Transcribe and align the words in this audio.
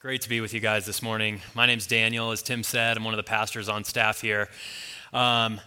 Great 0.00 0.22
to 0.22 0.28
be 0.28 0.40
with 0.40 0.54
you 0.54 0.60
guys 0.60 0.86
this 0.86 1.02
morning. 1.02 1.40
My 1.56 1.66
name's 1.66 1.88
Daniel. 1.88 2.30
As 2.30 2.40
Tim 2.40 2.62
said, 2.62 2.96
I'm 2.96 3.02
one 3.02 3.14
of 3.14 3.18
the 3.18 3.24
pastors 3.24 3.68
on 3.68 3.82
staff 3.82 4.20
here. 4.20 4.48
Um, 5.12 5.60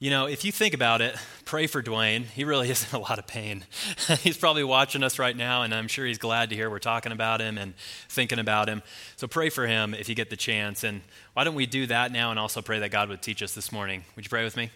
you 0.00 0.10
know, 0.10 0.26
if 0.26 0.44
you 0.44 0.50
think 0.50 0.74
about 0.74 1.00
it, 1.00 1.14
pray 1.44 1.68
for 1.68 1.80
Dwayne. 1.80 2.24
He 2.24 2.42
really 2.42 2.70
is 2.72 2.92
in 2.92 2.98
a 2.98 3.00
lot 3.00 3.20
of 3.20 3.28
pain. 3.28 3.64
he's 4.22 4.36
probably 4.36 4.64
watching 4.64 5.04
us 5.04 5.16
right 5.16 5.36
now, 5.36 5.62
and 5.62 5.72
I'm 5.72 5.86
sure 5.86 6.04
he's 6.04 6.18
glad 6.18 6.50
to 6.50 6.56
hear 6.56 6.68
we're 6.70 6.80
talking 6.80 7.12
about 7.12 7.40
him 7.40 7.56
and 7.56 7.74
thinking 8.08 8.40
about 8.40 8.68
him. 8.68 8.82
So 9.14 9.28
pray 9.28 9.48
for 9.48 9.64
him 9.64 9.94
if 9.94 10.08
you 10.08 10.16
get 10.16 10.28
the 10.28 10.36
chance. 10.36 10.82
And 10.82 11.00
why 11.34 11.44
don't 11.44 11.54
we 11.54 11.66
do 11.66 11.86
that 11.86 12.10
now 12.10 12.32
and 12.32 12.40
also 12.40 12.62
pray 12.62 12.80
that 12.80 12.90
God 12.90 13.10
would 13.10 13.22
teach 13.22 13.44
us 13.44 13.54
this 13.54 13.70
morning? 13.70 14.02
Would 14.16 14.24
you 14.24 14.28
pray 14.28 14.42
with 14.42 14.56
me? 14.56 14.72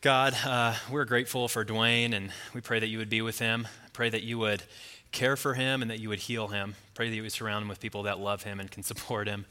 God, 0.00 0.36
uh, 0.46 0.76
we're 0.92 1.06
grateful 1.06 1.48
for 1.48 1.64
Dwayne, 1.64 2.14
and 2.14 2.30
we 2.54 2.60
pray 2.60 2.78
that 2.78 2.86
you 2.86 2.98
would 2.98 3.10
be 3.10 3.20
with 3.20 3.40
him. 3.40 3.66
Pray 3.92 4.10
that 4.10 4.22
you 4.22 4.38
would 4.38 4.62
care 5.12 5.36
for 5.36 5.54
him 5.54 5.82
and 5.82 5.90
that 5.90 6.00
you 6.00 6.08
would 6.08 6.20
heal 6.20 6.48
him. 6.48 6.74
Pray 6.94 7.08
that 7.08 7.16
you 7.16 7.22
would 7.22 7.32
surround 7.32 7.62
him 7.62 7.68
with 7.68 7.80
people 7.80 8.02
that 8.04 8.18
love 8.18 8.42
him 8.42 8.60
and 8.60 8.70
can 8.70 8.82
support 8.84 9.26
him. 9.26 9.46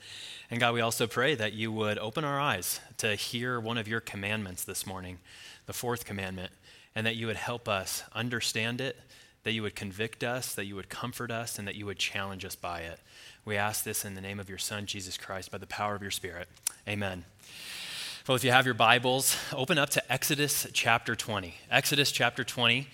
And 0.50 0.60
God, 0.60 0.74
we 0.74 0.82
also 0.82 1.08
pray 1.08 1.36
that 1.36 1.54
you 1.54 1.72
would 1.72 1.98
open 1.98 2.24
our 2.24 2.40
eyes 2.40 2.80
to 2.98 3.16
hear 3.16 3.60
one 3.60 3.78
of 3.78 3.88
your 3.88 4.00
commandments 4.00 4.64
this 4.64 4.86
morning, 4.86 5.20
the 5.66 5.74
fourth 5.74 6.06
commandment, 6.06 6.52
and 6.96 7.06
that 7.06 7.16
you 7.16 7.28
would 7.28 7.36
help 7.36 7.68
us 7.68 8.04
understand 8.14 8.82
it, 8.82 8.98
that 9.44 9.52
you 9.52 9.62
would 9.62 9.76
convict 9.76 10.24
us, 10.24 10.54
that 10.56 10.66
you 10.66 10.76
would 10.76 10.90
comfort 10.90 11.32
us, 11.32 11.60
and 11.60 11.68
that 11.68 11.76
you 11.76 11.86
would 11.86 11.98
challenge 11.98 12.44
us 12.44 12.56
by 12.56 12.82
it. 12.82 13.00
We 13.46 13.56
ask 13.56 13.84
this 13.84 14.04
in 14.04 14.16
the 14.16 14.22
name 14.22 14.40
of 14.40 14.50
your 14.50 14.58
Son, 14.58 14.86
Jesus 14.86 15.18
Christ, 15.18 15.52
by 15.52 15.58
the 15.58 15.68
power 15.68 15.96
of 15.96 16.02
your 16.02 16.12
Spirit. 16.12 16.50
Amen. 16.88 17.24
Well, 18.28 18.36
if 18.36 18.44
you 18.44 18.52
have 18.52 18.66
your 18.66 18.74
Bibles, 18.74 19.38
open 19.54 19.78
up 19.78 19.90
to 19.92 20.12
Exodus 20.12 20.68
chapter 20.74 21.16
20. 21.16 21.56
Exodus 21.72 22.12
chapter 22.12 22.44
20. 22.44 22.88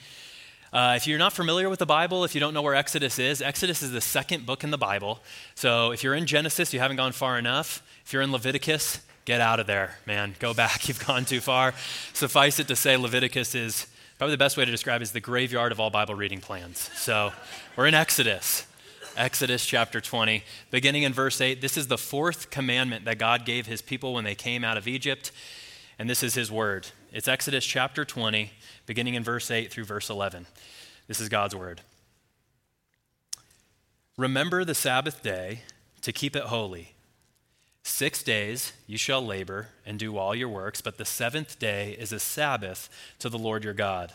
Uh, 0.74 0.96
if 0.98 1.06
you're 1.06 1.20
not 1.20 1.32
familiar 1.32 1.70
with 1.70 1.78
the 1.78 1.86
Bible, 1.86 2.24
if 2.24 2.34
you 2.34 2.42
don't 2.42 2.52
know 2.52 2.64
where 2.64 2.74
Exodus 2.74 3.20
is, 3.20 3.44
Exodus 3.44 3.84
is 3.84 3.92
the 3.92 4.02
second 4.02 4.48
book 4.48 4.64
in 4.64 4.72
the 4.72 4.78
Bible. 4.78 5.20
So 5.54 5.92
if 5.92 6.04
you're 6.04 6.16
in 6.16 6.26
Genesis, 6.26 6.74
you 6.74 6.80
haven't 6.80 6.98
gone 6.98 7.12
far 7.12 7.38
enough. 7.38 7.84
If 8.04 8.12
you're 8.12 8.24
in 8.24 8.32
Leviticus, 8.32 9.00
get 9.26 9.40
out 9.40 9.60
of 9.60 9.68
there, 9.68 10.00
man. 10.08 10.34
Go 10.40 10.52
back. 10.56 10.88
You've 10.88 11.06
gone 11.06 11.26
too 11.26 11.42
far. 11.42 11.76
Suffice 12.14 12.60
it 12.60 12.68
to 12.70 12.76
say, 12.76 12.98
Leviticus 12.98 13.54
is 13.54 13.86
probably 14.18 14.34
the 14.34 14.40
best 14.40 14.58
way 14.58 14.66
to 14.66 14.72
describe 14.72 15.04
is 15.04 15.12
the 15.12 15.20
graveyard 15.20 15.72
of 15.72 15.80
all 15.80 15.92
Bible 15.92 16.16
reading 16.16 16.42
plans. 16.42 16.90
So 16.96 17.34
we're 17.76 17.86
in 17.86 17.94
Exodus. 17.94 18.66
Exodus 19.16 19.64
chapter 19.68 20.02
20, 20.02 20.44
beginning 20.72 21.04
in 21.04 21.14
verse 21.14 21.40
8. 21.40 21.62
This 21.62 21.78
is 21.78 21.86
the 21.86 22.00
fourth 22.00 22.50
commandment 22.50 23.06
that 23.06 23.20
God 23.20 23.46
gave 23.46 23.68
his 23.68 23.84
people 23.84 24.16
when 24.16 24.24
they 24.24 24.34
came 24.34 24.64
out 24.64 24.76
of 24.76 24.88
Egypt, 24.88 25.32
and 26.00 26.10
this 26.10 26.24
is 26.24 26.34
his 26.34 26.52
word. 26.52 26.88
It's 27.12 27.28
Exodus 27.28 27.64
chapter 27.64 28.06
20, 28.06 28.50
beginning 28.86 29.14
in 29.14 29.24
verse 29.24 29.50
8 29.50 29.72
through 29.72 29.86
verse 29.86 30.10
11. 30.10 30.46
This 31.08 31.20
is 31.20 31.30
God's 31.30 31.56
word. 31.56 31.82
Remember 34.18 34.64
the 34.64 34.76
Sabbath 34.76 35.24
day 35.24 35.62
to 36.02 36.12
keep 36.12 36.36
it 36.36 36.44
holy. 36.44 36.94
Six 37.84 38.24
days 38.24 38.74
you 38.88 38.98
shall 38.98 39.26
labor 39.26 39.70
and 39.86 40.00
do 40.00 40.18
all 40.18 40.34
your 40.34 40.50
works, 40.50 40.82
but 40.82 40.98
the 40.98 41.06
seventh 41.06 41.60
day 41.60 41.96
is 42.00 42.14
a 42.14 42.20
Sabbath 42.20 42.90
to 43.20 43.30
the 43.30 43.38
Lord 43.38 43.64
your 43.64 43.74
God. 43.74 44.14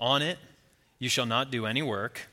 On 0.00 0.22
it 0.22 0.38
you 0.98 1.08
shall 1.08 1.26
not 1.26 1.50
do 1.50 1.66
any 1.66 1.82
work, 1.82 2.28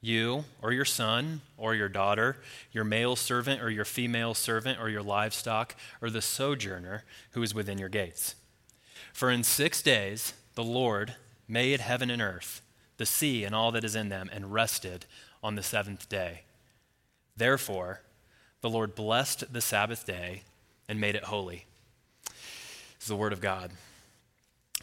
you 0.00 0.44
or 0.60 0.72
your 0.72 0.84
son 0.84 1.40
or 1.56 1.74
your 1.74 1.88
daughter, 1.88 2.36
your 2.72 2.84
male 2.84 3.16
servant 3.16 3.62
or 3.62 3.70
your 3.70 3.84
female 3.84 4.34
servant 4.34 4.80
or 4.80 4.88
your 4.88 5.02
livestock, 5.02 5.74
or 6.02 6.10
the 6.10 6.22
sojourner 6.22 7.04
who 7.30 7.42
is 7.42 7.54
within 7.54 7.78
your 7.78 7.88
gates. 7.88 8.34
For 9.12 9.30
in 9.30 9.42
six 9.42 9.82
days 9.82 10.34
the 10.58 10.64
Lord 10.64 11.14
made 11.46 11.78
heaven 11.78 12.10
and 12.10 12.20
earth, 12.20 12.62
the 12.96 13.06
sea 13.06 13.44
and 13.44 13.54
all 13.54 13.70
that 13.70 13.84
is 13.84 13.94
in 13.94 14.08
them, 14.08 14.28
and 14.32 14.52
rested 14.52 15.06
on 15.40 15.54
the 15.54 15.62
seventh 15.62 16.08
day. 16.08 16.42
Therefore, 17.36 18.00
the 18.60 18.68
Lord 18.68 18.96
blessed 18.96 19.52
the 19.52 19.60
Sabbath 19.60 20.04
day 20.04 20.42
and 20.88 21.00
made 21.00 21.14
it 21.14 21.22
holy. 21.22 21.66
This 22.24 23.02
is 23.02 23.06
the 23.06 23.14
word 23.14 23.32
of 23.32 23.40
God. 23.40 23.70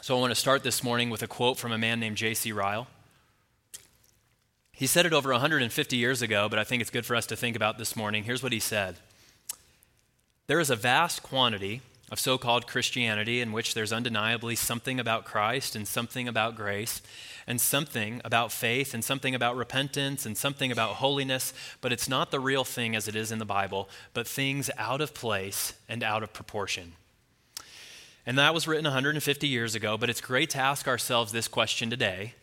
So 0.00 0.16
I 0.16 0.20
want 0.20 0.30
to 0.30 0.40
start 0.40 0.62
this 0.62 0.82
morning 0.82 1.10
with 1.10 1.22
a 1.22 1.28
quote 1.28 1.58
from 1.58 1.72
a 1.72 1.78
man 1.78 2.00
named 2.00 2.16
J.C. 2.16 2.52
Ryle. 2.52 2.86
He 4.72 4.86
said 4.86 5.04
it 5.04 5.12
over 5.12 5.30
150 5.30 5.94
years 5.94 6.22
ago, 6.22 6.48
but 6.48 6.58
I 6.58 6.64
think 6.64 6.80
it's 6.80 6.88
good 6.88 7.04
for 7.04 7.14
us 7.14 7.26
to 7.26 7.36
think 7.36 7.54
about 7.54 7.76
this 7.76 7.94
morning. 7.94 8.24
Here's 8.24 8.42
what 8.42 8.52
he 8.52 8.60
said 8.60 8.96
There 10.46 10.58
is 10.58 10.70
a 10.70 10.76
vast 10.76 11.22
quantity 11.22 11.82
of 12.10 12.20
so 12.20 12.38
called 12.38 12.66
Christianity 12.66 13.40
in 13.40 13.52
which 13.52 13.74
there's 13.74 13.92
undeniably 13.92 14.54
something 14.54 15.00
about 15.00 15.24
Christ 15.24 15.74
and 15.74 15.88
something 15.88 16.28
about 16.28 16.54
grace 16.54 17.02
and 17.46 17.60
something 17.60 18.20
about 18.24 18.52
faith 18.52 18.94
and 18.94 19.04
something 19.04 19.34
about 19.34 19.56
repentance 19.56 20.24
and 20.24 20.36
something 20.36 20.70
about 20.70 20.96
holiness, 20.96 21.52
but 21.80 21.92
it's 21.92 22.08
not 22.08 22.30
the 22.30 22.40
real 22.40 22.64
thing 22.64 22.94
as 22.94 23.08
it 23.08 23.16
is 23.16 23.32
in 23.32 23.38
the 23.38 23.44
Bible, 23.44 23.88
but 24.14 24.26
things 24.26 24.70
out 24.78 25.00
of 25.00 25.14
place 25.14 25.74
and 25.88 26.02
out 26.02 26.22
of 26.22 26.32
proportion. 26.32 26.92
And 28.24 28.38
that 28.38 28.54
was 28.54 28.66
written 28.66 28.84
150 28.84 29.46
years 29.46 29.74
ago, 29.74 29.96
but 29.96 30.10
it's 30.10 30.20
great 30.20 30.50
to 30.50 30.58
ask 30.58 30.88
ourselves 30.88 31.32
this 31.32 31.46
question 31.48 31.90
today. 31.90 32.34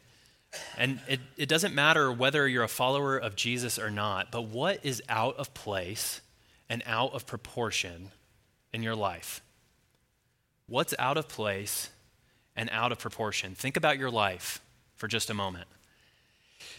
And 0.77 0.99
it, 1.07 1.19
it 1.35 1.49
doesn't 1.49 1.73
matter 1.73 2.11
whether 2.11 2.47
you're 2.47 2.63
a 2.63 2.69
follower 2.69 3.17
of 3.17 3.35
Jesus 3.35 3.79
or 3.79 3.89
not, 3.89 4.31
but 4.31 4.43
what 4.43 4.79
is 4.85 5.01
out 5.09 5.35
of 5.37 5.53
place 5.53 6.21
and 6.69 6.83
out 6.85 7.13
of 7.13 7.25
proportion 7.25 8.11
in 8.71 8.83
your 8.83 8.95
life? 8.95 9.41
What's 10.67 10.93
out 10.99 11.17
of 11.17 11.27
place 11.27 11.89
and 12.55 12.69
out 12.71 12.91
of 12.91 12.99
proportion. 12.99 13.55
Think 13.55 13.77
about 13.77 13.97
your 13.97 14.11
life 14.11 14.61
for 14.95 15.07
just 15.07 15.29
a 15.29 15.33
moment. 15.33 15.67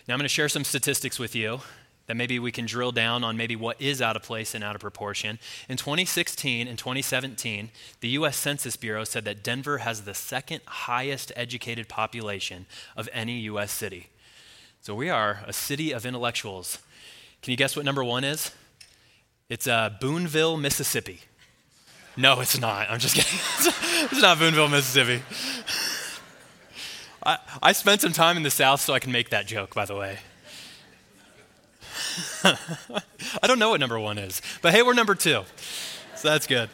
Now, 0.06 0.15
I'm 0.15 0.19
going 0.19 0.25
to 0.25 0.28
share 0.28 0.49
some 0.49 0.65
statistics 0.65 1.19
with 1.19 1.34
you 1.34 1.61
that 2.06 2.17
maybe 2.17 2.39
we 2.39 2.53
can 2.53 2.67
drill 2.67 2.93
down 2.93 3.25
on 3.25 3.37
maybe 3.37 3.56
what 3.56 3.81
is 3.81 4.03
out 4.03 4.17
of 4.17 4.22
place 4.22 4.55
and 4.55 4.62
out 4.62 4.75
of 4.75 4.81
proportion. 4.81 5.39
In 5.69 5.77
2016 5.77 6.69
and 6.69 6.78
2017, 6.78 7.71
the 8.00 8.09
US 8.11 8.37
Census 8.37 8.77
Bureau 8.77 9.05
said 9.05 9.25
that 9.25 9.43
Denver 9.43 9.78
has 9.78 10.03
the 10.03 10.15
second 10.15 10.61
highest 10.66 11.33
educated 11.34 11.89
population 11.89 12.66
of 12.97 13.09
any 13.12 13.41
US 13.41 13.72
city. 13.72 14.09
So 14.83 14.95
we 14.95 15.09
are 15.09 15.41
a 15.47 15.53
city 15.53 15.93
of 15.93 16.05
intellectuals. 16.05 16.78
Can 17.41 17.53
you 17.53 17.56
guess 17.56 17.75
what 17.75 17.87
number 17.87 18.05
one 18.05 18.25
is? 18.25 18.51
It's 19.49 19.66
uh, 19.66 19.91
Boonville, 20.01 20.59
Mississippi. 20.59 21.21
No, 22.16 22.41
it's 22.41 22.58
not. 22.58 22.91
I'm 22.91 22.98
just 22.98 23.16
kidding. 23.16 23.30
it's 24.10 24.22
not 24.22 24.38
Boonville, 24.38 24.69
Mississippi. 24.69 25.22
I, 27.25 27.38
I 27.62 27.72
spent 27.72 28.00
some 28.00 28.12
time 28.12 28.36
in 28.36 28.42
the 28.42 28.50
South 28.50 28.80
so 28.80 28.92
I 28.92 28.98
can 28.98 29.10
make 29.10 29.30
that 29.30 29.47
joke, 29.47 29.75
by 29.75 29.84
the 29.84 29.97
way. 29.97 30.19
I 32.44 33.47
don't 33.47 33.58
know 33.58 33.70
what 33.70 33.80
number 33.80 33.98
one 33.98 34.19
is, 34.19 34.42
but 34.62 34.72
hey, 34.72 34.82
we're 34.82 34.94
number 34.94 35.14
two. 35.14 35.42
So 36.16 36.28
that's 36.28 36.47
good. 36.47 36.69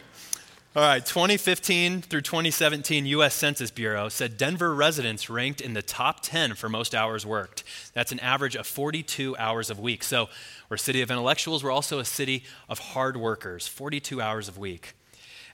All 0.76 0.82
right, 0.82 1.04
2015 1.04 2.02
through 2.02 2.20
2017 2.20 3.06
US 3.06 3.34
Census 3.34 3.72
Bureau 3.72 4.08
said 4.08 4.36
Denver 4.36 4.72
residents 4.72 5.28
ranked 5.28 5.60
in 5.60 5.74
the 5.74 5.82
top 5.82 6.20
10 6.20 6.54
for 6.54 6.68
most 6.68 6.94
hours 6.94 7.26
worked. 7.26 7.64
That's 7.92 8.12
an 8.12 8.20
average 8.20 8.54
of 8.54 8.68
42 8.68 9.36
hours 9.36 9.70
a 9.70 9.74
week. 9.74 10.04
So 10.04 10.28
we're 10.68 10.76
a 10.76 10.78
city 10.78 11.02
of 11.02 11.10
intellectuals, 11.10 11.64
we're 11.64 11.72
also 11.72 11.98
a 11.98 12.04
city 12.04 12.44
of 12.68 12.78
hard 12.78 13.16
workers, 13.16 13.66
42 13.66 14.20
hours 14.20 14.48
a 14.48 14.52
week. 14.52 14.94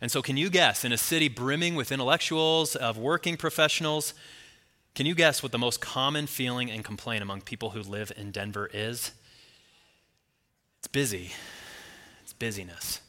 And 0.00 0.10
so, 0.10 0.22
can 0.22 0.36
you 0.36 0.50
guess, 0.50 0.84
in 0.84 0.92
a 0.92 0.98
city 0.98 1.28
brimming 1.28 1.74
with 1.74 1.90
intellectuals, 1.90 2.76
of 2.76 2.98
working 2.98 3.36
professionals, 3.36 4.14
can 4.94 5.06
you 5.06 5.14
guess 5.14 5.42
what 5.42 5.52
the 5.52 5.58
most 5.58 5.80
common 5.80 6.26
feeling 6.26 6.70
and 6.70 6.84
complaint 6.84 7.22
among 7.22 7.42
people 7.42 7.70
who 7.70 7.82
live 7.82 8.12
in 8.16 8.30
Denver 8.30 8.70
is? 8.72 9.12
It's 10.78 10.88
busy. 10.88 11.32
It's 12.22 12.32
busyness. 12.32 13.00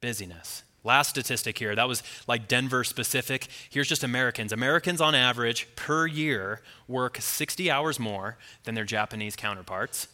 Busyness. 0.00 0.62
Last 0.84 1.10
statistic 1.10 1.58
here, 1.58 1.74
that 1.74 1.88
was 1.88 2.02
like 2.26 2.46
Denver 2.46 2.84
specific. 2.84 3.48
Here's 3.68 3.88
just 3.88 4.04
Americans. 4.04 4.52
Americans, 4.52 5.00
on 5.00 5.14
average, 5.14 5.68
per 5.76 6.06
year, 6.06 6.62
work 6.86 7.18
60 7.20 7.70
hours 7.70 7.98
more 7.98 8.38
than 8.64 8.74
their 8.74 8.84
Japanese 8.84 9.34
counterparts, 9.34 10.08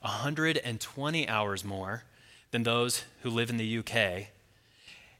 120 0.00 1.28
hours 1.28 1.64
more 1.64 2.04
than 2.50 2.64
those 2.64 3.04
who 3.22 3.30
live 3.30 3.48
in 3.48 3.56
the 3.56 3.78
UK, 3.78 4.28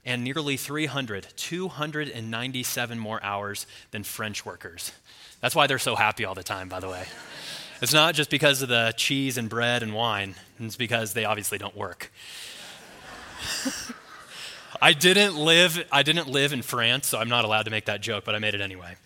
and 0.05 0.25
nearly 0.25 0.57
300, 0.57 1.29
297 1.37 2.99
more 2.99 3.23
hours 3.23 3.67
than 3.91 4.03
French 4.03 4.45
workers. 4.45 4.93
That's 5.41 5.55
why 5.55 5.67
they're 5.67 5.79
so 5.79 5.95
happy 5.97 6.25
all 6.25 6.35
the 6.35 6.43
time, 6.43 6.69
by 6.69 6.81
the 6.81 6.89
way. 6.89 7.05
It's 7.81 7.93
not 7.93 8.15
just 8.15 8.31
because 8.31 8.63
of 8.63 8.69
the 8.69 8.95
cheese 8.97 9.37
and 9.37 9.49
bread 9.49 9.83
and 9.83 9.93
wine, 9.93 10.37
it's 10.61 10.77
because 10.77 11.15
they 11.15 11.25
obviously 11.25 11.59
don't 11.59 11.77
work. 11.77 12.13
I 14.81 14.93
didn't 14.93 15.37
live 15.37 15.85
I 15.93 16.03
didn't 16.03 16.29
live 16.29 16.53
in 16.53 16.63
France, 16.63 17.09
so 17.09 17.19
I'm 17.19 17.29
not 17.29 17.45
allowed 17.45 17.65
to 17.65 17.71
make 17.71 17.87
that 17.87 18.01
joke, 18.01 18.25
but 18.25 18.35
I 18.35 18.39
made 18.39 18.55
it 18.55 18.61
anyway. 18.61 18.97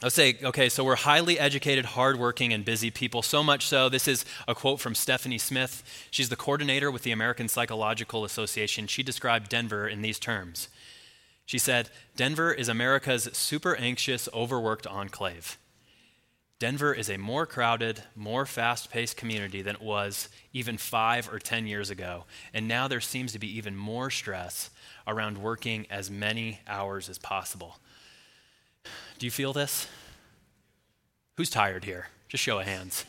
Let's 0.00 0.14
say, 0.14 0.38
okay, 0.44 0.68
so 0.68 0.84
we're 0.84 0.94
highly 0.94 1.40
educated, 1.40 1.84
hardworking, 1.84 2.52
and 2.52 2.64
busy 2.64 2.88
people. 2.88 3.20
So 3.20 3.42
much 3.42 3.66
so, 3.66 3.88
this 3.88 4.06
is 4.06 4.24
a 4.46 4.54
quote 4.54 4.78
from 4.78 4.94
Stephanie 4.94 5.38
Smith. 5.38 5.82
She's 6.12 6.28
the 6.28 6.36
coordinator 6.36 6.88
with 6.88 7.02
the 7.02 7.10
American 7.10 7.48
Psychological 7.48 8.24
Association. 8.24 8.86
She 8.86 9.02
described 9.02 9.48
Denver 9.48 9.88
in 9.88 10.00
these 10.02 10.20
terms. 10.20 10.68
She 11.46 11.58
said, 11.58 11.90
Denver 12.14 12.52
is 12.52 12.68
America's 12.68 13.28
super 13.32 13.74
anxious, 13.74 14.28
overworked 14.32 14.86
enclave. 14.86 15.58
Denver 16.60 16.94
is 16.94 17.10
a 17.10 17.16
more 17.16 17.44
crowded, 17.44 18.02
more 18.14 18.46
fast 18.46 18.92
paced 18.92 19.16
community 19.16 19.62
than 19.62 19.74
it 19.74 19.82
was 19.82 20.28
even 20.52 20.76
five 20.76 21.28
or 21.32 21.40
10 21.40 21.66
years 21.66 21.90
ago. 21.90 22.24
And 22.54 22.68
now 22.68 22.86
there 22.86 23.00
seems 23.00 23.32
to 23.32 23.38
be 23.40 23.56
even 23.56 23.74
more 23.74 24.10
stress 24.10 24.70
around 25.08 25.38
working 25.38 25.86
as 25.90 26.08
many 26.08 26.60
hours 26.68 27.08
as 27.08 27.18
possible. 27.18 27.78
Do 29.18 29.26
you 29.26 29.30
feel 29.30 29.52
this? 29.52 29.88
Who's 31.36 31.50
tired 31.50 31.84
here? 31.84 32.08
Just 32.28 32.44
show 32.44 32.58
of 32.58 32.66
hands. 32.66 33.04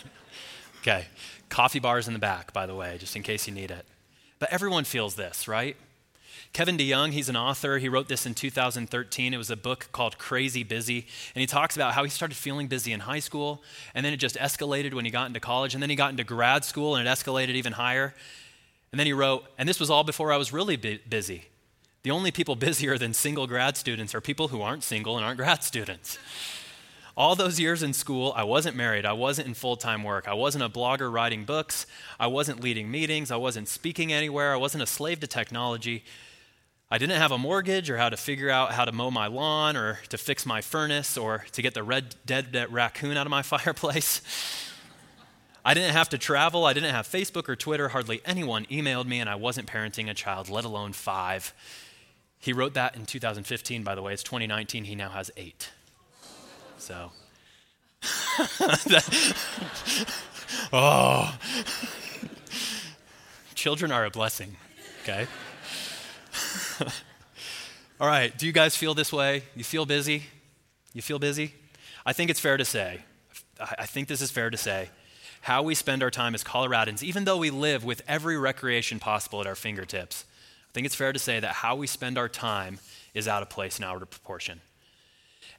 okay. 0.80 1.06
Coffee 1.48 1.78
bars 1.78 2.06
in 2.08 2.14
the 2.14 2.18
back, 2.18 2.52
by 2.52 2.66
the 2.66 2.74
way, 2.74 2.96
just 2.98 3.16
in 3.16 3.22
case 3.22 3.46
you 3.46 3.54
need 3.54 3.70
it. 3.70 3.86
But 4.38 4.52
everyone 4.52 4.84
feels 4.84 5.14
this, 5.14 5.46
right? 5.46 5.76
Kevin 6.52 6.76
DeYoung, 6.76 7.12
he's 7.12 7.28
an 7.28 7.36
author. 7.36 7.78
He 7.78 7.88
wrote 7.88 8.08
this 8.08 8.26
in 8.26 8.34
2013. 8.34 9.34
It 9.34 9.36
was 9.36 9.50
a 9.50 9.56
book 9.56 9.88
called 9.90 10.18
Crazy 10.18 10.62
Busy. 10.62 11.06
And 11.34 11.40
he 11.40 11.46
talks 11.46 11.74
about 11.74 11.94
how 11.94 12.04
he 12.04 12.10
started 12.10 12.36
feeling 12.36 12.68
busy 12.68 12.92
in 12.92 13.00
high 13.00 13.18
school, 13.18 13.62
and 13.92 14.06
then 14.06 14.12
it 14.12 14.18
just 14.18 14.36
escalated 14.36 14.94
when 14.94 15.04
he 15.04 15.10
got 15.10 15.26
into 15.26 15.40
college, 15.40 15.74
and 15.74 15.82
then 15.82 15.90
he 15.90 15.96
got 15.96 16.10
into 16.10 16.22
grad 16.22 16.64
school, 16.64 16.94
and 16.94 17.06
it 17.06 17.10
escalated 17.10 17.54
even 17.54 17.72
higher. 17.72 18.14
And 18.92 19.00
then 19.00 19.06
he 19.06 19.12
wrote, 19.12 19.44
and 19.58 19.68
this 19.68 19.80
was 19.80 19.90
all 19.90 20.04
before 20.04 20.32
I 20.32 20.36
was 20.36 20.52
really 20.52 20.76
bu- 20.76 20.98
busy. 21.08 21.46
The 22.04 22.10
only 22.10 22.30
people 22.30 22.54
busier 22.54 22.98
than 22.98 23.14
single 23.14 23.46
grad 23.46 23.78
students 23.78 24.14
are 24.14 24.20
people 24.20 24.48
who 24.48 24.60
aren't 24.60 24.84
single 24.84 25.16
and 25.16 25.24
aren't 25.24 25.38
grad 25.38 25.64
students. 25.64 26.18
All 27.16 27.34
those 27.34 27.58
years 27.58 27.82
in 27.82 27.94
school, 27.94 28.34
I 28.36 28.44
wasn't 28.44 28.76
married. 28.76 29.06
I 29.06 29.14
wasn't 29.14 29.48
in 29.48 29.54
full 29.54 29.76
time 29.76 30.02
work. 30.02 30.28
I 30.28 30.34
wasn't 30.34 30.64
a 30.64 30.68
blogger 30.68 31.10
writing 31.10 31.46
books. 31.46 31.86
I 32.20 32.26
wasn't 32.26 32.62
leading 32.62 32.90
meetings. 32.90 33.30
I 33.30 33.36
wasn't 33.36 33.68
speaking 33.68 34.12
anywhere. 34.12 34.52
I 34.52 34.56
wasn't 34.56 34.82
a 34.82 34.86
slave 34.86 35.20
to 35.20 35.26
technology. 35.26 36.04
I 36.90 36.98
didn't 36.98 37.16
have 37.16 37.32
a 37.32 37.38
mortgage 37.38 37.88
or 37.88 37.96
how 37.96 38.10
to 38.10 38.18
figure 38.18 38.50
out 38.50 38.72
how 38.72 38.84
to 38.84 38.92
mow 38.92 39.10
my 39.10 39.26
lawn 39.26 39.74
or 39.74 40.00
to 40.10 40.18
fix 40.18 40.44
my 40.44 40.60
furnace 40.60 41.16
or 41.16 41.46
to 41.52 41.62
get 41.62 41.72
the 41.72 41.82
red 41.82 42.16
dead 42.26 42.54
raccoon 42.70 43.16
out 43.16 43.26
of 43.26 43.30
my 43.30 43.42
fireplace. 43.54 44.20
I 45.64 45.72
didn't 45.72 45.92
have 45.92 46.10
to 46.10 46.18
travel. 46.18 46.66
I 46.66 46.74
didn't 46.74 46.94
have 46.94 47.08
Facebook 47.08 47.48
or 47.48 47.56
Twitter. 47.56 47.88
Hardly 47.88 48.20
anyone 48.26 48.66
emailed 48.66 49.06
me, 49.06 49.20
and 49.20 49.30
I 49.30 49.36
wasn't 49.36 49.66
parenting 49.66 50.10
a 50.10 50.14
child, 50.14 50.50
let 50.50 50.66
alone 50.66 50.92
five. 50.92 51.54
He 52.44 52.52
wrote 52.52 52.74
that 52.74 52.94
in 52.94 53.06
2015, 53.06 53.82
by 53.84 53.94
the 53.94 54.02
way. 54.02 54.12
It's 54.12 54.22
2019. 54.22 54.84
He 54.84 54.94
now 54.94 55.08
has 55.08 55.30
eight. 55.34 55.70
So. 56.76 57.10
oh. 60.70 61.38
Children 63.54 63.92
are 63.92 64.04
a 64.04 64.10
blessing, 64.10 64.56
okay? 65.02 65.26
All 67.98 68.06
right, 68.06 68.36
do 68.36 68.44
you 68.44 68.52
guys 68.52 68.76
feel 68.76 68.92
this 68.92 69.10
way? 69.10 69.44
You 69.56 69.64
feel 69.64 69.86
busy? 69.86 70.24
You 70.92 71.00
feel 71.00 71.18
busy? 71.18 71.54
I 72.04 72.12
think 72.12 72.30
it's 72.30 72.40
fair 72.40 72.58
to 72.58 72.64
say, 72.66 73.04
I 73.58 73.86
think 73.86 74.06
this 74.06 74.20
is 74.20 74.30
fair 74.30 74.50
to 74.50 74.58
say, 74.58 74.90
how 75.40 75.62
we 75.62 75.74
spend 75.74 76.02
our 76.02 76.10
time 76.10 76.34
as 76.34 76.44
Coloradans, 76.44 77.02
even 77.02 77.24
though 77.24 77.38
we 77.38 77.48
live 77.48 77.86
with 77.86 78.02
every 78.06 78.36
recreation 78.36 78.98
possible 78.98 79.40
at 79.40 79.46
our 79.46 79.54
fingertips, 79.54 80.26
think 80.74 80.86
it's 80.86 80.94
fair 80.94 81.12
to 81.12 81.18
say 81.18 81.40
that 81.40 81.52
how 81.52 81.76
we 81.76 81.86
spend 81.86 82.18
our 82.18 82.28
time 82.28 82.78
is 83.14 83.28
out 83.28 83.42
of 83.42 83.48
place 83.48 83.76
and 83.76 83.84
out 83.84 84.02
of 84.02 84.10
proportion. 84.10 84.60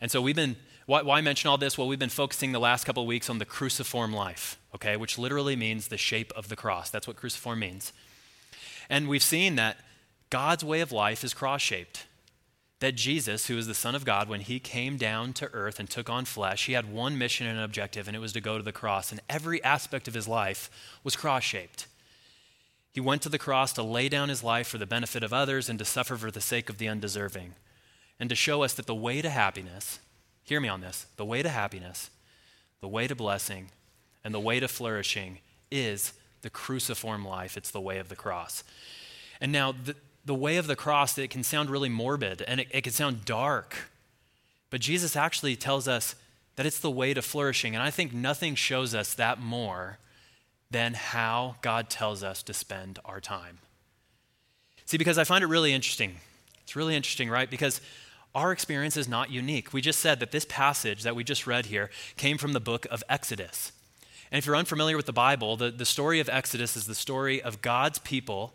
And 0.02 0.12
so 0.12 0.22
we've 0.22 0.36
been, 0.36 0.58
why, 0.86 1.04
why 1.04 1.22
mention 1.22 1.50
all 1.50 1.58
this? 1.58 1.78
Well, 1.78 1.88
we've 1.88 1.98
been 1.98 2.10
focusing 2.10 2.52
the 2.52 2.60
last 2.60 2.84
couple 2.84 3.04
of 3.04 3.08
weeks 3.08 3.30
on 3.30 3.40
the 3.40 3.46
cruciform 3.46 4.14
life, 4.14 4.60
okay, 4.76 4.98
which 4.98 5.18
literally 5.18 5.56
means 5.56 5.88
the 5.88 5.98
shape 5.98 6.34
of 6.36 6.50
the 6.50 6.58
cross. 6.58 6.90
That's 6.90 7.08
what 7.08 7.16
cruciform 7.16 7.60
means. 7.60 7.94
And 8.90 9.08
we've 9.08 9.24
seen 9.24 9.56
that 9.56 9.78
God's 10.30 10.66
way 10.66 10.82
of 10.82 10.92
life 10.92 11.24
is 11.24 11.34
cross 11.34 11.62
shaped. 11.62 12.06
That 12.82 12.96
Jesus, 12.96 13.48
who 13.48 13.58
is 13.58 13.68
the 13.68 13.74
Son 13.74 13.96
of 13.96 14.04
God, 14.04 14.28
when 14.28 14.42
he 14.42 14.60
came 14.60 14.98
down 14.98 15.32
to 15.34 15.50
earth 15.54 15.80
and 15.80 15.90
took 15.90 16.10
on 16.10 16.26
flesh, 16.26 16.66
he 16.66 16.74
had 16.74 16.92
one 16.92 17.18
mission 17.18 17.48
and 17.48 17.58
an 17.58 17.64
objective, 17.64 18.06
and 18.06 18.18
it 18.18 18.20
was 18.20 18.34
to 18.34 18.42
go 18.42 18.58
to 18.58 18.64
the 18.64 18.74
cross. 18.74 19.12
And 19.12 19.22
every 19.30 19.64
aspect 19.64 20.10
of 20.10 20.14
his 20.14 20.28
life 20.28 20.70
was 21.02 21.16
cross 21.16 21.44
shaped. 21.44 21.88
He 22.96 23.02
went 23.02 23.22
to 23.24 23.30
the 23.30 23.38
cross 23.38 23.74
to 23.74 23.84
lay 23.84 24.08
down 24.08 24.30
his 24.30 24.42
life 24.42 24.68
for 24.68 24.78
the 24.78 24.86
benefit 24.86 25.22
of 25.22 25.34
others 25.34 25.68
and 25.68 25.78
to 25.80 25.84
suffer 25.84 26.16
for 26.16 26.32
the 26.32 26.40
sake 26.40 26.70
of 26.70 26.78
the 26.78 26.88
undeserving. 26.88 27.56
And 28.22 28.30
to 28.30 28.38
show 28.38 28.64
us 28.64 28.74
that 28.76 28.86
the 28.88 28.96
way 28.96 29.22
to 29.22 29.30
happiness, 29.30 30.00
hear 30.46 30.62
me 30.62 30.70
on 30.70 30.80
this, 30.80 31.06
the 31.18 31.26
way 31.26 31.44
to 31.44 31.50
happiness, 31.50 32.10
the 32.80 32.88
way 32.88 33.06
to 33.06 33.14
blessing, 33.14 33.70
and 34.24 34.34
the 34.34 34.40
way 34.40 34.62
to 34.62 34.70
flourishing 34.70 35.40
is 35.70 36.14
the 36.42 36.50
cruciform 36.50 37.26
life. 37.26 37.58
It's 37.58 37.70
the 37.70 37.82
way 37.82 37.98
of 37.98 38.08
the 38.08 38.16
cross. 38.16 38.64
And 39.42 39.52
now, 39.52 39.74
the, 39.74 39.98
the 40.24 40.34
way 40.34 40.56
of 40.56 40.68
the 40.68 40.78
cross, 40.78 41.18
it 41.18 41.30
can 41.30 41.44
sound 41.44 41.70
really 41.70 41.90
morbid 41.90 42.44
and 42.44 42.62
it, 42.62 42.68
it 42.72 42.86
can 42.86 42.94
sound 42.94 43.26
dark. 43.26 43.76
But 44.70 44.80
Jesus 44.80 45.18
actually 45.18 45.58
tells 45.58 45.90
us 45.90 46.16
that 46.56 46.66
it's 46.66 46.80
the 46.80 46.90
way 46.90 47.14
to 47.14 47.22
flourishing. 47.22 47.76
And 47.76 47.84
I 47.84 47.92
think 47.92 48.14
nothing 48.14 48.56
shows 48.56 48.96
us 48.96 49.14
that 49.16 49.42
more 49.42 49.98
than 50.76 50.94
how 50.94 51.56
God 51.62 51.90
tells 51.90 52.22
us 52.22 52.44
to 52.44 52.54
spend 52.54 53.00
our 53.06 53.22
time. 53.22 53.60
See, 54.86 54.98
because 54.98 55.18
I 55.18 55.24
find 55.24 55.42
it 55.42 55.48
really 55.48 55.72
interesting. 55.72 56.18
It's 56.64 56.76
really 56.76 56.98
interesting, 56.98 57.30
right? 57.30 57.50
Because 57.50 57.80
our 58.36 58.52
experience 58.52 58.98
is 58.98 59.08
not 59.08 59.32
unique. 59.32 59.72
We 59.72 59.80
just 59.80 60.02
said 60.02 60.20
that 60.20 60.34
this 60.34 60.46
passage 60.50 61.04
that 61.04 61.16
we 61.16 61.24
just 61.24 61.48
read 61.48 61.68
here 61.68 61.90
came 62.18 62.38
from 62.38 62.52
the 62.52 62.60
book 62.60 62.86
of 62.92 63.06
Exodus. 63.08 63.72
And 64.34 64.38
if 64.38 64.46
you're 64.46 64.58
unfamiliar 64.58 64.98
with 64.98 65.06
the 65.06 65.14
Bible, 65.14 65.56
the, 65.56 65.72
the 65.72 65.86
story 65.86 66.20
of 66.20 66.28
Exodus 66.28 66.76
is 66.76 66.88
the 66.88 66.94
story 66.94 67.42
of 67.42 67.62
God's 67.62 68.00
people 68.00 68.54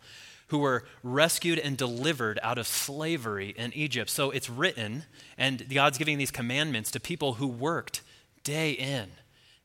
who 0.49 0.59
were 0.59 0.85
rescued 1.03 1.59
and 1.59 1.75
delivered 1.75 2.39
out 2.43 2.59
of 2.59 2.67
slavery 2.67 3.55
in 3.57 3.73
Egypt. 3.73 4.11
So 4.11 4.31
it's 4.31 4.51
written, 4.51 5.05
and 5.39 5.67
God's 5.73 5.97
giving 5.97 6.19
these 6.19 6.31
commandments 6.31 6.91
to 6.91 7.01
people 7.01 7.35
who 7.35 7.47
worked 7.47 8.03
day 8.45 8.73
in 8.73 9.09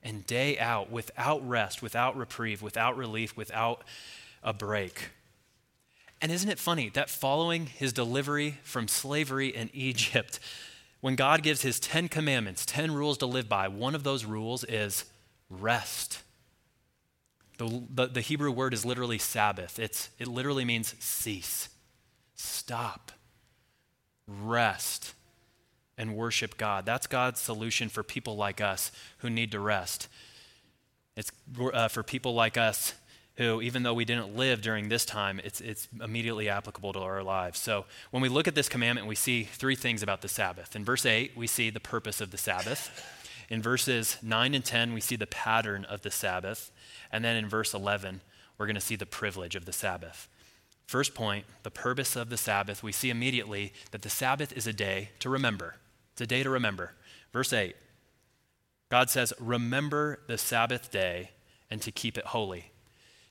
and 0.06 0.26
day 0.26 0.58
out 0.60 0.92
without 0.92 1.46
rest, 1.46 1.82
without 1.82 2.16
reprieve, 2.16 2.62
without 2.62 2.96
relief, 2.96 3.36
without 3.36 3.84
a 4.44 4.54
break. 4.54 5.10
And 6.22 6.32
isn't 6.32 6.50
it 6.50 6.60
funny 6.60 6.90
that 6.90 7.10
following 7.10 7.66
his 7.66 7.92
delivery 7.92 8.60
from 8.64 8.88
slavery 8.88 9.48
in 9.48 9.70
Egypt, 9.74 10.40
when 11.02 11.16
God 11.16 11.44
gives 11.44 11.64
his 11.64 11.80
10 11.80 12.08
commandments, 12.08 12.66
10 12.66 12.94
rules 12.94 13.18
to 13.18 13.26
live 13.26 13.50
by, 13.50 13.68
one 13.68 13.96
of 13.96 14.04
those 14.04 14.26
rules 14.26 14.64
is 14.64 15.06
rest. 15.50 16.22
The, 17.58 17.84
the, 17.90 18.08
the, 18.08 18.22
Hebrew 18.22 18.52
word 18.52 18.74
is 18.74 18.86
literally 18.86 19.18
Sabbath. 19.18 19.80
It's, 19.80 20.10
it 20.20 20.28
literally 20.28 20.66
means 20.66 20.94
cease, 21.00 21.70
stop, 22.36 23.12
rest, 24.28 25.14
and 25.98 26.16
worship 26.16 26.58
God. 26.58 26.86
That's 26.86 27.08
God's 27.08 27.40
solution 27.40 27.90
for 27.90 28.04
people 28.04 28.36
like 28.36 28.62
us 28.62 28.92
who 29.20 29.30
need 29.30 29.52
to 29.52 29.60
rest. 29.60 30.08
It's 31.16 31.32
uh, 31.60 31.88
for 31.88 32.04
people 32.04 32.34
like 32.34 32.58
us 32.58 32.94
who, 33.38 33.62
even 33.62 33.84
though 33.84 33.94
we 33.94 34.06
didn't 34.06 34.36
live 34.36 34.62
during 34.62 34.88
this 34.88 35.06
time, 35.06 35.42
it's, 35.44 35.60
it's 35.60 35.88
immediately 36.02 36.48
applicable 36.48 36.94
to 36.94 37.00
our 37.00 37.24
lives. 37.24 37.60
So 37.60 37.86
when 38.12 38.22
we 38.22 38.30
look 38.30 38.48
at 38.48 38.56
this 38.56 38.70
commandment, 38.70 39.08
we 39.08 39.16
see 39.16 39.44
three 39.44 39.76
things 39.76 40.02
about 40.02 40.22
the 40.22 40.28
Sabbath. 40.28 40.76
In 40.76 40.86
verse 40.86 41.06
8, 41.06 41.32
we 41.36 41.48
see 41.48 41.70
the 41.70 41.80
purpose 41.80 42.22
of 42.22 42.32
the 42.32 42.38
Sabbath. 42.38 43.06
In 43.50 43.62
verses 43.62 44.18
9 44.22 44.56
and 44.56 44.64
10, 44.64 44.94
we 44.94 45.02
see 45.02 45.16
the 45.16 45.28
pattern 45.28 45.86
of 45.86 46.02
the 46.02 46.12
Sabbath. 46.12 46.72
And 47.12 47.24
then 47.24 47.36
in 47.36 47.48
verse 47.48 47.74
11, 47.74 48.22
we're 48.58 48.68
going 48.68 48.76
to 48.76 48.82
see 48.82 48.96
the 48.96 49.06
privilege 49.06 49.56
of 49.56 49.66
the 49.66 49.74
Sabbath. 49.74 50.30
First 50.88 51.14
point, 51.14 51.46
the 51.64 51.72
purpose 51.72 52.16
of 52.16 52.30
the 52.30 52.38
Sabbath, 52.38 52.84
we 52.84 52.92
see 52.92 53.10
immediately 53.10 53.74
that 53.92 54.02
the 54.02 54.10
Sabbath 54.10 54.54
is 54.54 54.66
a 54.66 54.74
day 54.74 55.10
to 55.20 55.30
remember. 55.30 55.76
It's 56.16 56.22
a 56.22 56.28
day 56.28 56.44
to 56.44 56.50
remember. 56.50 56.94
Verse 57.34 57.52
8, 57.52 57.76
God 58.90 59.10
says, 59.10 59.34
Remember 59.38 60.20
the 60.28 60.38
Sabbath 60.38 60.90
day 60.90 61.32
and 61.70 61.82
to 61.82 61.92
keep 61.92 62.18
it 62.18 62.28
holy. 62.28 62.72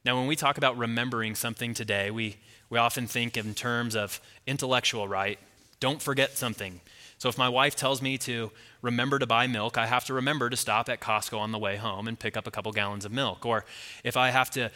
Now, 0.05 0.19
when 0.19 0.27
we 0.27 0.37
talk 0.37 0.59
about 0.59 0.77
remembering 0.77 1.35
something 1.35 1.73
today, 1.73 2.11
we, 2.11 2.37
we 2.69 2.77
often 2.77 3.07
think 3.07 3.39
in 3.39 3.55
terms 3.55 3.97
of 3.97 4.21
intellectual, 4.47 5.09
right? 5.09 5.39
Don't 5.81 6.03
forget 6.03 6.37
something. 6.37 6.83
So 7.17 7.31
if 7.31 7.39
my 7.39 7.49
wife 7.49 7.75
tells 7.75 8.03
me 8.03 8.19
to 8.19 8.53
remember 8.83 9.19
to 9.19 9.27
buy 9.27 9.47
milk, 9.47 9.79
I 9.79 9.87
have 9.87 10.05
to 10.05 10.13
remember 10.13 10.51
to 10.51 10.57
stop 10.59 10.91
at 10.91 11.01
Costco 11.01 11.39
on 11.39 11.53
the 11.53 11.59
way 11.59 11.77
home 11.77 12.07
and 12.07 12.19
pick 12.19 12.37
up 12.37 12.47
a 12.47 12.51
couple 12.51 12.71
gallons 12.73 13.07
of 13.07 13.13
milk. 13.13 13.47
Or 13.47 13.65
if 14.05 14.15
I 14.19 14.29
have 14.29 14.51
to 14.51 14.71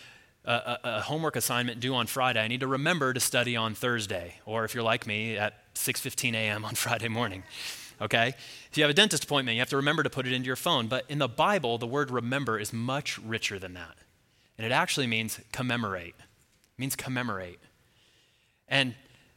a, 0.47 0.79
a, 0.83 1.01
homework 1.03 1.37
assignment 1.37 1.79
due 1.79 1.95
on 1.95 2.07
Friday, 2.07 2.41
I 2.41 2.49
need 2.49 2.61
to 2.61 2.67
remember 2.67 3.13
to 3.13 3.21
study 3.21 3.55
on 3.55 3.75
Thursday. 3.75 4.37
Or 4.47 4.65
if 4.65 4.75
you're 4.75 4.83
like 4.83 5.07
me, 5.07 5.37
at 5.37 5.75
6:15 5.75 6.33
a.m. 6.33 6.65
on 6.65 6.75
Friday 6.75 7.09
morning. 7.09 7.43
Okay? 8.01 8.35
If 8.71 8.77
you 8.77 8.85
have 8.85 8.91
a 8.91 8.95
dentist 8.95 9.25
appointment, 9.25 9.55
you 9.57 9.61
have 9.61 9.71
to 9.71 9.77
remember 9.77 10.03
to 10.03 10.11
put 10.11 10.27
it 10.27 10.33
into 10.33 10.47
your 10.47 10.57
phone. 10.57 10.87
But 10.87 11.05
in 11.09 11.19
the 11.19 11.29
Bible, 11.29 11.79
the 11.79 11.87
word 11.87 12.11
remember 12.11 12.59
is 12.59 12.73
much 12.73 13.19
richer 13.19 13.59
than 13.59 13.75
that. 13.75 13.97
And 14.57 14.67
it 14.67 14.73
actually 14.73 15.07
means 15.07 15.41
commemorate. 15.53 16.15
It 16.19 16.79
means 16.79 16.97
commemorate. 16.97 17.61
And 18.69 18.95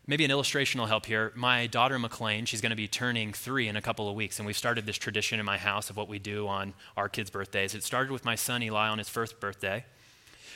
maybe 0.07 0.25
an 0.25 0.31
illustration 0.31 0.79
will 0.79 0.87
help 0.87 1.05
here. 1.05 1.31
My 1.35 1.67
daughter 1.67 1.97
McLean, 1.97 2.45
she's 2.45 2.61
going 2.61 2.71
to 2.71 2.75
be 2.75 2.87
turning 2.87 3.33
three 3.33 3.67
in 3.67 3.75
a 3.75 3.81
couple 3.81 4.09
of 4.09 4.15
weeks, 4.15 4.39
and 4.39 4.45
we've 4.45 4.57
started 4.57 4.85
this 4.85 4.97
tradition 4.97 5.39
in 5.39 5.45
my 5.45 5.57
house 5.57 5.89
of 5.89 5.97
what 5.97 6.07
we 6.09 6.19
do 6.19 6.47
on 6.47 6.73
our 6.97 7.07
kids' 7.07 7.29
birthdays. 7.29 7.75
It 7.75 7.83
started 7.83 8.11
with 8.11 8.25
my 8.25 8.35
son 8.35 8.63
Eli 8.63 8.89
on 8.89 8.97
his 8.97 9.09
first 9.09 9.39
birthday. 9.39 9.85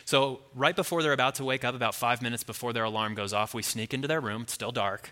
So, 0.03 0.41
right 0.53 0.75
before 0.75 1.01
they're 1.01 1.13
about 1.13 1.35
to 1.35 1.43
wake 1.43 1.63
up, 1.63 1.73
about 1.73 1.95
five 1.95 2.21
minutes 2.21 2.43
before 2.43 2.73
their 2.73 2.83
alarm 2.83 3.15
goes 3.15 3.33
off, 3.33 3.53
we 3.53 3.63
sneak 3.63 3.93
into 3.93 4.07
their 4.07 4.21
room, 4.21 4.43
it's 4.43 4.53
still 4.53 4.71
dark, 4.71 5.11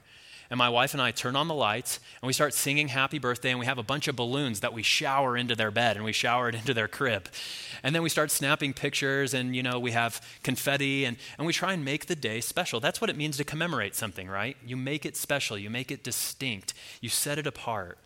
and 0.53 0.59
my 0.59 0.69
wife 0.69 0.93
and 0.93 1.01
I 1.01 1.09
turn 1.09 1.35
on 1.35 1.47
the 1.47 1.55
lights 1.55 1.99
and 2.21 2.27
we 2.27 2.33
start 2.33 2.53
singing 2.53 2.89
happy 2.89 3.17
birthday 3.17 3.49
and 3.49 3.59
we 3.59 3.65
have 3.65 3.79
a 3.79 3.83
bunch 3.83 4.07
of 4.07 4.15
balloons 4.15 4.59
that 4.59 4.71
we 4.71 4.83
shower 4.83 5.35
into 5.35 5.55
their 5.55 5.71
bed 5.71 5.95
and 5.95 6.05
we 6.05 6.11
shower 6.11 6.47
it 6.47 6.53
into 6.61 6.75
their 6.75 6.87
crib. 6.87 7.27
And 7.81 7.95
then 7.95 8.03
we 8.03 8.09
start 8.09 8.29
snapping 8.29 8.73
pictures 8.73 9.33
and, 9.33 9.55
you 9.55 9.63
know, 9.63 9.79
we 9.79 9.93
have 9.93 10.21
confetti 10.43 11.05
and, 11.05 11.17
and 11.39 11.47
we 11.47 11.53
try 11.53 11.73
and 11.73 11.83
make 11.83 12.05
the 12.05 12.15
day 12.15 12.39
special. 12.39 12.79
That's 12.79 13.01
what 13.01 13.09
it 13.09 13.17
means 13.17 13.37
to 13.37 13.43
commemorate 13.43 13.95
something, 13.95 14.29
right? 14.29 14.55
You 14.63 14.77
make 14.77 15.07
it 15.07 15.17
special, 15.17 15.57
you 15.57 15.71
make 15.71 15.89
it 15.89 16.03
distinct, 16.03 16.75
you 17.01 17.09
set 17.09 17.39
it 17.39 17.47
apart. 17.47 17.97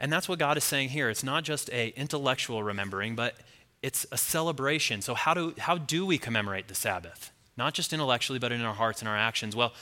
And 0.00 0.10
that's 0.10 0.30
what 0.30 0.38
God 0.38 0.56
is 0.56 0.64
saying 0.64 0.88
here. 0.88 1.10
It's 1.10 1.22
not 1.22 1.44
just 1.44 1.68
a 1.70 1.88
intellectual 1.96 2.62
remembering, 2.62 3.14
but 3.14 3.34
it's 3.82 4.06
a 4.10 4.16
celebration. 4.16 5.02
So 5.02 5.12
how 5.12 5.34
do, 5.34 5.52
how 5.58 5.76
do 5.76 6.06
we 6.06 6.16
commemorate 6.16 6.68
the 6.68 6.74
Sabbath? 6.74 7.30
Not 7.58 7.74
just 7.74 7.92
intellectually, 7.92 8.38
but 8.38 8.52
in 8.52 8.62
our 8.62 8.74
hearts 8.74 9.02
and 9.02 9.08
our 9.08 9.18
actions. 9.18 9.54
Well, 9.54 9.74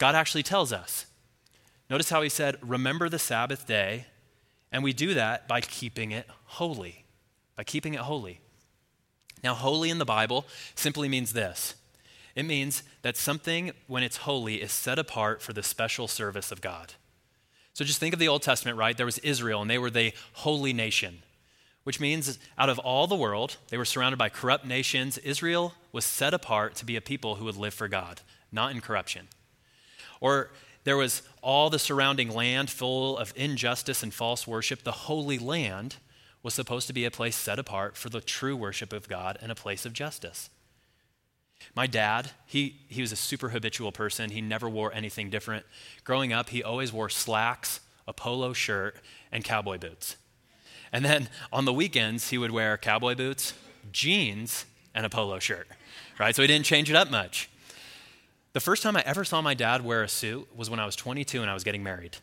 God 0.00 0.16
actually 0.16 0.42
tells 0.42 0.72
us. 0.72 1.06
Notice 1.88 2.10
how 2.10 2.22
he 2.22 2.28
said, 2.28 2.56
Remember 2.60 3.08
the 3.08 3.20
Sabbath 3.20 3.66
day, 3.66 4.06
and 4.72 4.82
we 4.82 4.92
do 4.92 5.14
that 5.14 5.46
by 5.46 5.60
keeping 5.60 6.10
it 6.10 6.26
holy. 6.44 7.04
By 7.54 7.62
keeping 7.62 7.94
it 7.94 8.00
holy. 8.00 8.40
Now, 9.44 9.54
holy 9.54 9.90
in 9.90 9.98
the 9.98 10.04
Bible 10.04 10.44
simply 10.74 11.08
means 11.08 11.32
this 11.32 11.76
it 12.34 12.44
means 12.44 12.82
that 13.02 13.16
something, 13.16 13.70
when 13.86 14.02
it's 14.02 14.18
holy, 14.18 14.56
is 14.60 14.72
set 14.72 14.98
apart 14.98 15.40
for 15.40 15.52
the 15.52 15.62
special 15.62 16.08
service 16.08 16.50
of 16.50 16.60
God. 16.60 16.94
So 17.74 17.84
just 17.84 18.00
think 18.00 18.12
of 18.12 18.18
the 18.18 18.28
Old 18.28 18.42
Testament, 18.42 18.76
right? 18.76 18.96
There 18.96 19.06
was 19.06 19.18
Israel, 19.18 19.62
and 19.62 19.70
they 19.70 19.78
were 19.78 19.90
the 19.90 20.12
holy 20.32 20.72
nation 20.72 21.22
which 21.84 22.00
means 22.00 22.38
out 22.58 22.68
of 22.68 22.78
all 22.78 23.06
the 23.06 23.16
world, 23.16 23.56
they 23.68 23.78
were 23.78 23.84
surrounded 23.84 24.18
by 24.18 24.28
corrupt 24.28 24.64
nations. 24.64 25.18
Israel 25.18 25.74
was 25.92 26.04
set 26.04 26.34
apart 26.34 26.74
to 26.76 26.84
be 26.84 26.96
a 26.96 27.00
people 27.00 27.36
who 27.36 27.44
would 27.46 27.56
live 27.56 27.74
for 27.74 27.88
God, 27.88 28.20
not 28.52 28.72
in 28.72 28.80
corruption. 28.80 29.28
Or 30.20 30.50
there 30.84 30.96
was 30.96 31.22
all 31.42 31.70
the 31.70 31.78
surrounding 31.78 32.30
land 32.30 32.70
full 32.70 33.18
of 33.18 33.32
injustice 33.36 34.02
and 34.02 34.12
false 34.12 34.46
worship. 34.46 34.82
The 34.82 34.92
Holy 34.92 35.38
Land 35.38 35.96
was 36.42 36.54
supposed 36.54 36.86
to 36.86 36.92
be 36.92 37.04
a 37.04 37.10
place 37.10 37.36
set 37.36 37.58
apart 37.58 37.96
for 37.96 38.08
the 38.08 38.20
true 38.20 38.56
worship 38.56 38.92
of 38.92 39.08
God 39.08 39.38
and 39.42 39.52
a 39.52 39.54
place 39.54 39.84
of 39.84 39.92
justice. 39.92 40.48
My 41.74 41.86
dad, 41.86 42.30
he, 42.46 42.80
he 42.88 43.02
was 43.02 43.12
a 43.12 43.16
super 43.16 43.50
habitual 43.50 43.92
person. 43.92 44.30
He 44.30 44.40
never 44.40 44.68
wore 44.68 44.92
anything 44.94 45.28
different. 45.28 45.66
Growing 46.04 46.32
up, 46.32 46.48
he 46.48 46.62
always 46.62 46.92
wore 46.92 47.10
slacks, 47.10 47.80
a 48.08 48.14
polo 48.14 48.54
shirt, 48.54 48.96
and 49.30 49.44
cowboy 49.44 49.76
boots. 49.76 50.16
And 50.92 51.04
then 51.04 51.28
on 51.52 51.66
the 51.66 51.72
weekends, 51.72 52.30
he 52.30 52.38
would 52.38 52.50
wear 52.50 52.76
cowboy 52.78 53.14
boots, 53.14 53.54
jeans, 53.92 54.64
and 54.94 55.06
a 55.06 55.10
polo 55.10 55.38
shirt, 55.38 55.68
right? 56.18 56.34
So 56.34 56.42
he 56.42 56.48
didn't 56.48 56.64
change 56.64 56.90
it 56.90 56.96
up 56.96 57.10
much. 57.10 57.50
The 58.52 58.60
first 58.60 58.82
time 58.82 58.96
I 58.96 59.02
ever 59.06 59.24
saw 59.24 59.40
my 59.40 59.54
dad 59.54 59.84
wear 59.84 60.02
a 60.02 60.08
suit 60.08 60.48
was 60.56 60.68
when 60.68 60.80
I 60.80 60.86
was 60.86 60.96
22 60.96 61.40
and 61.40 61.48
I 61.48 61.54
was 61.54 61.62
getting 61.62 61.84
married. 61.84 62.16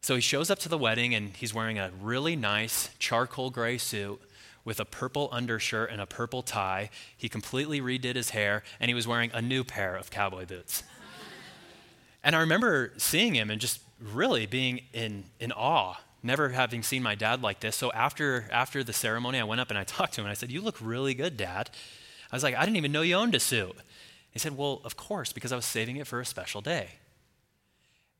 So 0.00 0.14
he 0.14 0.22
shows 0.22 0.50
up 0.50 0.58
to 0.60 0.68
the 0.68 0.78
wedding 0.78 1.14
and 1.14 1.36
he's 1.36 1.52
wearing 1.52 1.78
a 1.78 1.90
really 2.00 2.36
nice 2.36 2.88
charcoal 2.98 3.50
gray 3.50 3.76
suit 3.76 4.18
with 4.64 4.80
a 4.80 4.86
purple 4.86 5.28
undershirt 5.32 5.90
and 5.90 6.00
a 6.00 6.06
purple 6.06 6.42
tie. 6.42 6.88
He 7.14 7.28
completely 7.28 7.82
redid 7.82 8.14
his 8.14 8.30
hair 8.30 8.62
and 8.80 8.88
he 8.88 8.94
was 8.94 9.06
wearing 9.06 9.30
a 9.34 9.42
new 9.42 9.62
pair 9.62 9.94
of 9.94 10.10
cowboy 10.10 10.46
boots. 10.46 10.82
and 12.24 12.34
I 12.34 12.40
remember 12.40 12.94
seeing 12.96 13.34
him 13.34 13.50
and 13.50 13.60
just 13.60 13.80
really 14.00 14.46
being 14.46 14.82
in, 14.94 15.24
in 15.38 15.52
awe 15.52 15.96
never 16.22 16.48
having 16.48 16.82
seen 16.82 17.02
my 17.02 17.14
dad 17.14 17.42
like 17.42 17.60
this. 17.60 17.76
So 17.76 17.92
after, 17.92 18.48
after 18.50 18.82
the 18.82 18.92
ceremony, 18.92 19.38
I 19.38 19.44
went 19.44 19.60
up 19.60 19.68
and 19.68 19.78
I 19.78 19.84
talked 19.84 20.14
to 20.14 20.22
him 20.22 20.26
and 20.26 20.30
I 20.30 20.34
said, 20.34 20.50
You 20.50 20.62
look 20.62 20.76
really 20.80 21.14
good, 21.14 21.36
Dad. 21.36 21.70
I 22.30 22.34
was 22.34 22.42
like, 22.42 22.56
I 22.56 22.64
didn't 22.64 22.76
even 22.76 22.90
know 22.90 23.02
you 23.02 23.14
owned 23.14 23.36
a 23.36 23.40
suit. 23.40 23.76
He 24.36 24.38
said, 24.38 24.58
Well, 24.58 24.82
of 24.84 24.98
course, 24.98 25.32
because 25.32 25.50
I 25.50 25.56
was 25.56 25.64
saving 25.64 25.96
it 25.96 26.06
for 26.06 26.20
a 26.20 26.26
special 26.26 26.60
day. 26.60 26.88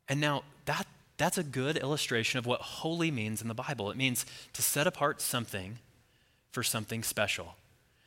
And 0.08 0.18
now 0.18 0.44
that, 0.64 0.86
that's 1.18 1.36
a 1.36 1.42
good 1.42 1.76
illustration 1.76 2.38
of 2.38 2.46
what 2.46 2.62
holy 2.62 3.10
means 3.10 3.42
in 3.42 3.48
the 3.48 3.54
Bible. 3.54 3.90
It 3.90 3.98
means 3.98 4.24
to 4.54 4.62
set 4.62 4.86
apart 4.86 5.20
something 5.20 5.76
for 6.52 6.62
something 6.62 7.02
special. 7.02 7.56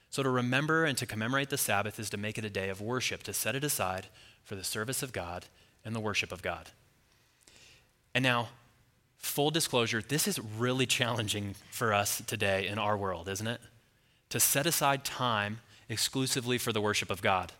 So 0.09 0.23
to 0.23 0.29
remember 0.31 0.85
and 0.85 0.97
to 0.97 1.05
commemorate 1.05 1.51
the 1.51 1.57
Sabbath 1.59 1.99
is 1.99 2.09
to 2.09 2.17
make 2.17 2.39
it 2.39 2.43
a 2.43 2.49
day 2.49 2.69
of 2.69 2.81
worship, 2.81 3.21
to 3.21 3.31
set 3.31 3.55
it 3.55 3.63
aside 3.63 4.07
for 4.43 4.55
the 4.55 4.63
service 4.63 5.03
of 5.03 5.13
God 5.13 5.45
and 5.85 5.95
the 5.95 5.99
worship 5.99 6.31
of 6.31 6.41
God. 6.41 6.71
And 8.15 8.23
now, 8.23 8.49
full 9.19 9.51
disclosure, 9.51 10.01
this 10.01 10.27
is 10.27 10.39
really 10.57 10.87
challenging 10.87 11.53
for 11.69 11.93
us 11.93 12.23
today 12.25 12.65
in 12.65 12.79
our 12.79 12.97
world, 12.97 13.29
isn't 13.29 13.45
it? 13.45 13.61
To 14.29 14.39
set 14.39 14.65
aside 14.65 15.05
time 15.05 15.59
exclusively 15.89 16.57
for 16.57 16.73
the 16.73 16.81
worship 16.81 17.11
of 17.11 17.21
God. 17.21 17.51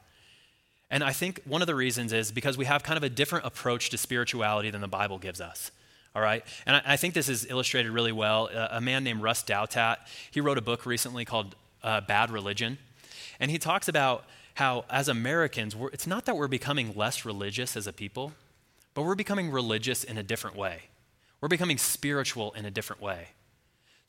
And 0.92 1.04
I 1.04 1.12
think 1.12 1.42
one 1.46 1.62
of 1.62 1.68
the 1.68 1.76
reasons 1.76 2.14
is 2.14 2.32
because 2.32 2.58
we 2.58 2.66
have 2.66 2.84
kind 2.84 2.98
of 2.98 3.04
a 3.04 3.10
different 3.10 3.46
approach 3.46 3.90
to 3.92 3.98
spirituality 3.98 4.72
than 4.72 4.82
the 4.82 4.88
Bible 4.88 5.20
gives 5.20 5.40
us. 5.40 5.72
All 6.16 6.22
right? 6.22 6.44
And 6.66 6.78
I, 6.78 6.82
I 6.86 6.98
think 6.98 7.14
this 7.14 7.30
is 7.30 7.46
illustrated 7.50 7.92
really 7.92 8.12
well. 8.12 8.50
Uh, 8.54 8.70
a 8.72 8.82
man 8.82 9.04
named 9.04 9.22
Ross 9.22 9.44
Douthat, 9.44 9.98
he 10.32 10.42
wrote 10.42 10.58
a 10.58 10.62
book 10.62 10.86
recently 10.86 11.26
called 11.26 11.56
uh, 11.84 12.02
Bad 12.02 12.32
Religion. 12.32 12.78
And 13.40 13.52
he 13.52 13.58
talks 13.58 13.88
about 13.88 14.26
how, 14.56 14.84
as 14.90 15.08
Americans, 15.08 15.76
it's 15.94 16.08
not 16.08 16.26
that 16.26 16.36
we're 16.36 16.48
becoming 16.48 16.94
less 16.96 17.24
religious 17.24 17.78
as 17.78 17.88
a 17.88 17.94
people, 17.94 18.34
but 18.94 19.04
we're 19.04 19.16
becoming 19.16 19.52
religious 19.52 20.04
in 20.04 20.18
a 20.18 20.24
different 20.24 20.58
way. 20.58 20.84
We're 21.40 21.48
becoming 21.48 21.78
spiritual 21.78 22.52
in 22.54 22.66
a 22.66 22.72
different 22.72 23.02
way. 23.02 23.30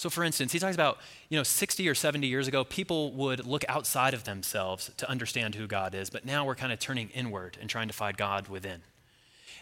So, 0.01 0.09
for 0.09 0.25
instance, 0.25 0.53
he 0.53 0.59
talks 0.59 0.75
about, 0.75 0.97
you 1.29 1.37
know, 1.37 1.43
60 1.43 1.87
or 1.87 1.95
70 1.95 2.27
years 2.27 2.49
ago, 2.49 2.65
people 2.65 3.13
would 3.13 3.45
look 3.47 3.67
outside 3.69 4.15
of 4.15 4.25
themselves 4.25 4.91
to 4.97 5.07
understand 5.11 5.57
who 5.57 5.67
God 5.67 5.95
is, 5.95 6.09
but 6.09 6.25
now 6.25 6.47
we're 6.47 6.55
kind 6.55 6.73
of 6.73 6.79
turning 6.79 7.11
inward 7.11 7.59
and 7.61 7.69
trying 7.69 7.87
to 7.89 7.93
find 7.93 8.17
God 8.17 8.49
within. 8.49 8.81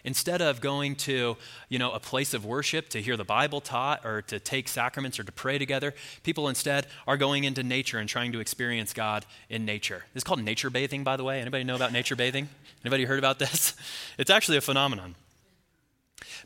Instead 0.04 0.40
of 0.40 0.61
going 0.61 0.95
to, 0.95 1.37
you 1.68 1.80
know, 1.80 1.90
a 1.90 1.99
place 1.99 2.35
of 2.35 2.45
worship 2.45 2.88
to 2.90 3.02
hear 3.02 3.16
the 3.16 3.25
Bible 3.25 3.61
taught 3.61 4.07
or 4.07 4.23
to 4.23 4.38
take 4.38 4.68
sacraments 4.68 5.18
or 5.18 5.25
to 5.25 5.33
pray 5.33 5.59
together, 5.59 5.92
people 6.23 6.49
instead 6.49 6.87
are 7.09 7.16
going 7.16 7.42
into 7.42 7.64
nature 7.64 7.99
and 7.99 8.09
trying 8.09 8.30
to 8.30 8.38
experience 8.38 8.92
God 8.92 9.26
in 9.49 9.64
nature. 9.64 10.04
It's 10.14 10.23
called 10.23 10.40
nature 10.40 10.71
bathing, 10.71 11.02
by 11.02 11.16
the 11.16 11.25
way. 11.25 11.40
Anybody 11.40 11.64
know 11.64 11.75
about 11.75 11.92
nature 11.92 12.14
bathing? 12.14 12.49
Anybody 12.85 13.07
heard 13.07 13.18
about 13.18 13.40
this? 13.40 13.75
It's 14.18 14.30
actually 14.30 14.59
a 14.59 14.61
phenomenon. 14.61 15.16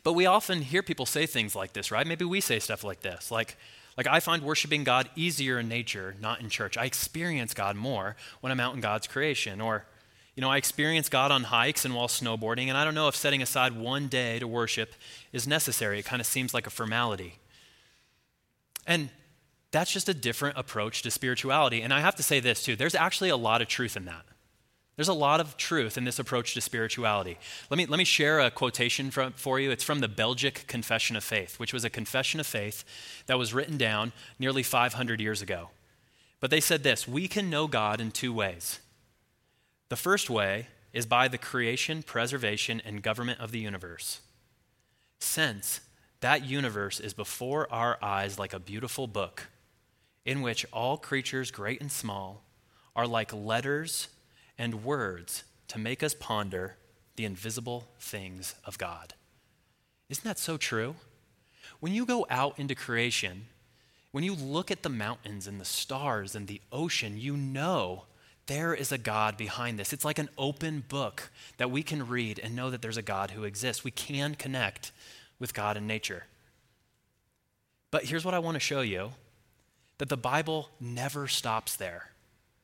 But 0.03 0.13
we 0.13 0.25
often 0.25 0.63
hear 0.63 0.81
people 0.81 1.05
say 1.05 1.27
things 1.27 1.55
like 1.55 1.73
this, 1.73 1.91
right? 1.91 2.07
Maybe 2.07 2.25
we 2.25 2.41
say 2.41 2.57
stuff 2.57 2.83
like 2.83 3.01
this, 3.01 3.29
like, 3.29 3.55
like 3.97 4.07
I 4.07 4.19
find 4.19 4.43
worshiping 4.43 4.83
God 4.83 5.09
easier 5.15 5.59
in 5.59 5.67
nature, 5.67 6.15
not 6.19 6.41
in 6.41 6.49
church. 6.49 6.77
I 6.77 6.85
experience 6.85 7.53
God 7.53 7.75
more 7.75 8.15
when 8.41 8.51
I'm 8.51 8.59
out 8.59 8.73
in 8.73 8.81
God's 8.81 9.07
creation. 9.07 9.61
Or, 9.61 9.85
you 10.35 10.41
know, 10.41 10.49
I 10.49 10.57
experience 10.57 11.09
God 11.09 11.31
on 11.31 11.43
hikes 11.43 11.85
and 11.85 11.93
while 11.93 12.07
snowboarding, 12.07 12.67
and 12.67 12.77
I 12.77 12.83
don't 12.83 12.95
know 12.95 13.07
if 13.07 13.15
setting 13.15 13.41
aside 13.41 13.73
one 13.73 14.07
day 14.07 14.39
to 14.39 14.47
worship 14.47 14.93
is 15.31 15.47
necessary. 15.47 15.99
It 15.99 16.05
kind 16.05 16.19
of 16.19 16.25
seems 16.25 16.53
like 16.53 16.65
a 16.65 16.71
formality. 16.71 17.39
And 18.87 19.09
that's 19.71 19.91
just 19.91 20.09
a 20.09 20.13
different 20.13 20.57
approach 20.57 21.01
to 21.03 21.11
spirituality. 21.11 21.81
And 21.81 21.93
I 21.93 21.99
have 21.99 22.15
to 22.15 22.23
say 22.23 22.39
this 22.39 22.63
too 22.63 22.75
there's 22.75 22.95
actually 22.95 23.29
a 23.29 23.37
lot 23.37 23.61
of 23.61 23.67
truth 23.67 23.95
in 23.95 24.05
that. 24.05 24.25
There's 24.95 25.07
a 25.07 25.13
lot 25.13 25.39
of 25.39 25.57
truth 25.57 25.97
in 25.97 26.03
this 26.03 26.19
approach 26.19 26.53
to 26.53 26.61
spirituality. 26.61 27.39
Let 27.69 27.77
me, 27.77 27.85
let 27.87 27.97
me 27.97 28.03
share 28.03 28.39
a 28.39 28.51
quotation 28.51 29.09
from, 29.09 29.33
for 29.33 29.59
you. 29.59 29.71
It's 29.71 29.83
from 29.83 29.99
the 29.99 30.07
Belgic 30.07 30.65
Confession 30.67 31.15
of 31.15 31.23
Faith, 31.23 31.59
which 31.59 31.73
was 31.73 31.83
a 31.83 31.89
confession 31.89 32.39
of 32.39 32.45
faith 32.45 32.83
that 33.25 33.39
was 33.39 33.53
written 33.53 33.77
down 33.77 34.13
nearly 34.37 34.61
500 34.61 35.19
years 35.19 35.41
ago. 35.41 35.71
But 36.39 36.51
they 36.51 36.59
said 36.59 36.83
this 36.83 37.07
We 37.07 37.27
can 37.27 37.49
know 37.49 37.67
God 37.67 37.99
in 37.99 38.11
two 38.11 38.33
ways. 38.33 38.79
The 39.89 39.95
first 39.95 40.29
way 40.29 40.67
is 40.91 41.07
by 41.07 41.27
the 41.27 41.39
creation, 41.39 42.03
preservation, 42.03 42.81
and 42.85 43.01
government 43.01 43.39
of 43.39 43.51
the 43.51 43.59
universe. 43.59 44.21
Since 45.19 45.81
that 46.19 46.45
universe 46.45 46.99
is 46.99 47.13
before 47.13 47.71
our 47.71 47.97
eyes 48.01 48.37
like 48.37 48.53
a 48.53 48.59
beautiful 48.59 49.07
book 49.07 49.47
in 50.23 50.41
which 50.41 50.65
all 50.71 50.97
creatures, 50.97 51.49
great 51.49 51.81
and 51.81 51.91
small, 51.91 52.43
are 52.95 53.07
like 53.07 53.33
letters 53.33 54.09
and 54.57 54.83
words 54.83 55.43
to 55.69 55.79
make 55.79 56.03
us 56.03 56.13
ponder 56.13 56.75
the 57.15 57.25
invisible 57.25 57.87
things 57.99 58.55
of 58.65 58.77
God. 58.77 59.13
Isn't 60.09 60.23
that 60.25 60.39
so 60.39 60.57
true? 60.57 60.95
When 61.79 61.93
you 61.93 62.05
go 62.05 62.25
out 62.29 62.59
into 62.59 62.75
creation, 62.75 63.47
when 64.11 64.23
you 64.23 64.35
look 64.35 64.71
at 64.71 64.83
the 64.83 64.89
mountains 64.89 65.47
and 65.47 65.59
the 65.59 65.65
stars 65.65 66.35
and 66.35 66.47
the 66.47 66.61
ocean, 66.71 67.17
you 67.17 67.35
know 67.35 68.03
there 68.45 68.73
is 68.73 68.91
a 68.91 68.97
God 68.97 69.37
behind 69.37 69.79
this. 69.79 69.93
It's 69.93 70.05
like 70.05 70.19
an 70.19 70.29
open 70.37 70.83
book 70.87 71.31
that 71.57 71.71
we 71.71 71.81
can 71.81 72.07
read 72.07 72.39
and 72.39 72.55
know 72.55 72.69
that 72.69 72.81
there's 72.81 72.97
a 72.97 73.01
God 73.01 73.31
who 73.31 73.43
exists. 73.43 73.83
We 73.83 73.91
can 73.91 74.35
connect 74.35 74.91
with 75.39 75.53
God 75.53 75.77
and 75.77 75.87
nature. 75.87 76.25
But 77.89 78.05
here's 78.05 78.25
what 78.25 78.33
I 78.33 78.39
want 78.39 78.55
to 78.55 78.59
show 78.59 78.81
you 78.81 79.11
that 79.97 80.09
the 80.09 80.17
Bible 80.17 80.69
never 80.79 81.27
stops 81.27 81.75
there. 81.75 82.12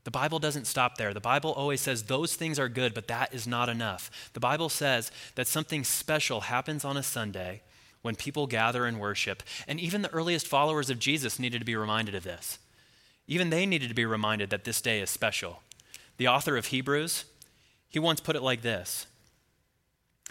The 0.09 0.19
Bible 0.19 0.39
doesn't 0.39 0.65
stop 0.65 0.97
there. 0.97 1.13
The 1.13 1.19
Bible 1.19 1.51
always 1.51 1.81
says 1.81 2.01
those 2.01 2.33
things 2.33 2.57
are 2.57 2.67
good, 2.67 2.95
but 2.95 3.07
that 3.09 3.31
is 3.31 3.45
not 3.45 3.69
enough. 3.69 4.31
The 4.33 4.39
Bible 4.39 4.67
says 4.67 5.11
that 5.35 5.45
something 5.45 5.83
special 5.83 6.41
happens 6.41 6.83
on 6.83 6.97
a 6.97 7.03
Sunday 7.03 7.61
when 8.01 8.15
people 8.15 8.47
gather 8.47 8.87
and 8.87 8.99
worship. 8.99 9.43
And 9.67 9.79
even 9.79 10.01
the 10.01 10.09
earliest 10.09 10.47
followers 10.47 10.89
of 10.89 10.97
Jesus 10.97 11.37
needed 11.37 11.59
to 11.59 11.65
be 11.65 11.75
reminded 11.75 12.15
of 12.15 12.23
this. 12.23 12.57
Even 13.27 13.51
they 13.51 13.67
needed 13.67 13.87
to 13.89 13.93
be 13.93 14.03
reminded 14.03 14.49
that 14.49 14.63
this 14.63 14.81
day 14.81 14.99
is 14.99 15.11
special. 15.11 15.61
The 16.17 16.27
author 16.27 16.57
of 16.57 16.65
Hebrews, 16.65 17.25
he 17.87 17.99
once 17.99 18.19
put 18.19 18.35
it 18.35 18.41
like 18.41 18.63
this 18.63 19.05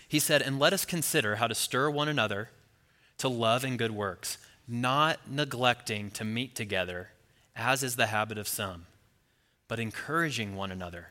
He 0.08 0.18
said, 0.18 0.42
And 0.42 0.58
let 0.58 0.72
us 0.72 0.84
consider 0.84 1.36
how 1.36 1.46
to 1.46 1.54
stir 1.54 1.88
one 1.88 2.08
another 2.08 2.50
to 3.18 3.28
love 3.28 3.62
and 3.62 3.78
good 3.78 3.92
works, 3.92 4.38
not 4.66 5.30
neglecting 5.30 6.10
to 6.10 6.24
meet 6.24 6.56
together, 6.56 7.10
as 7.54 7.84
is 7.84 7.94
the 7.94 8.06
habit 8.06 8.38
of 8.38 8.48
some, 8.48 8.86
but 9.68 9.78
encouraging 9.78 10.56
one 10.56 10.72
another, 10.72 11.10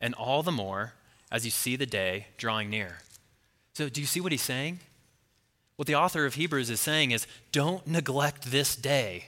and 0.00 0.14
all 0.14 0.42
the 0.42 0.52
more 0.52 0.94
as 1.30 1.44
you 1.44 1.50
see 1.50 1.76
the 1.76 1.86
day 1.86 2.28
drawing 2.38 2.70
near. 2.70 2.98
So, 3.74 3.88
do 3.88 4.00
you 4.00 4.06
see 4.06 4.20
what 4.20 4.32
he's 4.32 4.42
saying? 4.42 4.80
What 5.76 5.86
the 5.86 5.94
author 5.94 6.24
of 6.24 6.34
Hebrews 6.34 6.70
is 6.70 6.80
saying 6.80 7.12
is 7.12 7.26
don't 7.52 7.86
neglect 7.86 8.50
this 8.50 8.74
day. 8.74 9.26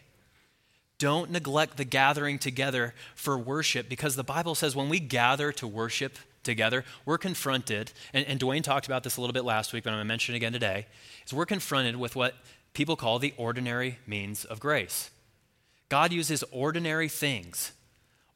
Don't 0.99 1.31
neglect 1.31 1.77
the 1.77 1.85
gathering 1.85 2.39
together 2.39 2.95
for 3.15 3.39
worship 3.39 3.89
because 3.89 4.17
the 4.17 4.25
Bible 4.25 4.55
says 4.55 4.75
when 4.75 4.89
we 4.89 5.01
gather 5.01 5.53
to 5.53 5.67
worship 5.67 6.19
together, 6.43 6.85
we're 7.05 7.19
confronted, 7.19 7.93
and, 8.13 8.27
and 8.27 8.41
Dwayne 8.41 8.63
talked 8.63 8.87
about 8.87 9.05
this 9.05 9.17
a 9.17 9.21
little 9.21 9.33
bit 9.33 9.45
last 9.45 9.73
week, 9.73 9.85
but 9.85 9.91
I'm 9.91 9.97
going 9.97 10.05
to 10.05 10.09
mention 10.09 10.35
it 10.35 10.39
again 10.39 10.53
today, 10.53 10.87
is 11.25 11.33
we're 11.33 11.47
confronted 11.47 11.97
with 11.97 12.17
what 12.17 12.35
people 12.75 12.97
call 12.97 13.19
the 13.19 13.33
ordinary 13.37 13.99
means 14.07 14.45
of 14.45 14.61
grace. 14.61 15.11
God 15.89 16.13
uses 16.13 16.45
ordinary 16.51 17.09
things. 17.09 17.73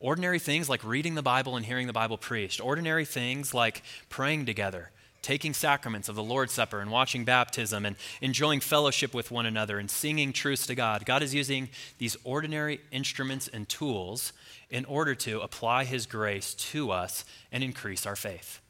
Ordinary 0.00 0.38
things 0.38 0.68
like 0.68 0.84
reading 0.84 1.14
the 1.14 1.22
Bible 1.22 1.56
and 1.56 1.64
hearing 1.64 1.86
the 1.86 1.92
Bible 1.92 2.18
preached. 2.18 2.60
Ordinary 2.60 3.04
things 3.04 3.54
like 3.54 3.82
praying 4.08 4.46
together, 4.46 4.90
taking 5.22 5.54
sacraments 5.54 6.08
of 6.08 6.16
the 6.16 6.22
Lord's 6.22 6.52
Supper 6.52 6.80
and 6.80 6.90
watching 6.90 7.24
baptism 7.24 7.86
and 7.86 7.96
enjoying 8.20 8.60
fellowship 8.60 9.14
with 9.14 9.30
one 9.30 9.46
another 9.46 9.78
and 9.78 9.90
singing 9.90 10.32
truths 10.32 10.66
to 10.66 10.74
God. 10.74 11.06
God 11.06 11.22
is 11.22 11.34
using 11.34 11.70
these 11.98 12.16
ordinary 12.24 12.80
instruments 12.90 13.48
and 13.48 13.68
tools 13.68 14.32
in 14.68 14.84
order 14.84 15.14
to 15.14 15.40
apply 15.40 15.84
His 15.84 16.06
grace 16.06 16.54
to 16.54 16.90
us 16.90 17.24
and 17.50 17.64
increase 17.64 18.04
our 18.04 18.16
faith. 18.16 18.60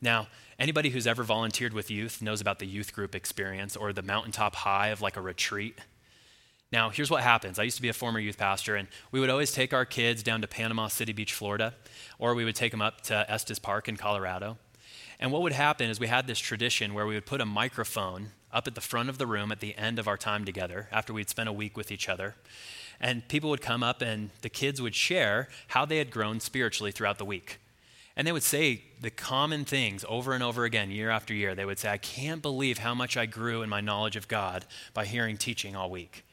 Now, 0.00 0.28
anybody 0.58 0.90
who's 0.90 1.06
ever 1.06 1.24
volunteered 1.24 1.72
with 1.72 1.90
youth 1.90 2.20
knows 2.20 2.40
about 2.40 2.58
the 2.58 2.66
youth 2.66 2.92
group 2.92 3.14
experience 3.14 3.76
or 3.76 3.92
the 3.92 4.02
mountaintop 4.02 4.54
high 4.54 4.88
of 4.88 5.00
like 5.00 5.16
a 5.16 5.20
retreat. 5.20 5.78
Now, 6.72 6.90
here's 6.90 7.10
what 7.10 7.22
happens. 7.22 7.58
I 7.58 7.62
used 7.62 7.76
to 7.76 7.82
be 7.82 7.88
a 7.88 7.92
former 7.92 8.18
youth 8.18 8.38
pastor, 8.38 8.74
and 8.74 8.88
we 9.12 9.20
would 9.20 9.30
always 9.30 9.52
take 9.52 9.72
our 9.72 9.84
kids 9.84 10.22
down 10.24 10.40
to 10.40 10.48
Panama 10.48 10.88
City 10.88 11.12
Beach, 11.12 11.32
Florida, 11.32 11.74
or 12.18 12.34
we 12.34 12.44
would 12.44 12.56
take 12.56 12.72
them 12.72 12.82
up 12.82 13.02
to 13.02 13.30
Estes 13.30 13.60
Park 13.60 13.88
in 13.88 13.96
Colorado. 13.96 14.58
And 15.20 15.30
what 15.30 15.42
would 15.42 15.52
happen 15.52 15.88
is 15.88 16.00
we 16.00 16.08
had 16.08 16.26
this 16.26 16.40
tradition 16.40 16.92
where 16.92 17.06
we 17.06 17.14
would 17.14 17.24
put 17.24 17.40
a 17.40 17.46
microphone 17.46 18.30
up 18.52 18.66
at 18.66 18.74
the 18.74 18.80
front 18.80 19.08
of 19.08 19.18
the 19.18 19.26
room 19.26 19.52
at 19.52 19.60
the 19.60 19.76
end 19.76 19.98
of 19.98 20.08
our 20.08 20.16
time 20.16 20.44
together 20.44 20.88
after 20.90 21.12
we'd 21.12 21.30
spent 21.30 21.48
a 21.48 21.52
week 21.52 21.76
with 21.76 21.92
each 21.92 22.08
other. 22.08 22.34
And 23.00 23.26
people 23.28 23.50
would 23.50 23.60
come 23.60 23.82
up 23.82 24.02
and 24.02 24.30
the 24.42 24.48
kids 24.48 24.82
would 24.82 24.94
share 24.94 25.48
how 25.68 25.84
they 25.84 25.98
had 25.98 26.10
grown 26.10 26.40
spiritually 26.40 26.90
throughout 26.90 27.18
the 27.18 27.24
week. 27.24 27.58
And 28.16 28.26
they 28.26 28.32
would 28.32 28.42
say 28.42 28.82
the 29.00 29.10
common 29.10 29.64
things 29.64 30.04
over 30.08 30.32
and 30.32 30.42
over 30.42 30.64
again, 30.64 30.90
year 30.90 31.10
after 31.10 31.34
year. 31.34 31.54
They 31.54 31.66
would 31.66 31.78
say, 31.78 31.90
I 31.90 31.98
can't 31.98 32.40
believe 32.40 32.78
how 32.78 32.94
much 32.94 33.16
I 33.16 33.26
grew 33.26 33.62
in 33.62 33.68
my 33.68 33.82
knowledge 33.82 34.16
of 34.16 34.26
God 34.26 34.64
by 34.94 35.04
hearing 35.04 35.36
teaching 35.36 35.76
all 35.76 35.90
week. 35.90 36.24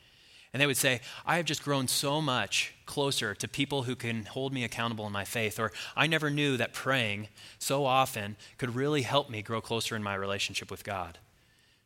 And 0.54 0.62
they 0.62 0.68
would 0.68 0.78
say, 0.78 1.02
I 1.26 1.38
have 1.38 1.46
just 1.46 1.64
grown 1.64 1.88
so 1.88 2.22
much 2.22 2.74
closer 2.86 3.34
to 3.34 3.48
people 3.48 3.84
who 3.84 3.96
can 3.96 4.26
hold 4.26 4.54
me 4.54 4.64
accountable 4.64 5.08
in 5.08 5.12
my 5.12 5.26
faith. 5.26 5.60
Or 5.60 5.72
I 5.96 6.06
never 6.06 6.30
knew 6.30 6.58
that 6.58 6.74
praying 6.74 7.28
so 7.58 7.86
often 7.86 8.38
could 8.60 8.76
really 8.76 9.02
help 9.02 9.30
me 9.32 9.42
grow 9.42 9.62
closer 9.62 9.96
in 9.96 10.04
my 10.04 10.14
relationship 10.14 10.70
with 10.70 10.84
God. 10.84 11.18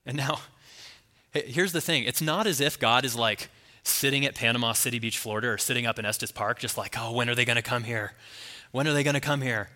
And 0.05 0.17
now, 0.17 0.39
here's 1.33 1.71
the 1.71 1.81
thing 1.81 2.03
it's 2.03 2.21
not 2.21 2.45
as 2.45 2.59
if 2.59 2.77
God 2.77 3.05
is 3.05 3.15
like, 3.15 3.49
sitting 3.87 4.25
at 4.25 4.35
Panama 4.35 4.73
City 4.73 4.99
Beach, 4.99 5.17
Florida, 5.17 5.47
or 5.47 5.57
sitting 5.57 5.85
up 5.85 5.97
in 5.97 6.05
Estes 6.05 6.31
Park, 6.31 6.59
just 6.59 6.77
like, 6.77 6.95
oh, 6.97 7.13
when 7.13 7.29
are 7.29 7.35
they 7.35 7.45
going 7.45 7.55
to 7.55 7.61
come 7.61 7.83
here? 7.83 8.13
When 8.71 8.87
are 8.87 8.93
they 8.93 9.03
going 9.03 9.15
to 9.15 9.21
come 9.21 9.41
here? 9.41 9.69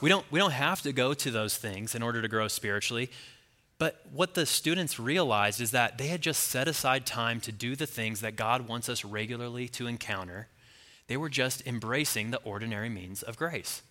We 0.00 0.08
don't, 0.10 0.30
we 0.30 0.38
don't 0.38 0.52
have 0.52 0.82
to 0.82 0.92
go 0.92 1.14
to 1.14 1.30
those 1.30 1.56
things 1.56 1.94
in 1.94 2.02
order 2.02 2.20
to 2.20 2.28
grow 2.28 2.48
spiritually. 2.48 3.10
But 3.78 4.00
what 4.10 4.34
the 4.34 4.46
students 4.46 4.98
realized 4.98 5.60
is 5.60 5.70
that 5.72 5.98
they 5.98 6.06
had 6.06 6.22
just 6.22 6.44
set 6.44 6.66
aside 6.66 7.04
time 7.04 7.40
to 7.40 7.52
do 7.52 7.76
the 7.76 7.86
things 7.86 8.20
that 8.20 8.36
God 8.36 8.68
wants 8.68 8.88
us 8.88 9.04
regularly 9.04 9.68
to 9.68 9.86
encounter. 9.86 10.48
They 11.08 11.16
were 11.16 11.28
just 11.28 11.66
embracing 11.66 12.30
the 12.30 12.38
ordinary 12.38 12.88
means 12.88 13.22
of 13.22 13.36
grace. 13.36 13.82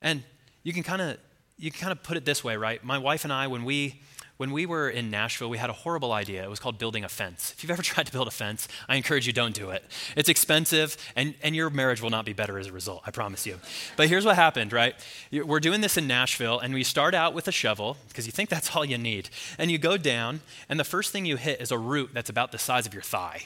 And 0.00 0.22
you 0.62 0.72
can 0.72 0.82
kind 0.82 1.02
of 1.02 1.18
you 1.58 1.70
can 1.70 1.78
kind 1.78 1.92
of 1.92 2.02
put 2.02 2.16
it 2.16 2.24
this 2.24 2.42
way, 2.42 2.56
right? 2.56 2.82
My 2.82 2.96
wife 2.96 3.24
and 3.24 3.32
I, 3.32 3.46
when 3.46 3.64
we 3.64 4.00
when 4.40 4.52
we 4.52 4.64
were 4.64 4.88
in 4.88 5.10
Nashville, 5.10 5.50
we 5.50 5.58
had 5.58 5.68
a 5.68 5.74
horrible 5.74 6.12
idea. 6.12 6.42
It 6.42 6.48
was 6.48 6.58
called 6.58 6.78
building 6.78 7.04
a 7.04 7.10
fence. 7.10 7.52
If 7.54 7.62
you've 7.62 7.70
ever 7.70 7.82
tried 7.92 8.06
to 8.06 8.12
build 8.12 8.26
a 8.26 8.30
fence, 8.30 8.68
I 8.88 8.96
encourage 8.96 9.26
you 9.26 9.34
don't 9.34 9.54
do 9.54 9.68
it. 9.68 9.84
It's 10.16 10.30
expensive, 10.30 10.96
and, 11.14 11.34
and 11.42 11.54
your 11.54 11.68
marriage 11.68 12.00
will 12.00 12.08
not 12.08 12.24
be 12.24 12.32
better 12.32 12.58
as 12.58 12.66
a 12.66 12.72
result, 12.72 13.02
I 13.04 13.10
promise 13.10 13.44
you. 13.44 13.60
But 13.98 14.08
here's 14.08 14.24
what 14.24 14.36
happened, 14.36 14.72
right? 14.72 14.94
We're 15.30 15.60
doing 15.60 15.82
this 15.82 15.98
in 15.98 16.06
Nashville, 16.06 16.58
and 16.58 16.72
we 16.72 16.84
start 16.84 17.14
out 17.14 17.34
with 17.34 17.48
a 17.48 17.52
shovel, 17.52 17.98
because 18.08 18.24
you 18.24 18.32
think 18.32 18.48
that's 18.48 18.74
all 18.74 18.82
you 18.82 18.96
need. 18.96 19.28
And 19.58 19.70
you 19.70 19.76
go 19.76 19.98
down, 19.98 20.40
and 20.70 20.80
the 20.80 20.84
first 20.84 21.12
thing 21.12 21.26
you 21.26 21.36
hit 21.36 21.60
is 21.60 21.70
a 21.70 21.76
root 21.76 22.08
that's 22.14 22.30
about 22.30 22.50
the 22.50 22.58
size 22.58 22.86
of 22.86 22.94
your 22.94 23.02
thigh, 23.02 23.42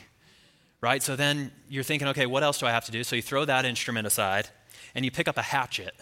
right? 0.80 1.02
So 1.02 1.16
then 1.16 1.50
you're 1.68 1.82
thinking, 1.82 2.06
okay, 2.06 2.26
what 2.26 2.44
else 2.44 2.60
do 2.60 2.66
I 2.66 2.70
have 2.70 2.84
to 2.84 2.92
do? 2.92 3.02
So 3.02 3.16
you 3.16 3.22
throw 3.22 3.44
that 3.46 3.64
instrument 3.64 4.06
aside, 4.06 4.48
and 4.94 5.04
you 5.04 5.10
pick 5.10 5.26
up 5.26 5.38
a 5.38 5.42
hatchet 5.42 5.92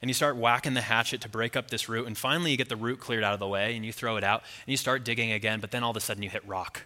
and 0.00 0.08
you 0.08 0.14
start 0.14 0.36
whacking 0.36 0.74
the 0.74 0.80
hatchet 0.80 1.20
to 1.22 1.28
break 1.28 1.56
up 1.56 1.70
this 1.70 1.88
root, 1.88 2.06
and 2.06 2.16
finally 2.16 2.50
you 2.50 2.56
get 2.56 2.68
the 2.68 2.76
root 2.76 3.00
cleared 3.00 3.24
out 3.24 3.34
of 3.34 3.40
the 3.40 3.48
way, 3.48 3.76
and 3.76 3.84
you 3.84 3.92
throw 3.92 4.16
it 4.16 4.24
out, 4.24 4.42
and 4.66 4.70
you 4.70 4.76
start 4.76 5.04
digging 5.04 5.32
again, 5.32 5.60
but 5.60 5.70
then 5.70 5.82
all 5.82 5.90
of 5.90 5.96
a 5.96 6.00
sudden 6.00 6.22
you 6.22 6.30
hit 6.30 6.46
rock. 6.46 6.82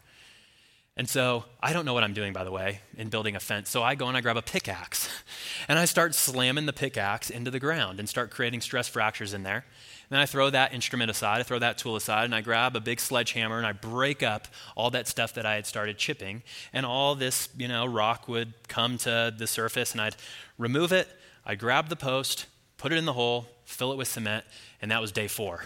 And 0.97 1.09
so 1.09 1.45
I 1.61 1.73
don't 1.73 1.85
know 1.85 1.95
what 1.95 2.05
I'm 2.05 2.13
doing, 2.15 2.33
by 2.33 2.45
the 2.45 2.53
way, 2.53 2.81
in 2.97 3.09
building 3.09 3.35
a 3.35 3.41
fence. 3.41 3.69
So 3.69 3.83
I 3.83 3.97
go 3.97 4.07
and 4.07 4.17
I 4.17 4.21
grab 4.21 4.37
a 4.37 4.43
pickaxe, 4.43 5.09
and 5.69 5.79
I 5.79 5.87
start 5.87 6.15
slamming 6.15 6.67
the 6.67 6.73
pickaxe 6.73 7.31
into 7.31 7.51
the 7.51 7.59
ground 7.59 7.99
and 7.99 8.09
start 8.09 8.31
creating 8.31 8.61
stress 8.61 8.87
fractures 8.87 9.35
in 9.35 9.43
there. 9.43 9.65
And 10.05 10.11
then 10.11 10.21
I 10.21 10.27
throw 10.27 10.51
that 10.51 10.73
instrument 10.73 11.11
aside, 11.11 11.41
I 11.41 11.43
throw 11.43 11.59
that 11.59 11.79
tool 11.79 11.97
aside, 11.97 12.27
and 12.27 12.35
I 12.35 12.43
grab 12.43 12.77
a 12.77 12.81
big 12.81 13.01
sledgehammer 13.01 13.59
and 13.59 13.67
I 13.67 13.73
break 13.73 14.23
up 14.23 14.47
all 14.77 14.91
that 14.91 15.09
stuff 15.09 15.35
that 15.35 15.47
I 15.47 15.55
had 15.55 15.67
started 15.67 15.99
chipping. 15.99 16.43
And 16.73 16.87
all 16.87 17.17
this, 17.17 17.49
you 17.57 17.67
know, 17.67 17.87
rock 17.87 18.29
would 18.29 18.53
come 18.69 18.99
to 18.99 19.35
the 19.37 19.47
surface, 19.49 19.93
and 19.93 20.01
I'd 20.01 20.17
remove 20.59 20.93
it. 20.93 21.09
I'd 21.45 21.59
grab 21.59 21.89
the 21.89 21.97
post, 21.97 22.47
put 22.85 22.93
it 22.93 22.99
in 22.99 23.07
the 23.07 23.15
hole, 23.15 23.47
fill 23.65 23.93
it 23.93 23.97
with 23.97 24.07
cement, 24.07 24.45
and 24.83 24.91
that 24.91 25.01
was 25.01 25.11
day 25.11 25.27
four. 25.27 25.65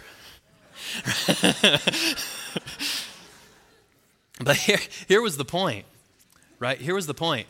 but 4.39 4.55
here, 4.55 4.79
here 5.05 5.21
was 5.21 5.35
the 5.35 5.43
point, 5.43 5.85
right? 6.59 6.79
Here 6.79 6.95
was 6.95 7.07
the 7.07 7.13
point. 7.13 7.47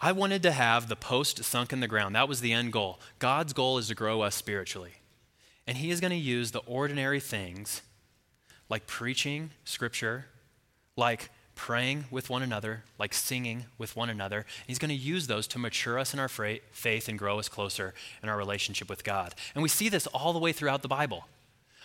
I 0.00 0.12
wanted 0.12 0.44
to 0.44 0.52
have 0.52 0.88
the 0.88 0.94
post 0.94 1.42
sunk 1.42 1.72
in 1.72 1.80
the 1.80 1.88
ground. 1.88 2.14
That 2.14 2.28
was 2.28 2.40
the 2.40 2.52
end 2.52 2.72
goal. 2.72 3.00
God's 3.18 3.52
goal 3.52 3.78
is 3.78 3.88
to 3.88 3.96
grow 3.96 4.20
us 4.20 4.36
spiritually. 4.36 4.92
And 5.66 5.78
He 5.78 5.90
is 5.90 5.98
going 5.98 6.12
to 6.12 6.16
use 6.16 6.52
the 6.52 6.60
ordinary 6.60 7.18
things 7.18 7.82
like 8.68 8.86
preaching 8.86 9.50
scripture, 9.64 10.26
like 10.96 11.30
praying 11.56 12.04
with 12.10 12.30
one 12.30 12.42
another, 12.42 12.84
like 12.98 13.12
singing 13.12 13.64
with 13.78 13.96
one 13.96 14.08
another. 14.08 14.46
He's 14.68 14.78
going 14.78 14.90
to 14.90 14.94
use 14.94 15.26
those 15.26 15.48
to 15.48 15.58
mature 15.58 15.98
us 15.98 16.14
in 16.14 16.20
our 16.20 16.28
faith 16.28 17.08
and 17.08 17.18
grow 17.18 17.40
us 17.40 17.48
closer 17.48 17.94
in 18.22 18.28
our 18.28 18.36
relationship 18.36 18.88
with 18.88 19.02
God. 19.02 19.34
And 19.54 19.62
we 19.62 19.68
see 19.68 19.88
this 19.88 20.06
all 20.08 20.32
the 20.32 20.38
way 20.38 20.52
throughout 20.52 20.82
the 20.82 20.88
Bible. 20.88 21.26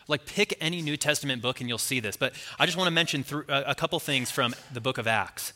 Like, 0.07 0.25
pick 0.25 0.55
any 0.59 0.81
New 0.81 0.97
Testament 0.97 1.41
book 1.41 1.61
and 1.61 1.69
you'll 1.69 1.77
see 1.77 1.99
this. 1.99 2.17
But 2.17 2.33
I 2.59 2.65
just 2.65 2.77
want 2.77 2.87
to 2.87 2.91
mention 2.91 3.23
th- 3.23 3.49
uh, 3.49 3.63
a 3.65 3.73
couple 3.73 3.99
things 3.99 4.29
from 4.29 4.53
the 4.71 4.81
book 4.81 4.97
of 4.97 5.07
Acts. 5.07 5.53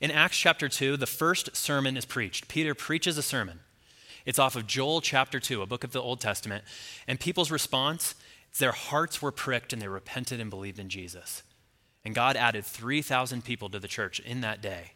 In 0.00 0.10
Acts 0.10 0.38
chapter 0.38 0.68
2, 0.68 0.96
the 0.96 1.06
first 1.06 1.54
sermon 1.54 1.96
is 1.96 2.06
preached. 2.06 2.48
Peter 2.48 2.74
preaches 2.74 3.18
a 3.18 3.22
sermon. 3.22 3.60
It's 4.24 4.38
off 4.38 4.56
of 4.56 4.66
Joel 4.66 5.02
chapter 5.02 5.38
2, 5.38 5.60
a 5.60 5.66
book 5.66 5.84
of 5.84 5.92
the 5.92 6.00
Old 6.00 6.20
Testament. 6.20 6.64
And 7.06 7.20
people's 7.20 7.50
response 7.50 8.14
their 8.58 8.72
hearts 8.72 9.22
were 9.22 9.30
pricked 9.30 9.72
and 9.72 9.80
they 9.80 9.86
repented 9.86 10.40
and 10.40 10.50
believed 10.50 10.78
in 10.78 10.88
Jesus. 10.88 11.42
And 12.04 12.14
God 12.14 12.36
added 12.36 12.64
3,000 12.64 13.44
people 13.44 13.68
to 13.70 13.78
the 13.78 13.88
church 13.88 14.20
in 14.20 14.40
that 14.40 14.62
day. 14.62 14.92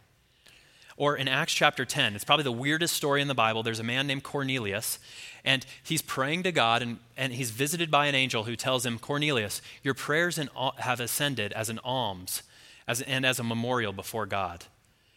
Or 0.97 1.17
in 1.17 1.27
Acts 1.27 1.53
chapter 1.53 1.85
10, 1.85 2.15
it's 2.15 2.25
probably 2.25 2.45
the 2.45 2.53
weirdest 2.53 2.95
story 2.95 3.21
in 3.21 3.29
the 3.29 3.35
Bible. 3.35 3.63
There's 3.63 3.81
a 3.81 3.85
man 3.85 4.07
named 4.07 4.23
Cornelius, 4.23 5.01
and 5.45 5.67
he's 5.83 6.03
praying 6.03 6.45
to 6.45 6.53
God, 6.53 6.83
and, 6.83 6.99
and 7.17 7.33
he's 7.33 7.51
visited 7.51 7.91
by 7.91 8.07
an 8.07 8.15
angel 8.15 8.45
who 8.45 8.55
tells 8.55 8.87
him, 8.87 8.99
Cornelius, 9.01 9.61
your 9.83 9.95
prayers 9.95 10.39
have 10.79 11.01
ascended 11.01 11.53
as 11.53 11.69
an 11.69 11.81
alms 11.83 12.43
as, 12.87 13.03
and 13.03 13.27
as 13.27 13.41
a 13.41 13.45
memorial 13.45 13.93
before 13.93 14.27
God. 14.27 14.67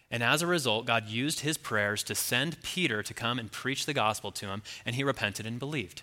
And 0.10 0.24
as 0.24 0.42
a 0.42 0.48
result, 0.48 0.88
God 0.88 1.08
used 1.08 1.42
his 1.42 1.58
prayers 1.58 2.02
to 2.04 2.16
send 2.16 2.64
Peter 2.64 3.04
to 3.04 3.14
come 3.14 3.38
and 3.38 3.52
preach 3.52 3.86
the 3.86 3.94
gospel 3.94 4.32
to 4.32 4.48
him, 4.48 4.64
and 4.86 4.96
he 4.96 5.04
repented 5.04 5.46
and 5.46 5.60
believed. 5.60 6.02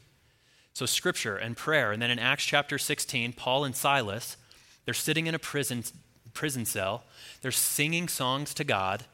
So, 0.72 0.86
scripture 0.86 1.36
and 1.36 1.56
prayer. 1.56 1.92
And 1.92 2.02
then 2.02 2.10
in 2.10 2.18
Acts 2.18 2.44
chapter 2.44 2.78
16, 2.78 3.32
Paul 3.32 3.64
and 3.64 3.74
Silas 3.74 4.36
they're 4.84 4.94
sitting 4.94 5.26
in 5.26 5.34
a 5.34 5.38
prison, 5.38 5.84
prison 6.32 6.64
cell. 6.64 7.04
They're 7.40 7.50
singing 7.50 8.08
songs 8.08 8.54
to 8.54 8.64
God. 8.64 9.04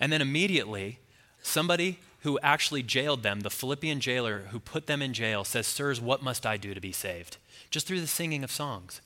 And 0.00 0.12
then 0.12 0.22
immediately, 0.22 0.98
somebody 1.42 1.98
who 2.20 2.38
actually 2.40 2.82
jailed 2.82 3.22
them, 3.22 3.40
the 3.40 3.50
Philippian 3.50 4.00
jailer 4.00 4.46
who 4.50 4.60
put 4.60 4.86
them 4.86 5.02
in 5.02 5.12
jail, 5.12 5.44
says, 5.44 5.66
Sirs, 5.66 6.00
what 6.00 6.22
must 6.22 6.46
I 6.46 6.56
do 6.56 6.74
to 6.74 6.80
be 6.80 6.92
saved? 6.92 7.36
Just 7.70 7.86
through 7.86 8.00
the 8.00 8.06
singing 8.06 8.44
of 8.44 8.50
songs. 8.50 9.00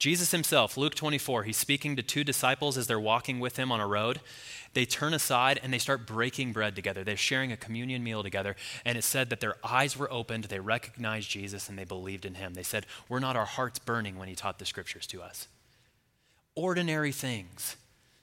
Jesus 0.00 0.30
himself, 0.30 0.78
Luke 0.78 0.94
24, 0.94 1.42
he's 1.42 1.58
speaking 1.58 1.94
to 1.94 2.02
two 2.02 2.24
disciples 2.24 2.78
as 2.78 2.86
they're 2.86 2.98
walking 2.98 3.38
with 3.38 3.58
him 3.58 3.70
on 3.70 3.80
a 3.80 3.86
road. 3.86 4.20
They 4.72 4.86
turn 4.86 5.12
aside 5.12 5.60
and 5.62 5.74
they 5.74 5.78
start 5.78 6.06
breaking 6.06 6.54
bread 6.54 6.74
together. 6.74 7.04
They're 7.04 7.18
sharing 7.18 7.52
a 7.52 7.56
communion 7.56 8.02
meal 8.02 8.22
together. 8.22 8.56
And 8.86 8.96
it 8.96 9.04
said 9.04 9.28
that 9.28 9.40
their 9.40 9.56
eyes 9.62 9.98
were 9.98 10.10
opened, 10.10 10.44
they 10.44 10.58
recognized 10.58 11.28
Jesus, 11.28 11.68
and 11.68 11.78
they 11.78 11.84
believed 11.84 12.24
in 12.24 12.36
him. 12.36 12.54
They 12.54 12.62
said, 12.62 12.86
Were 13.10 13.20
not 13.20 13.36
our 13.36 13.44
hearts 13.44 13.78
burning 13.78 14.16
when 14.16 14.28
he 14.28 14.34
taught 14.34 14.58
the 14.58 14.64
scriptures 14.64 15.06
to 15.08 15.20
us? 15.20 15.48
Ordinary 16.54 17.12
things 17.12 17.76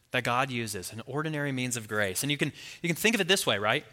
that 0.10 0.24
God 0.24 0.50
uses, 0.50 0.92
an 0.92 1.04
ordinary 1.06 1.52
means 1.52 1.78
of 1.78 1.88
grace. 1.88 2.24
And 2.24 2.32
you 2.32 2.38
can, 2.38 2.54
you 2.82 2.90
can 2.90 2.96
think 2.96 3.14
of 3.14 3.22
it 3.22 3.28
this 3.28 3.46
way, 3.46 3.60
right? 3.60 3.86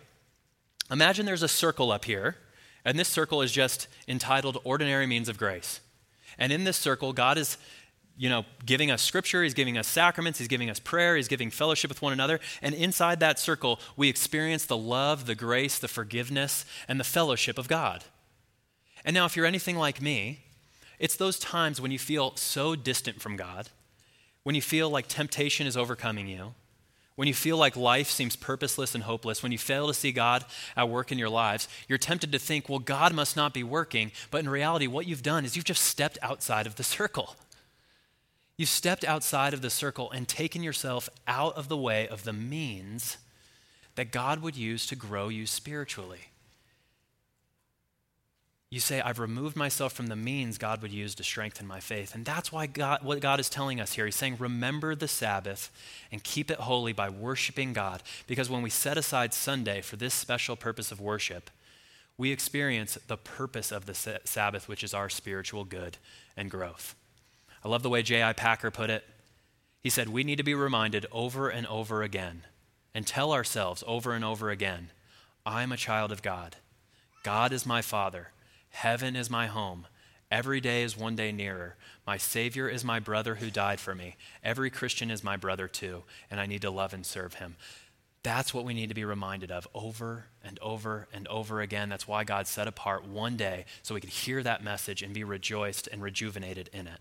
Imagine 0.90 1.26
there's 1.26 1.42
a 1.42 1.48
circle 1.48 1.92
up 1.92 2.06
here, 2.06 2.36
and 2.82 2.98
this 2.98 3.08
circle 3.08 3.42
is 3.42 3.52
just 3.52 3.88
entitled 4.08 4.56
Ordinary 4.64 5.06
Means 5.06 5.28
of 5.28 5.36
Grace. 5.36 5.80
And 6.38 6.52
in 6.52 6.64
this 6.64 6.76
circle, 6.76 7.12
God 7.12 7.38
is, 7.38 7.56
you 8.16 8.28
know, 8.28 8.44
giving 8.64 8.90
us 8.90 9.02
scripture, 9.02 9.42
He's 9.42 9.54
giving 9.54 9.78
us 9.78 9.86
sacraments, 9.86 10.38
He's 10.38 10.48
giving 10.48 10.70
us 10.70 10.78
prayer, 10.78 11.16
He's 11.16 11.28
giving 11.28 11.50
fellowship 11.50 11.88
with 11.88 12.02
one 12.02 12.12
another. 12.12 12.40
And 12.62 12.74
inside 12.74 13.20
that 13.20 13.38
circle, 13.38 13.80
we 13.96 14.08
experience 14.08 14.66
the 14.66 14.76
love, 14.76 15.26
the 15.26 15.34
grace, 15.34 15.78
the 15.78 15.88
forgiveness, 15.88 16.64
and 16.88 16.98
the 16.98 17.04
fellowship 17.04 17.58
of 17.58 17.68
God. 17.68 18.04
And 19.04 19.14
now, 19.14 19.26
if 19.26 19.36
you're 19.36 19.46
anything 19.46 19.76
like 19.76 20.00
me, 20.00 20.40
it's 20.98 21.16
those 21.16 21.38
times 21.38 21.80
when 21.80 21.90
you 21.90 21.98
feel 21.98 22.34
so 22.36 22.74
distant 22.74 23.20
from 23.20 23.36
God, 23.36 23.68
when 24.44 24.54
you 24.54 24.62
feel 24.62 24.88
like 24.88 25.08
temptation 25.08 25.66
is 25.66 25.76
overcoming 25.76 26.26
you, 26.28 26.54
when 27.16 27.28
you 27.28 27.34
feel 27.34 27.56
like 27.56 27.76
life 27.76 28.10
seems 28.10 28.34
purposeless 28.34 28.94
and 28.94 29.04
hopeless, 29.04 29.42
when 29.42 29.52
you 29.52 29.58
fail 29.58 29.86
to 29.86 29.94
see 29.94 30.10
God 30.10 30.44
at 30.76 30.88
work 30.88 31.12
in 31.12 31.18
your 31.18 31.28
lives, 31.28 31.68
you're 31.88 31.98
tempted 31.98 32.32
to 32.32 32.38
think, 32.38 32.68
well, 32.68 32.80
God 32.80 33.14
must 33.14 33.36
not 33.36 33.54
be 33.54 33.62
working. 33.62 34.10
But 34.30 34.38
in 34.38 34.48
reality, 34.48 34.88
what 34.88 35.06
you've 35.06 35.22
done 35.22 35.44
is 35.44 35.54
you've 35.54 35.64
just 35.64 35.84
stepped 35.84 36.18
outside 36.22 36.66
of 36.66 36.74
the 36.74 36.82
circle. 36.82 37.36
You've 38.56 38.68
stepped 38.68 39.04
outside 39.04 39.54
of 39.54 39.62
the 39.62 39.70
circle 39.70 40.10
and 40.10 40.26
taken 40.26 40.62
yourself 40.62 41.08
out 41.26 41.56
of 41.56 41.68
the 41.68 41.76
way 41.76 42.08
of 42.08 42.24
the 42.24 42.32
means 42.32 43.16
that 43.94 44.10
God 44.10 44.42
would 44.42 44.56
use 44.56 44.86
to 44.86 44.96
grow 44.96 45.28
you 45.28 45.46
spiritually. 45.46 46.30
You 48.74 48.80
say, 48.80 49.00
I've 49.00 49.20
removed 49.20 49.54
myself 49.54 49.92
from 49.92 50.08
the 50.08 50.16
means 50.16 50.58
God 50.58 50.82
would 50.82 50.90
use 50.90 51.14
to 51.14 51.22
strengthen 51.22 51.64
my 51.64 51.78
faith. 51.78 52.12
And 52.12 52.24
that's 52.24 52.50
why 52.50 52.66
God, 52.66 53.04
what 53.04 53.20
God 53.20 53.38
is 53.38 53.48
telling 53.48 53.80
us 53.80 53.92
here. 53.92 54.04
He's 54.04 54.16
saying, 54.16 54.34
remember 54.40 54.96
the 54.96 55.06
Sabbath 55.06 55.70
and 56.10 56.24
keep 56.24 56.50
it 56.50 56.58
holy 56.58 56.92
by 56.92 57.08
worshiping 57.08 57.72
God. 57.72 58.02
Because 58.26 58.50
when 58.50 58.62
we 58.62 58.70
set 58.70 58.98
aside 58.98 59.32
Sunday 59.32 59.80
for 59.80 59.94
this 59.94 60.12
special 60.12 60.56
purpose 60.56 60.90
of 60.90 61.00
worship, 61.00 61.52
we 62.18 62.32
experience 62.32 62.98
the 63.06 63.16
purpose 63.16 63.70
of 63.70 63.86
the 63.86 63.94
Sabbath, 64.24 64.66
which 64.66 64.82
is 64.82 64.92
our 64.92 65.08
spiritual 65.08 65.62
good 65.62 65.98
and 66.36 66.50
growth. 66.50 66.96
I 67.64 67.68
love 67.68 67.84
the 67.84 67.90
way 67.90 68.02
J.I. 68.02 68.32
Packer 68.32 68.72
put 68.72 68.90
it. 68.90 69.04
He 69.84 69.88
said, 69.88 70.08
We 70.08 70.24
need 70.24 70.38
to 70.38 70.42
be 70.42 70.52
reminded 70.52 71.06
over 71.12 71.48
and 71.48 71.68
over 71.68 72.02
again 72.02 72.42
and 72.92 73.06
tell 73.06 73.32
ourselves 73.32 73.84
over 73.86 74.14
and 74.14 74.24
over 74.24 74.50
again, 74.50 74.90
I'm 75.46 75.70
a 75.70 75.76
child 75.76 76.10
of 76.10 76.22
God. 76.22 76.56
God 77.22 77.52
is 77.52 77.64
my 77.64 77.80
Father. 77.80 78.30
Heaven 78.74 79.14
is 79.14 79.30
my 79.30 79.46
home. 79.46 79.86
Every 80.32 80.60
day 80.60 80.82
is 80.82 80.96
one 80.96 81.14
day 81.14 81.30
nearer. 81.30 81.76
My 82.08 82.16
Savior 82.16 82.68
is 82.68 82.84
my 82.84 82.98
brother 82.98 83.36
who 83.36 83.48
died 83.48 83.78
for 83.78 83.94
me. 83.94 84.16
Every 84.42 84.68
Christian 84.68 85.12
is 85.12 85.22
my 85.22 85.36
brother 85.36 85.68
too, 85.68 86.02
and 86.28 86.40
I 86.40 86.46
need 86.46 86.62
to 86.62 86.72
love 86.72 86.92
and 86.92 87.06
serve 87.06 87.34
him. 87.34 87.54
That's 88.24 88.52
what 88.52 88.64
we 88.64 88.74
need 88.74 88.88
to 88.88 88.94
be 88.94 89.04
reminded 89.04 89.52
of 89.52 89.68
over 89.74 90.24
and 90.42 90.58
over 90.58 91.06
and 91.14 91.28
over 91.28 91.60
again. 91.60 91.88
That's 91.88 92.08
why 92.08 92.24
God 92.24 92.48
set 92.48 92.66
apart 92.66 93.06
one 93.06 93.36
day 93.36 93.64
so 93.82 93.94
we 93.94 94.00
could 94.00 94.10
hear 94.10 94.42
that 94.42 94.64
message 94.64 95.02
and 95.02 95.14
be 95.14 95.22
rejoiced 95.22 95.86
and 95.86 96.02
rejuvenated 96.02 96.68
in 96.72 96.88
it. 96.88 96.98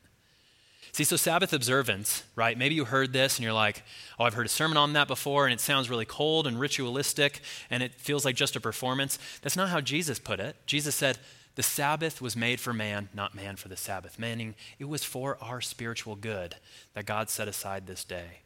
See, 0.91 1.03
so 1.03 1.15
Sabbath 1.15 1.53
observance, 1.53 2.23
right? 2.35 2.55
Maybe 2.55 2.75
you 2.75 2.85
heard 2.85 3.13
this 3.13 3.37
and 3.37 3.43
you're 3.43 3.51
like, 3.51 3.81
oh, 4.19 4.25
I've 4.25 4.35
heard 4.35 4.45
a 4.45 4.49
sermon 4.49 4.77
on 4.77 4.93
that 4.93 5.07
before 5.07 5.45
and 5.47 5.53
it 5.53 5.59
sounds 5.59 5.89
really 5.89 6.05
cold 6.05 6.45
and 6.45 6.59
ritualistic 6.59 7.41
and 7.71 7.81
it 7.81 7.95
feels 7.95 8.25
like 8.25 8.35
just 8.35 8.55
a 8.55 8.61
performance. 8.61 9.17
That's 9.41 9.57
not 9.57 9.69
how 9.69 9.81
Jesus 9.81 10.19
put 10.19 10.39
it. 10.39 10.55
Jesus 10.67 10.93
said, 10.93 11.17
the 11.55 11.63
Sabbath 11.63 12.21
was 12.21 12.35
made 12.35 12.59
for 12.59 12.73
man, 12.73 13.09
not 13.13 13.35
man 13.35 13.55
for 13.55 13.67
the 13.67 13.77
Sabbath, 13.77 14.17
meaning 14.17 14.55
it 14.79 14.85
was 14.85 15.03
for 15.03 15.37
our 15.41 15.61
spiritual 15.61 16.15
good 16.15 16.55
that 16.93 17.05
God 17.05 17.29
set 17.29 17.47
aside 17.47 17.85
this 17.85 18.03
day. 18.03 18.39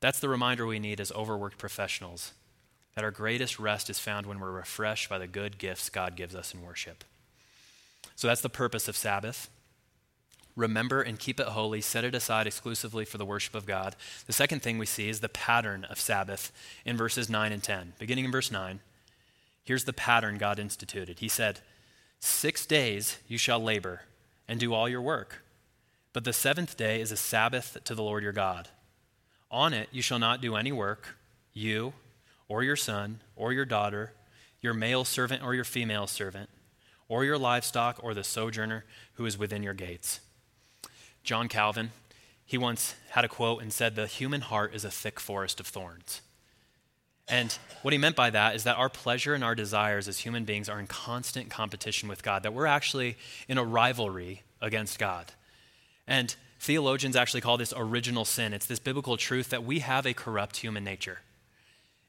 That's 0.00 0.20
the 0.20 0.28
reminder 0.28 0.66
we 0.66 0.78
need 0.78 1.00
as 1.00 1.12
overworked 1.12 1.56
professionals 1.56 2.32
that 2.94 3.04
our 3.04 3.10
greatest 3.10 3.58
rest 3.58 3.88
is 3.88 3.98
found 3.98 4.26
when 4.26 4.38
we're 4.38 4.50
refreshed 4.50 5.08
by 5.08 5.18
the 5.18 5.26
good 5.26 5.58
gifts 5.58 5.88
God 5.88 6.14
gives 6.14 6.34
us 6.34 6.52
in 6.52 6.62
worship. 6.62 7.04
So 8.14 8.28
that's 8.28 8.42
the 8.42 8.50
purpose 8.50 8.86
of 8.86 8.96
Sabbath. 8.96 9.48
Remember 10.56 11.02
and 11.02 11.18
keep 11.18 11.40
it 11.40 11.48
holy, 11.48 11.80
set 11.80 12.04
it 12.04 12.14
aside 12.14 12.46
exclusively 12.46 13.04
for 13.04 13.18
the 13.18 13.24
worship 13.24 13.54
of 13.54 13.66
God. 13.66 13.96
The 14.26 14.32
second 14.32 14.62
thing 14.62 14.78
we 14.78 14.86
see 14.86 15.08
is 15.08 15.20
the 15.20 15.28
pattern 15.28 15.84
of 15.84 15.98
Sabbath 15.98 16.52
in 16.84 16.96
verses 16.96 17.28
9 17.28 17.50
and 17.50 17.62
10. 17.62 17.94
Beginning 17.98 18.26
in 18.26 18.30
verse 18.30 18.52
9, 18.52 18.78
here's 19.64 19.84
the 19.84 19.92
pattern 19.92 20.38
God 20.38 20.60
instituted. 20.60 21.18
He 21.18 21.28
said, 21.28 21.60
Six 22.24 22.64
days 22.64 23.18
you 23.28 23.36
shall 23.36 23.62
labor 23.62 24.00
and 24.48 24.58
do 24.58 24.72
all 24.72 24.88
your 24.88 25.02
work, 25.02 25.44
but 26.14 26.24
the 26.24 26.32
seventh 26.32 26.74
day 26.74 27.02
is 27.02 27.12
a 27.12 27.18
Sabbath 27.18 27.76
to 27.84 27.94
the 27.94 28.02
Lord 28.02 28.22
your 28.22 28.32
God. 28.32 28.70
On 29.50 29.74
it 29.74 29.90
you 29.92 30.00
shall 30.00 30.18
not 30.18 30.40
do 30.40 30.56
any 30.56 30.72
work, 30.72 31.18
you, 31.52 31.92
or 32.48 32.62
your 32.62 32.76
son, 32.76 33.20
or 33.36 33.52
your 33.52 33.66
daughter, 33.66 34.14
your 34.62 34.72
male 34.72 35.04
servant 35.04 35.42
or 35.42 35.54
your 35.54 35.64
female 35.64 36.06
servant, 36.06 36.48
or 37.10 37.26
your 37.26 37.36
livestock, 37.36 38.02
or 38.02 38.14
the 38.14 38.24
sojourner 38.24 38.86
who 39.16 39.26
is 39.26 39.36
within 39.36 39.62
your 39.62 39.74
gates. 39.74 40.20
John 41.24 41.46
Calvin, 41.46 41.90
he 42.46 42.56
once 42.56 42.94
had 43.10 43.26
a 43.26 43.28
quote 43.28 43.60
and 43.60 43.70
said, 43.70 43.96
The 43.96 44.06
human 44.06 44.40
heart 44.40 44.74
is 44.74 44.86
a 44.86 44.90
thick 44.90 45.20
forest 45.20 45.60
of 45.60 45.66
thorns. 45.66 46.22
And 47.28 47.56
what 47.82 47.92
he 47.92 47.98
meant 47.98 48.16
by 48.16 48.30
that 48.30 48.54
is 48.54 48.64
that 48.64 48.76
our 48.76 48.90
pleasure 48.90 49.34
and 49.34 49.42
our 49.42 49.54
desires 49.54 50.08
as 50.08 50.18
human 50.18 50.44
beings 50.44 50.68
are 50.68 50.78
in 50.78 50.86
constant 50.86 51.50
competition 51.50 52.08
with 52.08 52.22
God, 52.22 52.42
that 52.42 52.52
we're 52.52 52.66
actually 52.66 53.16
in 53.48 53.56
a 53.56 53.64
rivalry 53.64 54.42
against 54.60 54.98
God. 54.98 55.32
And 56.06 56.34
theologians 56.60 57.16
actually 57.16 57.40
call 57.40 57.56
this 57.56 57.72
original 57.74 58.24
sin. 58.24 58.52
It's 58.52 58.66
this 58.66 58.78
biblical 58.78 59.16
truth 59.16 59.50
that 59.50 59.64
we 59.64 59.78
have 59.78 60.06
a 60.06 60.12
corrupt 60.12 60.58
human 60.58 60.84
nature. 60.84 61.20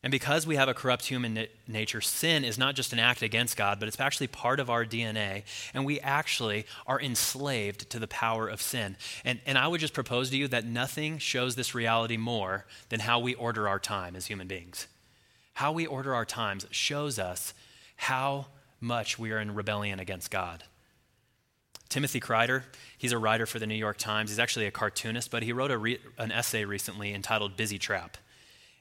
And 0.04 0.12
because 0.12 0.46
we 0.46 0.58
have 0.58 0.70
a 0.70 0.74
corrupt 0.74 1.06
human 1.06 1.34
na- 1.34 1.46
nature, 1.68 2.00
sin 2.00 2.44
is 2.44 2.60
not 2.60 2.76
just 2.76 2.94
an 2.94 3.00
act 3.00 3.24
against 3.24 3.58
God, 3.58 3.80
but 3.80 3.88
it's 3.88 4.00
actually 4.00 4.28
part 4.28 4.60
of 4.60 4.70
our 4.70 4.86
DNA. 4.86 5.44
And 5.74 5.84
we 5.84 6.00
actually 6.02 6.68
are 6.86 7.02
enslaved 7.02 7.90
to 7.90 8.00
the 8.00 8.08
power 8.08 8.48
of 8.48 8.62
sin. 8.62 8.98
And, 9.24 9.40
and 9.48 9.58
I 9.58 9.68
would 9.68 9.80
just 9.80 9.94
propose 9.94 10.30
to 10.30 10.38
you 10.38 10.48
that 10.50 10.66
nothing 10.66 11.18
shows 11.18 11.56
this 11.56 11.74
reality 11.74 12.18
more 12.18 12.66
than 12.90 13.00
how 13.00 13.18
we 13.20 13.34
order 13.34 13.68
our 13.68 13.80
time 13.80 14.16
as 14.16 14.28
human 14.28 14.48
beings 14.48 14.88
how 15.56 15.72
we 15.72 15.86
order 15.86 16.14
our 16.14 16.26
times 16.26 16.68
shows 16.70 17.18
us 17.18 17.54
how 17.96 18.48
much 18.80 19.18
we 19.18 19.32
are 19.32 19.40
in 19.40 19.56
rebellion 19.56 20.00
against 20.00 20.30
God. 20.30 20.64
Timothy 21.88 22.20
Kreider, 22.20 22.64
he's 22.98 23.14
a 23.14 23.18
writer 23.18 23.46
for 23.46 23.58
the 23.58 23.68
New 23.68 23.76
York 23.76 23.98
Times. 23.98 24.30
He's 24.30 24.40
actually 24.40 24.66
a 24.66 24.72
cartoonist, 24.72 25.32
but 25.32 25.44
he 25.44 25.54
wrote 25.54 25.72
re- 25.72 26.00
an 26.18 26.32
essay 26.32 26.66
recently 26.66 27.14
entitled 27.14 27.56
Busy 27.56 27.80
Trap. 27.80 28.18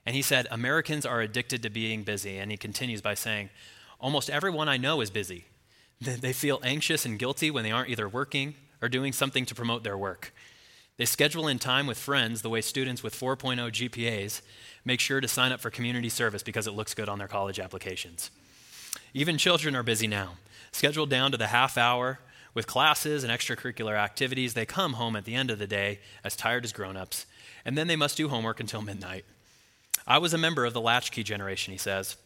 And 0.04 0.16
he 0.16 0.22
said, 0.22 0.48
Americans 0.50 1.06
are 1.06 1.20
addicted 1.20 1.62
to 1.62 1.70
being 1.70 2.02
busy. 2.02 2.38
And 2.38 2.50
he 2.50 2.56
continues 2.56 3.00
by 3.00 3.14
saying, 3.14 3.50
Almost 4.00 4.28
everyone 4.28 4.68
I 4.68 4.76
know 4.76 5.00
is 5.00 5.10
busy. 5.10 5.44
They 6.00 6.32
feel 6.32 6.60
anxious 6.64 7.06
and 7.06 7.18
guilty 7.18 7.50
when 7.50 7.62
they 7.62 7.70
aren't 7.70 7.88
either 7.88 8.08
working 8.08 8.54
or 8.82 8.88
doing 8.88 9.12
something 9.12 9.46
to 9.46 9.54
promote 9.54 9.84
their 9.84 9.96
work. 9.96 10.34
They 10.96 11.04
schedule 11.04 11.48
in 11.48 11.58
time 11.58 11.86
with 11.86 11.98
friends 11.98 12.42
the 12.42 12.50
way 12.50 12.60
students 12.60 13.02
with 13.02 13.18
4.0 13.18 13.58
GPAs 13.70 14.42
make 14.84 15.00
sure 15.00 15.20
to 15.20 15.26
sign 15.26 15.50
up 15.50 15.60
for 15.60 15.70
community 15.70 16.08
service 16.08 16.42
because 16.42 16.66
it 16.66 16.74
looks 16.74 16.94
good 16.94 17.08
on 17.08 17.18
their 17.18 17.28
college 17.28 17.58
applications. 17.58 18.30
Even 19.12 19.38
children 19.38 19.74
are 19.74 19.82
busy 19.82 20.06
now, 20.06 20.34
scheduled 20.72 21.10
down 21.10 21.32
to 21.32 21.36
the 21.36 21.48
half 21.48 21.76
hour 21.76 22.20
with 22.52 22.66
classes 22.66 23.24
and 23.24 23.32
extracurricular 23.32 23.96
activities. 23.96 24.54
They 24.54 24.66
come 24.66 24.94
home 24.94 25.16
at 25.16 25.24
the 25.24 25.34
end 25.34 25.50
of 25.50 25.58
the 25.58 25.66
day 25.66 25.98
as 26.22 26.36
tired 26.36 26.64
as 26.64 26.72
grown 26.72 26.96
ups, 26.96 27.26
and 27.64 27.76
then 27.76 27.88
they 27.88 27.96
must 27.96 28.16
do 28.16 28.28
homework 28.28 28.60
until 28.60 28.82
midnight. 28.82 29.24
I 30.06 30.18
was 30.18 30.34
a 30.34 30.38
member 30.38 30.64
of 30.64 30.74
the 30.74 30.80
latchkey 30.80 31.24
generation, 31.24 31.72
he 31.72 31.78
says, 31.78 32.16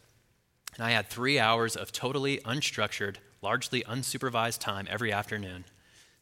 and 0.75 0.85
I 0.85 0.91
had 0.91 1.07
three 1.07 1.39
hours 1.39 1.75
of 1.75 1.91
totally 1.91 2.37
unstructured, 2.39 3.15
largely 3.41 3.81
unsupervised 3.83 4.59
time 4.59 4.87
every 4.89 5.11
afternoon. 5.11 5.65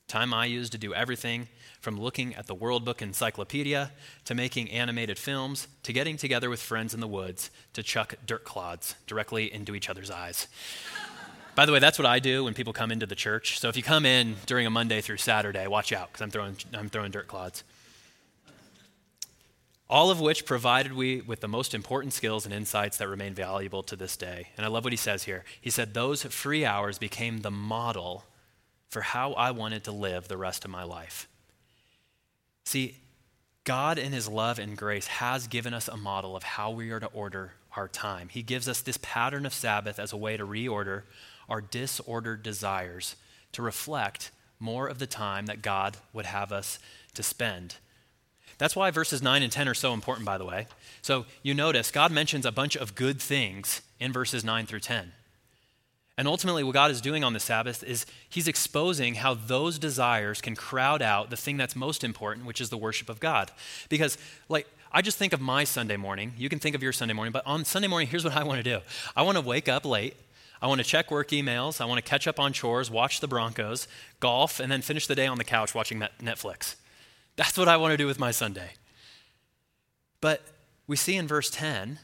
Time 0.08 0.34
I 0.34 0.46
used 0.46 0.72
to 0.72 0.78
do 0.78 0.94
everything 0.94 1.50
from 1.82 2.00
looking 2.00 2.34
at 2.34 2.48
the 2.48 2.56
World 2.56 2.86
Book 2.86 3.02
Encyclopedia 3.02 3.92
to 4.24 4.34
making 4.34 4.72
animated 4.72 5.20
films 5.20 5.68
to 5.84 5.92
getting 5.92 6.16
together 6.16 6.50
with 6.50 6.62
friends 6.62 6.94
in 6.94 7.02
the 7.02 7.08
woods 7.10 7.52
to 7.74 7.84
chuck 7.84 8.16
dirt 8.26 8.46
clods 8.46 8.96
directly 9.06 9.54
into 9.54 9.76
each 9.76 9.90
other's 9.90 10.10
eyes. 10.10 10.48
By 11.56 11.66
the 11.66 11.74
way, 11.74 11.80
that's 11.80 12.00
what 12.00 12.06
I 12.06 12.20
do 12.20 12.46
when 12.46 12.54
people 12.54 12.72
come 12.72 12.90
into 12.90 13.06
the 13.06 13.16
church. 13.16 13.60
So 13.60 13.68
if 13.68 13.76
you 13.76 13.84
come 13.84 14.06
in 14.06 14.38
during 14.46 14.66
a 14.66 14.70
Monday 14.70 15.02
through 15.02 15.18
Saturday, 15.18 15.68
watch 15.68 15.92
out 15.92 16.08
because 16.08 16.22
I'm 16.22 16.32
throwing, 16.32 16.56
I'm 16.74 16.88
throwing 16.88 17.12
dirt 17.12 17.28
clods. 17.28 17.66
All 19.90 20.10
of 20.10 20.22
which 20.22 20.46
provided 20.46 20.94
we 20.94 21.20
with 21.20 21.42
the 21.42 21.50
most 21.50 21.74
important 21.74 22.14
skills 22.14 22.46
and 22.46 22.54
insights 22.54 22.98
that 23.00 23.10
remain 23.10 23.34
valuable 23.34 23.84
to 23.84 23.98
this 23.98 24.16
day. 24.16 24.48
And 24.56 24.66
I 24.66 24.70
love 24.70 24.86
what 24.86 24.94
he 24.94 24.98
says 24.98 25.24
here. 25.24 25.44
He 25.60 25.70
said, 25.70 25.94
Those 25.94 26.24
free 26.24 26.64
hours 26.64 26.98
became 26.98 27.42
the 27.42 27.52
model 27.52 28.24
for 28.90 29.02
how 29.02 29.34
I 29.34 29.52
wanted 29.52 29.84
to 29.86 29.92
live 29.92 30.28
the 30.28 30.38
rest 30.38 30.66
of 30.66 30.72
my 30.72 30.84
life. 30.84 31.28
See, 32.66 32.98
God, 33.64 33.98
in 33.98 34.14
His 34.14 34.30
love 34.30 34.60
and 34.60 34.78
grace, 34.78 35.08
has 35.08 35.48
given 35.48 35.74
us 35.74 35.88
a 35.88 35.98
model 35.98 36.36
of 36.36 36.44
how 36.44 36.72
we 36.72 36.92
are 36.92 37.00
to 37.00 37.08
order 37.08 37.54
our 37.76 37.88
time. 37.88 38.30
He 38.30 38.42
gives 38.42 38.68
us 38.68 38.82
this 38.82 38.98
pattern 39.02 39.46
of 39.46 39.54
Sabbath 39.54 40.00
as 40.00 40.14
a 40.14 40.18
way 40.18 40.38
to 40.38 40.46
reorder 40.46 41.04
our 41.50 41.62
disordered 41.62 42.44
desires 42.44 43.16
to 43.54 43.62
reflect 43.62 44.32
more 44.60 44.88
of 44.88 45.00
the 45.00 45.08
time 45.08 45.46
that 45.46 45.62
God 45.62 45.98
would 46.14 46.26
have 46.26 46.52
us 46.52 46.80
to 47.14 47.24
spend. 47.24 47.76
That's 48.58 48.76
why 48.76 48.90
verses 48.92 49.22
9 49.22 49.44
and 49.44 49.52
10 49.52 49.68
are 49.68 49.74
so 49.74 49.94
important, 49.94 50.26
by 50.26 50.38
the 50.38 50.46
way. 50.46 50.68
So 51.02 51.26
you 51.44 51.54
notice 51.54 51.92
God 51.92 52.12
mentions 52.12 52.46
a 52.46 52.52
bunch 52.52 52.76
of 52.76 52.96
good 52.96 53.22
things 53.22 53.82
in 54.00 54.12
verses 54.12 54.44
9 54.44 54.66
through 54.66 54.80
10. 54.80 55.12
And 56.18 56.28
ultimately, 56.28 56.64
what 56.64 56.74
God 56.74 56.90
is 56.90 57.00
doing 57.00 57.24
on 57.24 57.34
the 57.34 57.40
Sabbath 57.40 57.84
is 57.84 58.06
He's 58.28 58.48
exposing 58.48 59.16
how 59.16 59.36
those 59.36 59.78
desires 59.78 60.42
can 60.42 60.56
crowd 60.56 61.02
out 61.02 61.30
the 61.30 61.38
thing 61.38 61.58
that's 61.58 61.76
most 61.76 62.04
important, 62.04 62.48
which 62.48 62.60
is 62.60 62.70
the 62.70 62.78
worship 62.78 63.08
of 63.08 63.20
God. 63.20 63.52
Because, 63.88 64.18
like, 64.50 64.68
I 64.92 65.02
just 65.02 65.18
think 65.18 65.34
of 65.34 65.42
my 65.42 65.64
Sunday 65.64 65.98
morning. 65.98 66.34
You 66.38 66.50
can 66.50 66.60
think 66.60 66.76
of 66.76 66.82
your 66.82 66.94
Sunday 66.94 67.14
morning, 67.14 67.32
but 67.32 67.46
on 67.46 67.66
Sunday 67.66 67.88
morning, 67.88 68.08
here's 68.08 68.24
what 68.24 68.36
I 68.36 68.44
want 68.44 68.58
to 68.58 68.64
do 68.64 68.82
I 69.16 69.22
want 69.22 69.38
to 69.38 69.44
wake 69.44 69.70
up 69.70 69.86
late. 69.86 70.16
I 70.60 70.66
want 70.66 70.82
to 70.82 70.88
check 70.88 71.12
work 71.12 71.30
emails. 71.30 71.80
I 71.80 71.86
want 71.86 72.04
to 72.04 72.10
catch 72.10 72.28
up 72.28 72.40
on 72.40 72.52
chores, 72.52 72.90
watch 72.90 73.20
the 73.20 73.28
Broncos, 73.28 73.88
golf, 74.20 74.60
and 74.60 74.72
then 74.72 74.82
finish 74.82 75.06
the 75.06 75.14
day 75.14 75.28
on 75.28 75.38
the 75.38 75.44
couch 75.44 75.76
watching 75.76 76.00
Netflix. 76.20 76.76
That's 77.36 77.58
what 77.60 77.68
I 77.68 77.78
want 77.78 77.92
to 77.92 77.98
do 77.98 78.08
with 78.08 78.18
my 78.18 78.32
Sunday. 78.32 78.72
But 80.20 80.42
we 80.88 80.96
see 80.96 81.16
in 81.16 81.28
verse 81.28 81.52
10 81.52 82.00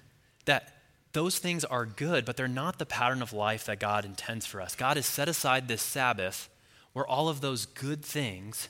that 0.45 0.73
those 1.13 1.37
things 1.37 1.63
are 1.63 1.85
good, 1.85 2.25
but 2.25 2.37
they're 2.37 2.47
not 2.47 2.79
the 2.79 2.85
pattern 2.85 3.21
of 3.21 3.33
life 3.33 3.65
that 3.65 3.79
God 3.79 4.03
intends 4.03 4.45
for 4.45 4.59
us. 4.59 4.75
God 4.75 4.97
has 4.97 5.05
set 5.05 5.29
aside 5.29 5.67
this 5.67 5.81
Sabbath 5.81 6.49
where 6.93 7.07
all 7.07 7.29
of 7.29 7.41
those 7.41 7.65
good 7.65 8.03
things 8.03 8.69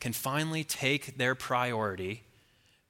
can 0.00 0.12
finally 0.12 0.64
take 0.64 1.18
their 1.18 1.34
priority, 1.34 2.22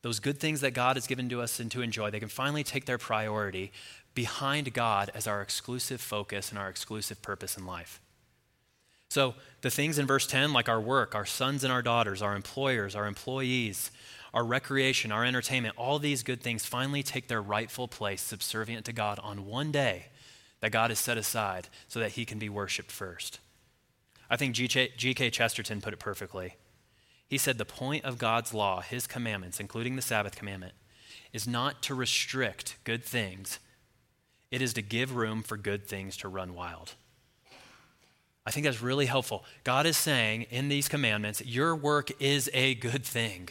those 0.03 0.21
good 0.21 0.39
things 0.39 0.61
that 0.61 0.73
God 0.73 0.97
has 0.97 1.07
given 1.07 1.29
to 1.29 1.41
us 1.41 1.61
and 1.61 1.71
to 1.71 1.83
enjoy, 1.83 2.11
they 2.11 2.21
can 2.21 2.29
finally 2.29 2.65
take 2.65 2.87
their 2.87 2.99
priority 2.99 3.73
behind 4.15 4.73
God 4.73 5.11
as 5.15 5.27
our 5.27 5.43
exclusive 5.43 6.01
focus 6.01 6.51
and 6.51 6.59
our 6.59 6.69
exclusive 6.69 7.23
purpose 7.23 7.57
in 7.57 7.67
life. 7.67 8.01
So, 9.11 9.35
the 9.63 9.71
things 9.71 9.99
in 9.99 10.07
verse 10.07 10.27
10, 10.27 10.53
like 10.53 10.69
our 10.69 10.81
work, 10.81 11.15
our 11.15 11.25
sons 11.25 11.65
and 11.65 11.73
our 11.73 11.81
daughters, 11.81 12.21
our 12.21 12.37
employers, 12.37 12.95
our 12.95 13.07
employees, 13.07 13.91
our 14.35 14.45
recreation, 14.45 15.13
our 15.13 15.25
entertainment, 15.25 15.75
all 15.77 15.99
these 15.99 16.23
good 16.23 16.43
things 16.43 16.67
finally 16.67 17.03
take 17.03 17.29
their 17.29 17.43
rightful 17.43 17.89
place 17.89 18.21
subservient 18.21 18.85
to 18.87 18.93
God 18.93 19.19
on 19.21 19.47
one 19.47 19.73
day 19.73 20.07
that 20.61 20.73
God 20.73 20.91
has 20.91 20.99
set 20.99 21.17
aside 21.17 21.69
so 21.87 22.01
that 22.01 22.13
he 22.13 22.25
can 22.25 22.39
be 22.39 22.49
worshiped 22.49 22.91
first. 22.91 23.39
I 24.31 24.37
think 24.37 24.55
G.K. 24.55 25.31
Chesterton 25.31 25.81
put 25.81 25.93
it 25.93 25.99
perfectly. 25.99 26.57
He 27.27 27.39
said, 27.39 27.59
The 27.59 27.65
point 27.65 28.05
of 28.05 28.19
God's 28.19 28.53
law, 28.53 28.81
his 28.81 29.07
commandments, 29.07 29.61
including 29.61 29.97
the 29.97 30.03
Sabbath 30.03 30.37
commandment, 30.37 30.75
is 31.33 31.47
not 31.47 31.83
to 31.83 31.95
restrict 31.95 32.77
good 32.85 33.05
things, 33.05 33.59
it 34.51 34.63
is 34.63 34.73
to 34.75 34.83
give 34.83 35.15
room 35.15 35.43
for 35.43 35.57
good 35.57 35.87
things 35.87 36.17
to 36.19 36.29
run 36.29 36.55
wild. 36.55 36.95
I 38.47 38.51
think 38.51 38.65
that's 38.65 38.81
really 38.81 39.05
helpful. 39.05 39.45
God 39.63 39.85
is 39.85 39.99
saying 39.99 40.47
in 40.51 40.71
these 40.71 40.89
commandments, 40.89 41.45
your 41.45 41.77
work 41.77 42.11
is 42.19 42.49
a 42.55 42.75
good 42.77 43.05
thing. 43.05 43.51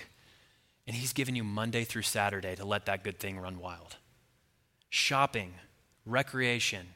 And 0.87 0.95
He's 0.95 1.13
given 1.13 1.35
you 1.35 1.43
Monday 1.43 1.83
through 1.83 2.03
Saturday 2.03 2.55
to 2.55 2.65
let 2.65 2.85
that 2.85 3.03
good 3.03 3.19
thing 3.19 3.37
run 3.37 3.59
wild. 3.59 3.97
Shopping, 4.89 5.53
recreation, 6.05 6.87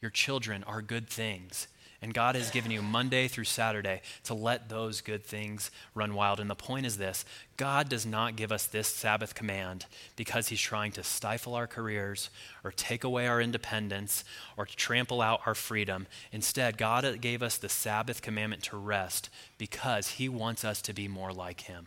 your 0.00 0.10
children 0.10 0.64
are 0.64 0.82
good 0.82 1.08
things. 1.08 1.68
And 2.04 2.12
God 2.12 2.34
has 2.34 2.50
given 2.50 2.70
you 2.70 2.82
Monday 2.82 3.28
through 3.28 3.44
Saturday 3.44 4.02
to 4.24 4.34
let 4.34 4.68
those 4.68 5.00
good 5.00 5.24
things 5.24 5.70
run 5.94 6.14
wild. 6.14 6.38
And 6.38 6.50
the 6.50 6.54
point 6.54 6.84
is 6.84 6.98
this 6.98 7.24
God 7.56 7.88
does 7.88 8.04
not 8.04 8.36
give 8.36 8.52
us 8.52 8.66
this 8.66 8.88
Sabbath 8.88 9.34
command 9.34 9.86
because 10.14 10.48
He's 10.48 10.60
trying 10.60 10.92
to 10.92 11.02
stifle 11.02 11.54
our 11.54 11.66
careers 11.66 12.28
or 12.62 12.72
take 12.72 13.04
away 13.04 13.26
our 13.26 13.40
independence 13.40 14.22
or 14.58 14.66
trample 14.66 15.22
out 15.22 15.40
our 15.46 15.54
freedom. 15.54 16.06
Instead, 16.30 16.76
God 16.76 17.22
gave 17.22 17.42
us 17.42 17.56
the 17.56 17.70
Sabbath 17.70 18.20
commandment 18.20 18.62
to 18.64 18.76
rest 18.76 19.30
because 19.56 20.08
He 20.10 20.28
wants 20.28 20.62
us 20.62 20.82
to 20.82 20.92
be 20.92 21.08
more 21.08 21.32
like 21.32 21.62
Him. 21.62 21.86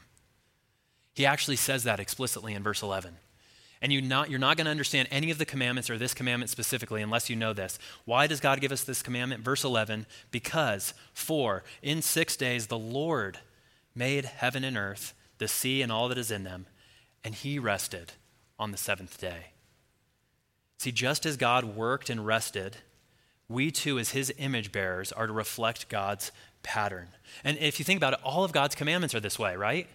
He 1.18 1.26
actually 1.26 1.56
says 1.56 1.84
that 1.86 2.00
explicitly 2.00 2.54
in 2.54 2.62
verse 2.62 2.84
11. 2.84 3.16
And 3.82 3.92
you 3.92 4.04
not, 4.04 4.30
you're 4.30 4.38
not 4.38 4.56
going 4.56 4.66
to 4.66 4.72
understand 4.72 5.08
any 5.10 5.32
of 5.32 5.40
the 5.40 5.48
commandments 5.48 5.90
or 5.90 5.98
this 5.98 6.14
commandment 6.14 6.52
specifically 6.52 7.02
unless 7.02 7.28
you 7.28 7.36
know 7.36 7.54
this. 7.54 7.80
Why 8.06 8.28
does 8.28 8.40
God 8.40 8.62
give 8.62 8.72
us 8.72 8.84
this 8.84 9.02
commandment? 9.02 9.44
Verse 9.44 9.64
11 9.64 10.06
Because, 10.30 10.94
for 11.16 11.64
in 11.82 12.04
six 12.04 12.38
days 12.38 12.68
the 12.68 12.78
Lord 12.78 13.40
made 13.96 14.26
heaven 14.26 14.64
and 14.64 14.78
earth, 14.78 15.16
the 15.40 15.48
sea 15.48 15.82
and 15.82 15.92
all 15.92 16.08
that 16.10 16.20
is 16.20 16.30
in 16.30 16.44
them, 16.44 16.68
and 17.24 17.34
he 17.34 17.58
rested 17.58 18.12
on 18.60 18.70
the 18.70 18.78
seventh 18.78 19.20
day. 19.20 19.54
See, 20.78 20.92
just 20.92 21.26
as 21.26 21.36
God 21.36 21.64
worked 21.64 22.12
and 22.12 22.28
rested, 22.28 22.78
we 23.50 23.72
too, 23.72 23.98
as 23.98 24.12
his 24.12 24.32
image 24.38 24.72
bearers, 24.72 25.12
are 25.12 25.26
to 25.26 25.34
reflect 25.34 25.90
God's 25.90 26.32
pattern. 26.62 27.08
And 27.44 27.58
if 27.58 27.80
you 27.80 27.86
think 27.86 27.98
about 27.98 28.14
it, 28.14 28.20
all 28.24 28.44
of 28.44 28.52
God's 28.52 28.76
commandments 28.76 29.16
are 29.16 29.20
this 29.20 29.40
way, 29.40 29.56
right? 29.56 29.88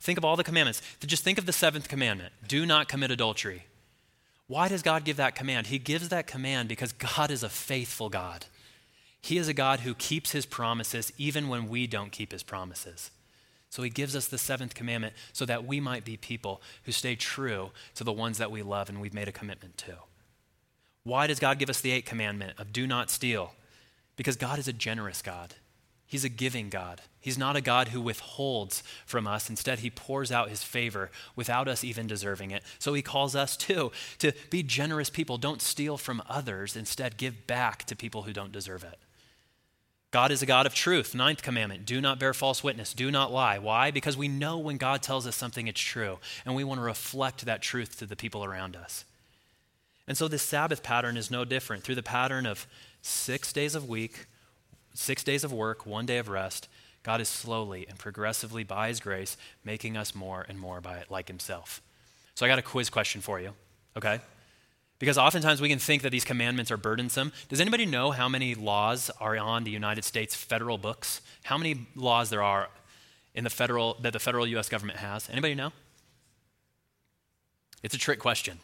Think 0.00 0.18
of 0.18 0.24
all 0.24 0.36
the 0.36 0.44
commandments. 0.44 0.82
Just 1.04 1.24
think 1.24 1.38
of 1.38 1.46
the 1.46 1.52
seventh 1.52 1.88
commandment 1.88 2.32
do 2.46 2.66
not 2.66 2.88
commit 2.88 3.10
adultery. 3.10 3.66
Why 4.46 4.68
does 4.68 4.82
God 4.82 5.04
give 5.04 5.16
that 5.16 5.36
command? 5.36 5.68
He 5.68 5.78
gives 5.78 6.08
that 6.08 6.26
command 6.26 6.68
because 6.68 6.92
God 6.92 7.30
is 7.30 7.42
a 7.42 7.48
faithful 7.48 8.08
God. 8.08 8.46
He 9.20 9.38
is 9.38 9.48
a 9.48 9.54
God 9.54 9.80
who 9.80 9.94
keeps 9.94 10.32
his 10.32 10.46
promises 10.46 11.12
even 11.18 11.48
when 11.48 11.68
we 11.68 11.86
don't 11.86 12.10
keep 12.10 12.32
his 12.32 12.42
promises. 12.42 13.10
So 13.68 13.82
he 13.82 13.90
gives 13.90 14.16
us 14.16 14.26
the 14.26 14.38
seventh 14.38 14.74
commandment 14.74 15.14
so 15.32 15.44
that 15.46 15.64
we 15.64 15.78
might 15.78 16.04
be 16.04 16.16
people 16.16 16.60
who 16.82 16.92
stay 16.92 17.14
true 17.14 17.70
to 17.94 18.02
the 18.02 18.12
ones 18.12 18.38
that 18.38 18.50
we 18.50 18.62
love 18.62 18.88
and 18.88 19.00
we've 19.00 19.14
made 19.14 19.28
a 19.28 19.32
commitment 19.32 19.78
to. 19.78 19.94
Why 21.04 21.28
does 21.28 21.38
God 21.38 21.58
give 21.58 21.70
us 21.70 21.80
the 21.80 21.92
eighth 21.92 22.06
commandment 22.06 22.58
of 22.58 22.72
do 22.72 22.86
not 22.86 23.10
steal? 23.10 23.54
Because 24.16 24.36
God 24.36 24.58
is 24.58 24.66
a 24.68 24.72
generous 24.72 25.22
God. 25.22 25.54
He's 26.10 26.24
a 26.24 26.28
giving 26.28 26.70
God. 26.70 27.02
He's 27.20 27.38
not 27.38 27.54
a 27.54 27.60
God 27.60 27.88
who 27.88 28.00
withholds 28.00 28.82
from 29.06 29.28
us. 29.28 29.48
Instead, 29.48 29.78
he 29.78 29.90
pours 29.90 30.32
out 30.32 30.48
his 30.48 30.60
favor 30.60 31.08
without 31.36 31.68
us 31.68 31.84
even 31.84 32.08
deserving 32.08 32.50
it. 32.50 32.64
So 32.80 32.94
he 32.94 33.00
calls 33.00 33.36
us 33.36 33.56
too 33.56 33.92
to 34.18 34.32
be 34.50 34.64
generous 34.64 35.08
people. 35.08 35.38
Don't 35.38 35.62
steal 35.62 35.96
from 35.96 36.20
others. 36.28 36.74
Instead, 36.74 37.16
give 37.16 37.46
back 37.46 37.84
to 37.84 37.94
people 37.94 38.22
who 38.22 38.32
don't 38.32 38.50
deserve 38.50 38.82
it. 38.82 38.98
God 40.10 40.32
is 40.32 40.42
a 40.42 40.46
God 40.46 40.66
of 40.66 40.74
truth. 40.74 41.14
Ninth 41.14 41.42
commandment 41.42 41.86
do 41.86 42.00
not 42.00 42.18
bear 42.18 42.34
false 42.34 42.64
witness. 42.64 42.92
Do 42.92 43.12
not 43.12 43.30
lie. 43.30 43.60
Why? 43.60 43.92
Because 43.92 44.16
we 44.16 44.26
know 44.26 44.58
when 44.58 44.78
God 44.78 45.02
tells 45.02 45.28
us 45.28 45.36
something, 45.36 45.68
it's 45.68 45.80
true. 45.80 46.18
And 46.44 46.56
we 46.56 46.64
want 46.64 46.80
to 46.80 46.84
reflect 46.84 47.44
that 47.44 47.62
truth 47.62 48.00
to 48.00 48.06
the 48.06 48.16
people 48.16 48.44
around 48.44 48.74
us. 48.74 49.04
And 50.08 50.18
so 50.18 50.26
this 50.26 50.42
Sabbath 50.42 50.82
pattern 50.82 51.16
is 51.16 51.30
no 51.30 51.44
different. 51.44 51.84
Through 51.84 51.94
the 51.94 52.02
pattern 52.02 52.46
of 52.46 52.66
six 53.00 53.52
days 53.52 53.76
of 53.76 53.88
week, 53.88 54.26
six 55.00 55.24
days 55.24 55.44
of 55.44 55.52
work, 55.52 55.86
one 55.86 56.06
day 56.06 56.18
of 56.18 56.28
rest, 56.28 56.68
God 57.02 57.20
is 57.20 57.28
slowly 57.28 57.86
and 57.88 57.98
progressively, 57.98 58.62
by 58.62 58.88
His 58.88 59.00
grace, 59.00 59.36
making 59.64 59.96
us 59.96 60.14
more 60.14 60.44
and 60.48 60.58
more 60.58 60.80
by 60.80 60.98
it 60.98 61.10
like 61.10 61.28
Himself. 61.28 61.80
So 62.34 62.44
I 62.44 62.48
got 62.48 62.58
a 62.58 62.62
quiz 62.62 62.90
question 62.90 63.20
for 63.20 63.40
you, 63.40 63.54
okay? 63.96 64.20
Because 64.98 65.16
oftentimes 65.16 65.62
we 65.62 65.70
can 65.70 65.78
think 65.78 66.02
that 66.02 66.10
these 66.10 66.24
commandments 66.24 66.70
are 66.70 66.76
burdensome. 66.76 67.32
Does 67.48 67.60
anybody 67.60 67.86
know 67.86 68.10
how 68.10 68.28
many 68.28 68.54
laws 68.54 69.10
are 69.18 69.36
on 69.38 69.64
the 69.64 69.70
United 69.70 70.04
States 70.04 70.34
federal 70.34 70.76
books? 70.76 71.22
How 71.44 71.56
many 71.56 71.86
laws 71.96 72.28
there 72.28 72.42
are 72.42 72.68
in 73.34 73.44
the 73.44 73.50
federal 73.50 73.94
that 74.02 74.12
the 74.12 74.18
federal 74.18 74.46
US 74.46 74.68
government 74.68 74.98
has? 74.98 75.30
Anybody 75.30 75.54
know? 75.54 75.72
It's 77.82 77.94
a 77.94 77.98
trick 77.98 78.18
question. 78.18 78.58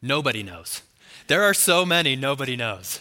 Nobody 0.00 0.42
knows. 0.42 0.82
There 1.26 1.42
are 1.42 1.54
so 1.54 1.84
many, 1.84 2.16
nobody 2.16 2.56
knows. 2.56 3.00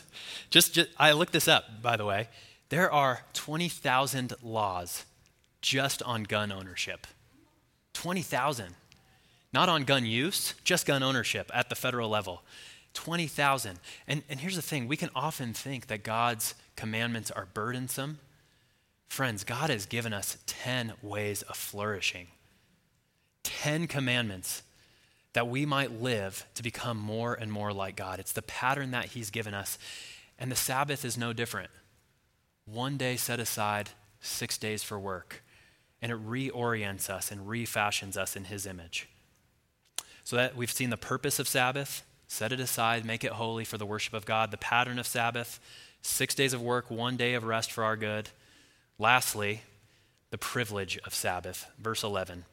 Just, 0.51 0.73
just 0.73 0.89
I 0.99 1.13
looked 1.13 1.33
this 1.33 1.47
up, 1.47 1.81
by 1.81 1.97
the 1.97 2.05
way. 2.05 2.27
There 2.69 2.91
are 2.91 3.21
20,000 3.33 4.33
laws 4.43 5.05
just 5.61 6.03
on 6.03 6.23
gun 6.23 6.51
ownership. 6.51 7.07
20,000. 7.93 8.75
Not 9.53 9.69
on 9.69 9.83
gun 9.83 10.05
use, 10.05 10.53
just 10.63 10.85
gun 10.85 11.03
ownership 11.03 11.51
at 11.53 11.69
the 11.69 11.75
federal 11.75 12.09
level. 12.09 12.43
20,000. 12.93 13.79
And, 14.07 14.23
and 14.29 14.39
here's 14.39 14.55
the 14.55 14.61
thing 14.61 14.87
we 14.87 14.97
can 14.97 15.09
often 15.15 15.53
think 15.53 15.87
that 15.87 16.03
God's 16.03 16.55
commandments 16.75 17.31
are 17.31 17.47
burdensome. 17.53 18.19
Friends, 19.07 19.43
God 19.43 19.69
has 19.69 19.85
given 19.85 20.13
us 20.13 20.37
10 20.47 20.93
ways 21.01 21.41
of 21.43 21.57
flourishing, 21.57 22.27
10 23.43 23.87
commandments 23.87 24.63
that 25.33 25.47
we 25.47 25.65
might 25.65 26.01
live 26.01 26.45
to 26.55 26.63
become 26.63 26.97
more 26.97 27.33
and 27.33 27.51
more 27.51 27.73
like 27.73 27.95
God. 27.95 28.19
It's 28.19 28.31
the 28.33 28.41
pattern 28.41 28.91
that 28.91 29.05
He's 29.05 29.29
given 29.29 29.53
us. 29.53 29.77
And 30.41 30.51
the 30.51 30.55
Sabbath 30.55 31.05
is 31.05 31.19
no 31.19 31.33
different. 31.33 31.69
One 32.65 32.97
day 32.97 33.15
set 33.15 33.39
aside, 33.39 33.91
six 34.19 34.57
days 34.57 34.81
for 34.81 34.99
work. 34.99 35.43
And 36.01 36.11
it 36.11 36.27
reorients 36.27 37.11
us 37.11 37.31
and 37.31 37.47
refashions 37.47 38.17
us 38.17 38.35
in 38.35 38.45
His 38.45 38.65
image. 38.65 39.07
So 40.23 40.35
that 40.37 40.55
we've 40.55 40.71
seen 40.71 40.89
the 40.89 40.97
purpose 40.97 41.37
of 41.37 41.47
Sabbath 41.47 42.03
set 42.27 42.51
it 42.51 42.59
aside, 42.59 43.05
make 43.05 43.23
it 43.23 43.33
holy 43.33 43.63
for 43.63 43.77
the 43.77 43.85
worship 43.85 44.15
of 44.15 44.25
God. 44.25 44.49
The 44.49 44.57
pattern 44.57 44.97
of 44.97 45.05
Sabbath 45.05 45.59
six 46.01 46.33
days 46.33 46.53
of 46.53 46.61
work, 46.61 46.89
one 46.89 47.17
day 47.17 47.35
of 47.35 47.43
rest 47.43 47.71
for 47.71 47.83
our 47.83 47.95
good. 47.95 48.29
Lastly, 48.97 49.61
the 50.31 50.39
privilege 50.39 50.97
of 51.05 51.13
Sabbath. 51.13 51.67
Verse 51.77 52.03
11 52.03 52.45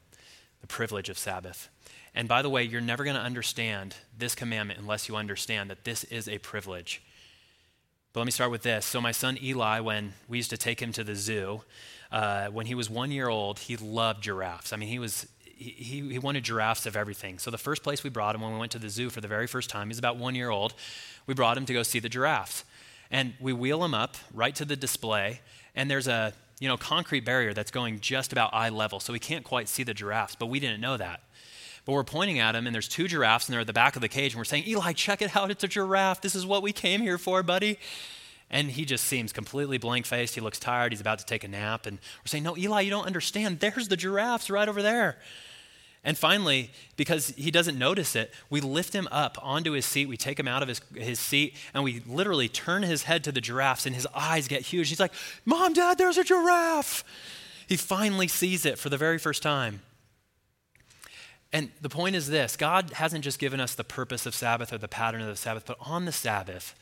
the 0.61 0.66
privilege 0.66 1.09
of 1.09 1.16
Sabbath. 1.16 1.68
And 2.14 2.29
by 2.29 2.42
the 2.42 2.51
way, 2.51 2.64
you're 2.64 2.81
never 2.81 3.05
going 3.05 3.16
to 3.16 3.22
understand 3.22 3.94
this 4.16 4.35
commandment 4.35 4.81
unless 4.81 5.09
you 5.09 5.16
understand 5.16 5.70
that 5.70 5.85
this 5.85 6.05
is 6.05 6.29
a 6.29 6.38
privilege. 6.38 7.01
But 8.12 8.20
let 8.20 8.26
me 8.26 8.32
start 8.32 8.50
with 8.50 8.62
this. 8.62 8.86
So, 8.86 9.00
my 9.00 9.12
son 9.12 9.38
Eli, 9.42 9.80
when 9.80 10.14
we 10.28 10.38
used 10.38 10.50
to 10.50 10.56
take 10.56 10.80
him 10.80 10.92
to 10.92 11.04
the 11.04 11.14
zoo, 11.14 11.62
uh, 12.10 12.48
when 12.48 12.66
he 12.66 12.74
was 12.74 12.88
one 12.88 13.10
year 13.10 13.28
old, 13.28 13.58
he 13.58 13.76
loved 13.76 14.22
giraffes. 14.22 14.72
I 14.72 14.76
mean, 14.76 14.88
he 14.88 14.98
was 14.98 15.26
he, 15.40 16.08
he 16.08 16.18
wanted 16.18 16.44
giraffes 16.44 16.86
of 16.86 16.96
everything. 16.96 17.38
So 17.38 17.50
the 17.50 17.58
first 17.58 17.82
place 17.82 18.04
we 18.04 18.10
brought 18.10 18.34
him 18.34 18.42
when 18.42 18.52
we 18.52 18.58
went 18.58 18.72
to 18.72 18.78
the 18.78 18.88
zoo 18.88 19.10
for 19.10 19.20
the 19.20 19.28
very 19.28 19.48
first 19.48 19.68
time, 19.68 19.88
he's 19.88 19.98
about 19.98 20.16
one 20.16 20.36
year 20.36 20.50
old, 20.50 20.72
we 21.26 21.34
brought 21.34 21.56
him 21.56 21.66
to 21.66 21.72
go 21.72 21.82
see 21.82 21.98
the 21.98 22.08
giraffes. 22.08 22.64
And 23.10 23.34
we 23.40 23.52
wheel 23.52 23.84
him 23.84 23.92
up 23.92 24.16
right 24.32 24.54
to 24.54 24.64
the 24.64 24.76
display, 24.76 25.40
and 25.74 25.90
there's 25.90 26.08
a 26.08 26.32
you 26.60 26.68
know 26.68 26.76
concrete 26.76 27.24
barrier 27.24 27.54
that's 27.54 27.70
going 27.70 28.00
just 28.00 28.32
about 28.32 28.54
eye 28.54 28.68
level, 28.68 29.00
so 29.00 29.12
we 29.12 29.18
can't 29.18 29.44
quite 29.44 29.68
see 29.68 29.82
the 29.82 29.94
giraffes, 29.94 30.34
but 30.34 30.46
we 30.46 30.60
didn't 30.60 30.80
know 30.80 30.96
that. 30.96 31.20
But 31.88 31.94
we're 31.94 32.05
pointing 32.05 32.38
at 32.38 32.55
him, 32.55 32.66
and 32.66 32.74
there's 32.74 32.87
two 32.87 33.09
giraffes, 33.09 33.46
and 33.46 33.55
they're 33.55 33.62
at 33.62 33.66
the 33.66 33.72
back 33.72 33.96
of 33.96 34.03
the 34.03 34.11
cage, 34.11 34.35
and 34.35 34.38
we're 34.38 34.44
saying, 34.44 34.64
Eli, 34.66 34.92
check 34.92 35.22
it 35.22 35.35
out. 35.35 35.51
It's 35.51 35.64
a 35.64 35.68
giraffe. 35.68 36.20
This 36.20 36.35
is 36.35 36.44
what 36.44 36.62
we 36.62 36.70
came 36.70 37.01
here 37.01 37.16
for, 37.16 37.42
buddy. 37.42 37.79
And 38.51 38.70
he 38.70 38.85
just 38.85 39.05
seems 39.05 39.33
completely 39.33 39.79
blank 39.79 40.05
faced. 40.05 40.35
He 40.35 40.42
looks 40.42 40.59
tired. 40.59 40.92
He's 40.92 41.01
about 41.01 41.18
to 41.20 41.24
take 41.24 41.44
a 41.44 41.48
nap. 41.48 41.87
And 41.87 41.96
we're 41.96 42.27
saying, 42.27 42.44
No, 42.44 42.59
Eli, 42.59 42.83
you 42.83 42.90
don't 42.90 43.07
understand. 43.07 43.61
There's 43.61 43.88
the 43.88 43.96
giraffes 43.96 44.51
right 44.51 44.68
over 44.68 44.83
there. 44.83 45.16
And 46.05 46.18
finally, 46.18 46.72
because 46.98 47.29
he 47.38 47.51
doesn't 47.51 47.79
notice 47.79 48.14
it, 48.14 48.35
we 48.51 48.61
lift 48.61 48.94
him 48.94 49.09
up 49.11 49.38
onto 49.40 49.72
his 49.72 49.87
seat. 49.87 50.11
We 50.11 50.18
take 50.18 50.38
him 50.38 50.46
out 50.46 50.62
of 50.62 50.68
his, 50.68 50.83
his 50.94 51.18
seat 51.18 51.57
and 51.72 51.83
we 51.85 52.03
literally 52.07 52.51
turn 52.51 52.83
his 52.83 53.05
head 53.05 53.24
to 53.24 53.33
the 53.33 53.40
giraffes, 53.40 53.87
and 53.87 53.94
his 53.94 54.07
eyes 54.14 54.46
get 54.46 54.61
huge. 54.61 54.90
He's 54.90 55.01
like, 55.01 55.14
Mom, 55.46 55.72
Dad, 55.72 55.96
there's 55.96 56.18
a 56.18 56.24
giraffe. 56.24 57.03
He 57.66 57.79
finally 57.79 58.29
sees 58.29 58.66
it 58.66 58.79
for 58.79 58.90
the 58.90 58.98
very 58.98 59.16
first 59.16 59.42
time. 59.42 59.81
And 61.52 61.70
the 61.80 61.88
point 61.88 62.14
is 62.14 62.28
this 62.28 62.56
God 62.56 62.90
hasn't 62.90 63.24
just 63.24 63.38
given 63.38 63.61
us 63.61 63.74
the 63.74 63.84
purpose 63.84 64.26
of 64.26 64.34
Sabbath 64.34 64.72
or 64.72 64.78
the 64.78 64.88
pattern 64.88 65.22
of 65.22 65.28
the 65.28 65.37
Sabbath, 65.37 65.64
but 65.66 65.78
on 65.80 66.04
the 66.04 66.12
Sabbath, 66.12 66.74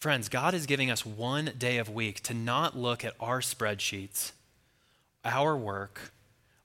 friends, 0.00 0.28
God 0.28 0.54
is 0.54 0.66
giving 0.66 0.90
us 0.90 1.06
one 1.06 1.52
day 1.56 1.78
of 1.78 1.88
week 1.88 2.20
to 2.24 2.34
not 2.34 2.76
look 2.76 3.04
at 3.04 3.14
our 3.20 3.40
spreadsheets, 3.40 4.32
our 5.24 5.56
work, 5.56 6.12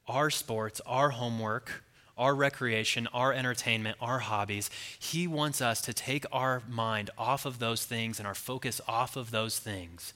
our 0.07 0.29
sports, 0.29 0.81
our 0.85 1.11
homework, 1.11 1.83
our 2.17 2.33
recreation, 2.33 3.07
our 3.13 3.31
entertainment, 3.31 3.95
our 4.01 4.19
hobbies. 4.19 4.69
He 4.97 5.27
wants 5.27 5.61
us 5.61 5.81
to 5.81 5.93
take 5.93 6.25
our 6.31 6.63
mind 6.67 7.11
off 7.17 7.45
of 7.45 7.59
those 7.59 7.85
things 7.85 8.17
and 8.17 8.27
our 8.27 8.35
focus 8.35 8.81
off 8.87 9.15
of 9.15 9.31
those 9.31 9.59
things, 9.59 10.13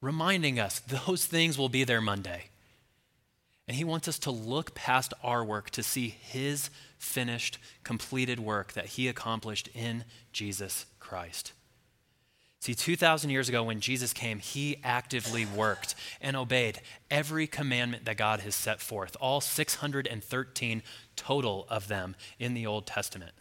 reminding 0.00 0.58
us 0.58 0.78
those 1.06 1.26
things 1.26 1.58
will 1.58 1.68
be 1.68 1.84
there 1.84 2.00
Monday. 2.00 2.44
And 3.70 3.76
he 3.76 3.84
wants 3.84 4.08
us 4.08 4.18
to 4.20 4.32
look 4.32 4.74
past 4.74 5.14
our 5.22 5.44
work 5.44 5.70
to 5.70 5.84
see 5.84 6.08
his 6.08 6.70
finished, 6.98 7.56
completed 7.84 8.40
work 8.40 8.72
that 8.72 8.86
he 8.86 9.06
accomplished 9.06 9.68
in 9.72 10.02
Jesus 10.32 10.86
Christ. 10.98 11.52
See, 12.58 12.74
2,000 12.74 13.30
years 13.30 13.48
ago 13.48 13.62
when 13.62 13.78
Jesus 13.78 14.12
came, 14.12 14.40
he 14.40 14.78
actively 14.82 15.46
worked 15.46 15.94
and 16.20 16.36
obeyed 16.36 16.80
every 17.12 17.46
commandment 17.46 18.06
that 18.06 18.16
God 18.16 18.40
has 18.40 18.56
set 18.56 18.80
forth, 18.80 19.16
all 19.20 19.40
613 19.40 20.82
total 21.14 21.64
of 21.70 21.86
them 21.86 22.16
in 22.40 22.54
the 22.54 22.66
Old 22.66 22.88
Testament. 22.88 23.34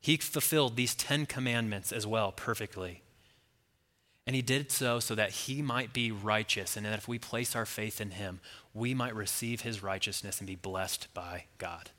He 0.00 0.16
fulfilled 0.16 0.76
these 0.76 0.94
10 0.94 1.26
commandments 1.26 1.92
as 1.92 2.06
well 2.06 2.32
perfectly. 2.32 3.02
And 4.30 4.36
he 4.36 4.42
did 4.42 4.70
so 4.70 5.00
so 5.00 5.16
that 5.16 5.32
he 5.32 5.60
might 5.60 5.92
be 5.92 6.12
righteous, 6.12 6.76
and 6.76 6.86
that 6.86 6.96
if 6.96 7.08
we 7.08 7.18
place 7.18 7.56
our 7.56 7.66
faith 7.66 8.00
in 8.00 8.12
him, 8.12 8.38
we 8.72 8.94
might 8.94 9.12
receive 9.12 9.62
his 9.62 9.82
righteousness 9.82 10.38
and 10.38 10.46
be 10.46 10.54
blessed 10.54 11.08
by 11.12 11.46
God. 11.58 11.90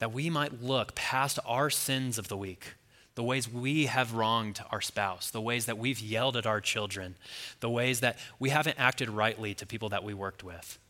That 0.00 0.12
we 0.12 0.28
might 0.28 0.60
look 0.60 0.96
past 0.96 1.38
our 1.46 1.70
sins 1.70 2.18
of 2.18 2.26
the 2.26 2.36
week, 2.36 2.74
the 3.14 3.22
ways 3.22 3.48
we 3.48 3.86
have 3.86 4.14
wronged 4.14 4.58
our 4.72 4.80
spouse, 4.80 5.30
the 5.30 5.40
ways 5.40 5.66
that 5.66 5.78
we've 5.78 6.00
yelled 6.00 6.36
at 6.36 6.46
our 6.46 6.60
children, 6.60 7.14
the 7.60 7.70
ways 7.70 8.00
that 8.00 8.18
we 8.40 8.50
haven't 8.50 8.80
acted 8.80 9.08
rightly 9.08 9.54
to 9.54 9.66
people 9.66 9.90
that 9.90 10.02
we 10.02 10.14
worked 10.14 10.42
with. 10.42 10.80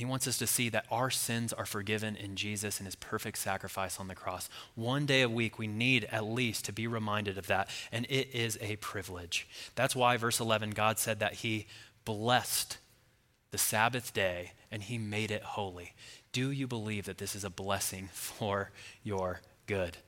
He 0.00 0.06
wants 0.06 0.26
us 0.26 0.38
to 0.38 0.46
see 0.46 0.70
that 0.70 0.86
our 0.90 1.10
sins 1.10 1.52
are 1.52 1.66
forgiven 1.66 2.16
in 2.16 2.34
Jesus 2.34 2.78
and 2.78 2.86
his 2.86 2.94
perfect 2.94 3.36
sacrifice 3.36 4.00
on 4.00 4.08
the 4.08 4.14
cross. 4.14 4.48
One 4.74 5.04
day 5.04 5.20
a 5.20 5.28
week, 5.28 5.58
we 5.58 5.66
need 5.66 6.08
at 6.10 6.24
least 6.24 6.64
to 6.64 6.72
be 6.72 6.86
reminded 6.86 7.36
of 7.36 7.48
that, 7.48 7.68
and 7.92 8.06
it 8.08 8.34
is 8.34 8.56
a 8.62 8.76
privilege. 8.76 9.46
That's 9.74 9.94
why, 9.94 10.16
verse 10.16 10.40
11, 10.40 10.70
God 10.70 10.98
said 10.98 11.20
that 11.20 11.34
he 11.34 11.66
blessed 12.06 12.78
the 13.50 13.58
Sabbath 13.58 14.14
day 14.14 14.52
and 14.70 14.82
he 14.82 14.96
made 14.96 15.30
it 15.30 15.42
holy. 15.42 15.92
Do 16.32 16.50
you 16.50 16.66
believe 16.66 17.04
that 17.04 17.18
this 17.18 17.36
is 17.36 17.44
a 17.44 17.50
blessing 17.50 18.08
for 18.14 18.70
your 19.02 19.42
good? 19.66 19.98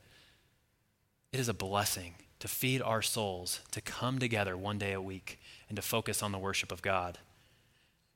It 1.31 1.39
is 1.39 1.49
a 1.49 1.53
blessing 1.53 2.15
to 2.39 2.47
feed 2.47 2.81
our 2.81 3.03
souls, 3.03 3.59
to 3.69 3.79
come 3.79 4.17
together 4.17 4.57
one 4.57 4.79
day 4.79 4.93
a 4.93 4.99
week, 4.99 5.39
and 5.69 5.75
to 5.75 5.83
focus 5.83 6.23
on 6.23 6.31
the 6.31 6.39
worship 6.39 6.71
of 6.71 6.81
God. 6.81 7.19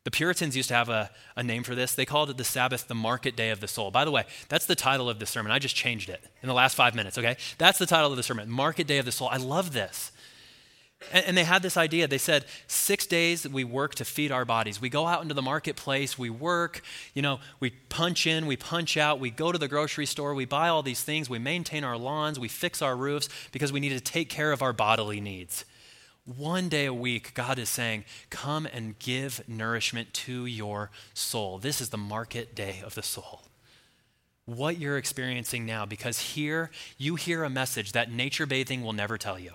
The 0.08 0.12
Puritans 0.12 0.56
used 0.56 0.70
to 0.70 0.74
have 0.74 0.88
a, 0.88 1.10
a 1.36 1.44
name 1.44 1.64
for 1.64 1.76
this. 1.76 1.94
They 1.94 2.06
called 2.06 2.30
it 2.30 2.38
the 2.38 2.46
Sabbath 2.46 2.88
the 2.88 2.96
market 2.96 3.36
day 3.36 3.50
of 3.50 3.60
the 3.60 3.68
soul. 3.68 3.92
By 3.92 4.06
the 4.06 4.12
way, 4.12 4.24
that's 4.48 4.66
the 4.66 4.74
title 4.74 5.10
of 5.10 5.20
the 5.20 5.26
sermon. 5.26 5.52
I 5.52 5.60
just 5.60 5.76
changed 5.76 6.08
it 6.08 6.24
in 6.42 6.48
the 6.48 6.54
last 6.54 6.76
five 6.76 6.96
minutes, 6.96 7.18
okay? 7.18 7.36
That's 7.58 7.78
the 7.78 7.86
title 7.86 8.12
of 8.12 8.16
the 8.16 8.24
sermon 8.24 8.50
Market 8.50 8.88
Day 8.88 9.00
of 9.00 9.06
the 9.06 9.12
Soul. 9.12 9.28
I 9.30 9.36
love 9.36 9.74
this. 9.74 10.14
And, 11.12 11.26
and 11.26 11.38
they 11.38 11.44
had 11.44 11.62
this 11.62 11.76
idea. 11.76 12.08
They 12.08 12.20
said, 12.20 12.46
six 12.68 13.06
days 13.06 13.50
we 13.50 13.66
work 13.66 13.96
to 13.96 14.06
feed 14.06 14.32
our 14.32 14.46
bodies. 14.46 14.80
We 14.80 14.88
go 14.88 15.08
out 15.08 15.24
into 15.24 15.34
the 15.34 15.42
marketplace, 15.42 16.18
we 16.18 16.30
work, 16.30 16.84
you 17.14 17.22
know, 17.22 17.42
we 17.60 17.72
punch 17.72 18.26
in, 18.26 18.46
we 18.46 18.56
punch 18.56 18.96
out, 18.96 19.20
we 19.20 19.30
go 19.30 19.52
to 19.52 19.58
the 19.58 19.68
grocery 19.68 20.06
store, 20.06 20.34
we 20.34 20.46
buy 20.46 20.70
all 20.70 20.84
these 20.84 21.04
things, 21.04 21.30
we 21.30 21.38
maintain 21.38 21.84
our 21.84 21.98
lawns, 21.98 22.40
we 22.40 22.48
fix 22.48 22.82
our 22.82 22.96
roofs 22.96 23.28
because 23.52 23.74
we 23.74 23.82
need 23.82 23.90
to 23.90 24.00
take 24.00 24.30
care 24.30 24.54
of 24.54 24.62
our 24.62 24.72
bodily 24.72 25.20
needs. 25.20 25.66
One 26.36 26.68
day 26.68 26.86
a 26.86 26.94
week, 26.94 27.34
God 27.34 27.58
is 27.58 27.70
saying, 27.70 28.04
Come 28.30 28.66
and 28.66 29.00
give 29.00 29.48
nourishment 29.48 30.14
to 30.14 30.46
your 30.46 30.92
soul. 31.14 31.58
This 31.58 31.80
is 31.80 31.88
the 31.88 31.98
market 31.98 32.54
day 32.54 32.82
of 32.86 32.96
the 32.96 33.02
soul. 33.02 33.44
What 34.44 34.78
you're 34.78 34.98
experiencing 34.98 35.66
now, 35.66 35.86
because 35.86 36.20
here 36.20 36.70
you 36.98 37.16
hear 37.16 37.46
a 37.46 37.50
message 37.50 37.94
that 37.94 38.12
nature 38.12 38.46
bathing 38.46 38.84
will 38.84 38.92
never 38.92 39.18
tell 39.18 39.40
you, 39.40 39.54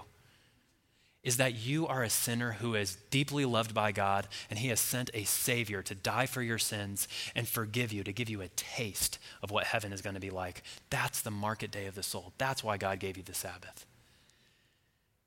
is 1.22 1.36
that 1.36 1.54
you 1.54 1.86
are 1.86 2.02
a 2.02 2.08
sinner 2.08 2.52
who 2.52 2.74
is 2.74 2.96
deeply 3.10 3.44
loved 3.44 3.74
by 3.74 3.92
God, 3.92 4.26
and 4.48 4.58
He 4.58 4.68
has 4.68 4.80
sent 4.80 5.10
a 5.12 5.24
Savior 5.24 5.82
to 5.82 5.94
die 5.94 6.24
for 6.24 6.40
your 6.40 6.58
sins 6.58 7.06
and 7.34 7.46
forgive 7.46 7.92
you, 7.92 8.02
to 8.02 8.14
give 8.14 8.30
you 8.30 8.40
a 8.40 8.48
taste 8.48 9.18
of 9.42 9.50
what 9.50 9.64
heaven 9.64 9.92
is 9.92 10.00
going 10.00 10.14
to 10.14 10.20
be 10.20 10.30
like. 10.30 10.62
That's 10.88 11.20
the 11.20 11.30
market 11.30 11.70
day 11.70 11.84
of 11.84 11.96
the 11.96 12.02
soul. 12.02 12.32
That's 12.38 12.64
why 12.64 12.78
God 12.78 12.98
gave 12.98 13.18
you 13.18 13.22
the 13.22 13.34
Sabbath. 13.34 13.84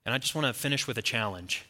And 0.06 0.13
I 0.13 0.18
just 0.18 0.36
want 0.36 0.48
to 0.48 0.54
finish 0.54 0.88
with 0.88 0.98
a 0.98 1.02
challenge. 1.02 1.65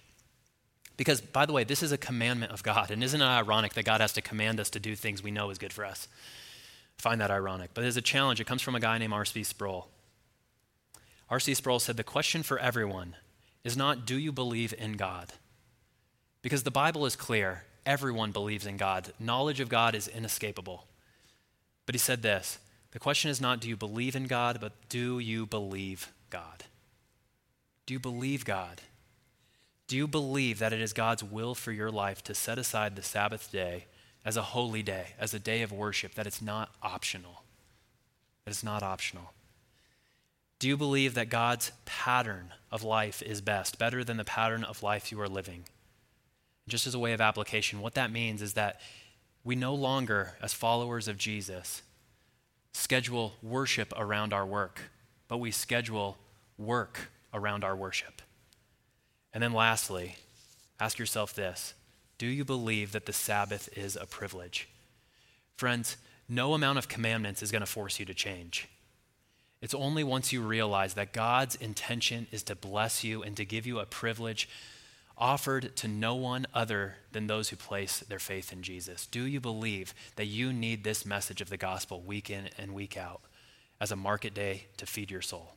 Because, 0.98 1.22
by 1.22 1.46
the 1.46 1.54
way, 1.54 1.64
this 1.64 1.84
is 1.84 1.92
a 1.92 1.98
commandment 1.98 2.52
of 2.52 2.64
God. 2.64 2.92
And 2.92 3.04
isn't 3.04 3.22
it 3.22 3.26
ironic 3.26 3.74
that 3.74 3.84
God 3.84 4.02
has 4.02 4.14
to 4.14 4.22
command 4.22 4.60
us 4.60 4.70
to 4.72 4.80
do 4.80 4.96
things 4.96 5.24
we 5.24 5.32
know 5.32 5.50
is 5.50 5.58
good 5.58 5.74
for 5.74 5.86
us? 5.86 6.08
I 7.00 7.02
find 7.02 7.20
that 7.22 7.32
ironic. 7.32 7.72
But 7.74 7.82
there's 7.82 7.98
a 7.98 8.02
challenge. 8.02 8.40
It 8.40 8.48
comes 8.48 8.62
from 8.62 8.76
a 8.76 8.80
guy 8.80 8.98
named 8.98 9.14
R.C. 9.14 9.44
Sproul. 9.44 9.88
R.C. 11.30 11.54
Sproul 11.54 11.80
said 11.80 11.98
the 11.98 12.04
question 12.04 12.44
for 12.44 12.60
everyone 12.60 13.16
is 13.64 13.76
not, 13.76 14.06
do 14.06 14.18
you 14.18 14.32
believe 14.32 14.74
in 14.78 14.94
God? 14.94 15.34
Because 16.42 16.64
the 16.64 16.72
Bible 16.72 17.06
is 17.06 17.16
clear. 17.16 17.64
Everyone 17.86 18.32
believes 18.32 18.66
in 18.66 18.78
God. 18.78 19.12
Knowledge 19.20 19.60
of 19.60 19.70
God 19.70 19.96
is 19.96 20.08
inescapable. 20.08 20.86
But 21.86 21.96
he 21.96 22.00
said 22.00 22.22
this 22.22 22.60
the 22.92 23.00
question 23.00 23.30
is 23.30 23.42
not, 23.42 23.60
do 23.60 23.68
you 23.68 23.76
believe 23.76 24.16
in 24.16 24.26
God, 24.26 24.60
but 24.62 24.72
do 24.88 25.20
you 25.20 25.46
believe 25.46 26.14
God? 26.30 26.64
Do 27.86 27.94
you 27.94 28.00
believe 28.00 28.46
God? 28.46 28.82
Do 29.88 29.96
you 29.96 30.08
believe 30.08 30.60
that 30.60 30.74
it 30.74 30.82
is 30.82 30.94
God's 30.94 31.24
will 31.24 31.54
for 31.54 31.72
your 31.72 31.92
life 31.92 32.24
to 32.24 32.34
set 32.34 32.58
aside 32.58 32.96
the 32.96 33.04
Sabbath 33.04 33.52
day 33.52 33.86
as 34.24 34.36
a 34.36 34.42
holy 34.42 34.82
day, 34.82 35.10
as 35.20 35.34
a 35.34 35.40
day 35.40 35.62
of 35.62 35.72
worship, 35.72 36.16
that 36.16 36.26
it's 36.26 36.42
not 36.42 36.74
optional? 36.82 37.44
That 38.44 38.52
it's 38.52 38.64
not 38.64 38.82
optional. 38.82 39.34
Do 40.58 40.68
you 40.68 40.78
believe 40.78 41.14
that 41.14 41.30
God's 41.30 41.72
pattern 41.86 42.54
of 42.72 42.84
life 42.84 43.22
is 43.22 43.42
best, 43.42 43.78
better 43.78 44.04
than 44.04 44.18
the 44.18 44.24
pattern 44.24 44.64
of 44.64 44.82
life 44.82 45.12
you 45.12 45.22
are 45.22 45.30
living? 45.30 45.66
Just 46.68 46.88
as 46.88 46.96
a 46.96 47.00
way 47.00 47.14
of 47.14 47.22
application, 47.22 47.82
what 47.82 47.94
that 47.94 48.12
means 48.12 48.42
is 48.42 48.54
that 48.54 48.82
we 49.44 49.56
no 49.56 49.76
longer, 49.76 50.38
as 50.42 50.54
followers 50.54 51.08
of 51.08 51.18
Jesus, 51.18 51.84
schedule 52.74 53.34
worship 53.44 53.94
around 53.96 54.34
our 54.34 54.46
work, 54.46 54.82
but 55.28 55.38
we 55.38 55.52
schedule 55.52 56.18
work 56.58 57.12
around 57.36 57.64
our 57.64 57.76
worship. 57.76 58.24
And 59.34 59.44
then 59.44 59.54
lastly, 59.54 60.16
ask 60.80 60.98
yourself 60.98 61.36
this 61.36 61.76
Do 62.18 62.26
you 62.26 62.44
believe 62.44 62.94
that 62.94 63.06
the 63.06 63.14
Sabbath 63.14 63.70
is 63.78 63.96
a 63.96 64.08
privilege? 64.08 64.70
Friends, 65.58 65.98
no 66.28 66.54
amount 66.54 66.80
of 66.80 66.88
commandments 66.88 67.44
is 67.44 67.52
going 67.52 67.62
to 67.62 67.68
force 67.68 68.00
you 68.00 68.06
to 68.06 68.14
change. 68.14 68.68
It's 69.62 69.74
only 69.74 70.04
once 70.04 70.34
you 70.34 70.42
realize 70.42 70.96
that 70.96 71.14
God's 71.14 71.56
intention 71.56 72.28
is 72.32 72.44
to 72.44 72.56
bless 72.56 73.04
you 73.04 73.24
and 73.24 73.38
to 73.38 73.46
give 73.46 73.66
you 73.66 73.80
a 73.80 73.86
privilege, 73.86 74.50
offered 75.18 75.76
to 75.78 75.88
no 75.88 76.16
one 76.16 76.46
other 76.54 76.96
than 77.12 77.28
those 77.28 77.50
who 77.50 77.56
place 77.56 78.00
their 78.00 78.20
faith 78.20 78.52
in 78.52 78.64
Jesus? 78.64 79.06
Do 79.06 79.24
you 79.24 79.40
believe 79.40 79.94
that 80.18 80.26
you 80.26 80.52
need 80.52 80.84
this 80.84 81.06
message 81.06 81.42
of 81.42 81.50
the 81.50 81.58
gospel 81.58 82.02
week 82.02 82.30
in 82.30 82.50
and 82.58 82.74
week 82.74 82.98
out 82.98 83.22
as 83.80 83.92
a 83.92 83.96
market 83.96 84.34
day 84.34 84.66
to 84.78 84.86
feed 84.86 85.10
your 85.12 85.22
soul? 85.22 85.54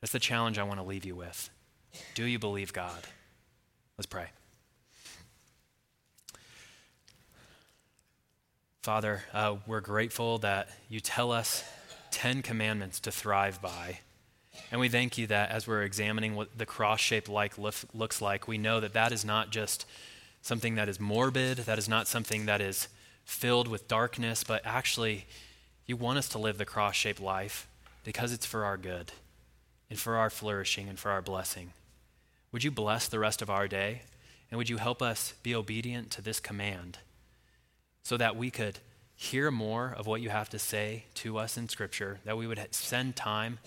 That's 0.00 0.12
the 0.12 0.18
challenge 0.20 0.58
I 0.58 0.62
want 0.62 0.78
to 0.78 0.84
leave 0.84 1.04
you 1.04 1.16
with. 1.16 1.50
Do 2.14 2.24
you 2.24 2.38
believe 2.38 2.72
God? 2.72 3.02
Let's 3.96 4.06
pray. 4.06 4.26
Father, 8.82 9.24
uh, 9.34 9.56
we're 9.66 9.80
grateful 9.80 10.38
that 10.38 10.68
you 10.88 11.00
tell 11.00 11.32
us 11.32 11.64
10 12.12 12.42
commandments 12.42 13.00
to 13.00 13.10
thrive 13.10 13.60
by. 13.60 14.00
And 14.70 14.80
we 14.80 14.88
thank 14.88 15.18
you 15.18 15.26
that 15.26 15.50
as 15.50 15.66
we're 15.66 15.82
examining 15.82 16.34
what 16.36 16.56
the 16.56 16.66
cross 16.66 17.00
shaped 17.00 17.28
life 17.28 17.58
looks 17.92 18.22
like, 18.22 18.46
we 18.46 18.56
know 18.56 18.80
that 18.80 18.92
that 18.92 19.12
is 19.12 19.24
not 19.24 19.50
just 19.50 19.84
something 20.42 20.76
that 20.76 20.88
is 20.88 21.00
morbid, 21.00 21.58
that 21.58 21.78
is 21.78 21.88
not 21.88 22.06
something 22.06 22.46
that 22.46 22.60
is 22.60 22.88
filled 23.24 23.68
with 23.68 23.88
darkness, 23.88 24.44
but 24.44 24.62
actually, 24.64 25.26
you 25.86 25.96
want 25.96 26.18
us 26.18 26.28
to 26.30 26.38
live 26.38 26.56
the 26.56 26.64
cross 26.64 26.94
shaped 26.94 27.20
life 27.20 27.68
because 28.04 28.32
it's 28.32 28.46
for 28.46 28.64
our 28.64 28.76
good 28.76 29.12
and 29.90 29.98
for 29.98 30.16
our 30.16 30.30
flourishing 30.30 30.88
and 30.88 30.98
for 30.98 31.10
our 31.10 31.22
blessing. 31.22 31.72
Would 32.52 32.64
you 32.64 32.70
bless 32.70 33.08
the 33.08 33.18
rest 33.18 33.42
of 33.42 33.50
our 33.50 33.68
day? 33.68 34.02
And 34.50 34.58
would 34.58 34.70
you 34.70 34.78
help 34.78 35.02
us 35.02 35.34
be 35.42 35.54
obedient 35.54 36.10
to 36.12 36.22
this 36.22 36.40
command? 36.40 36.98
so 38.08 38.16
that 38.16 38.36
we 38.36 38.50
could 38.50 38.78
hear 39.14 39.50
more 39.50 39.94
of 39.98 40.06
what 40.06 40.22
you 40.22 40.30
have 40.30 40.48
to 40.48 40.58
say 40.58 41.04
to 41.12 41.36
us 41.36 41.58
in 41.58 41.68
Scripture, 41.68 42.20
that 42.24 42.38
we 42.38 42.46
would 42.46 42.58
spend 42.70 43.14
time 43.14 43.58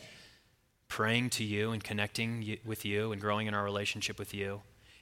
praying 0.87 1.29
to 1.29 1.43
you 1.43 1.69
and 1.69 1.83
connecting 1.83 2.57
with 2.65 2.83
you 2.83 3.11
and 3.11 3.21
growing 3.21 3.45
in 3.45 3.53
our 3.53 3.63
relationship 3.63 4.17
with 4.17 4.33
you. 4.33 4.61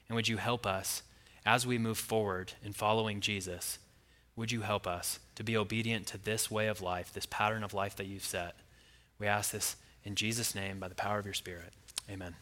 And 0.09 0.17
would 0.17 0.27
you 0.27 0.35
help 0.35 0.65
us 0.65 1.03
as 1.45 1.65
we 1.65 1.77
move 1.77 1.97
forward 1.97 2.51
in 2.61 2.73
following 2.73 3.21
Jesus? 3.21 3.79
Would 4.35 4.51
you 4.51 4.59
help 4.59 4.85
us 4.85 5.19
to 5.35 5.43
be 5.45 5.55
obedient 5.55 6.05
to 6.07 6.17
this 6.17 6.51
way 6.51 6.67
of 6.67 6.81
life, 6.81 7.13
this 7.13 7.25
pattern 7.25 7.63
of 7.63 7.73
life 7.73 7.95
that 7.95 8.07
you've 8.07 8.25
set? 8.25 8.55
We 9.19 9.27
ask 9.27 9.51
this 9.51 9.77
in 10.09 10.15
Jesus' 10.15 10.55
name 10.55 10.79
by 10.79 10.87
the 10.87 10.95
power 10.95 11.19
of 11.19 11.25
your 11.25 11.35
Spirit. 11.35 11.71
Amen. 12.09 12.35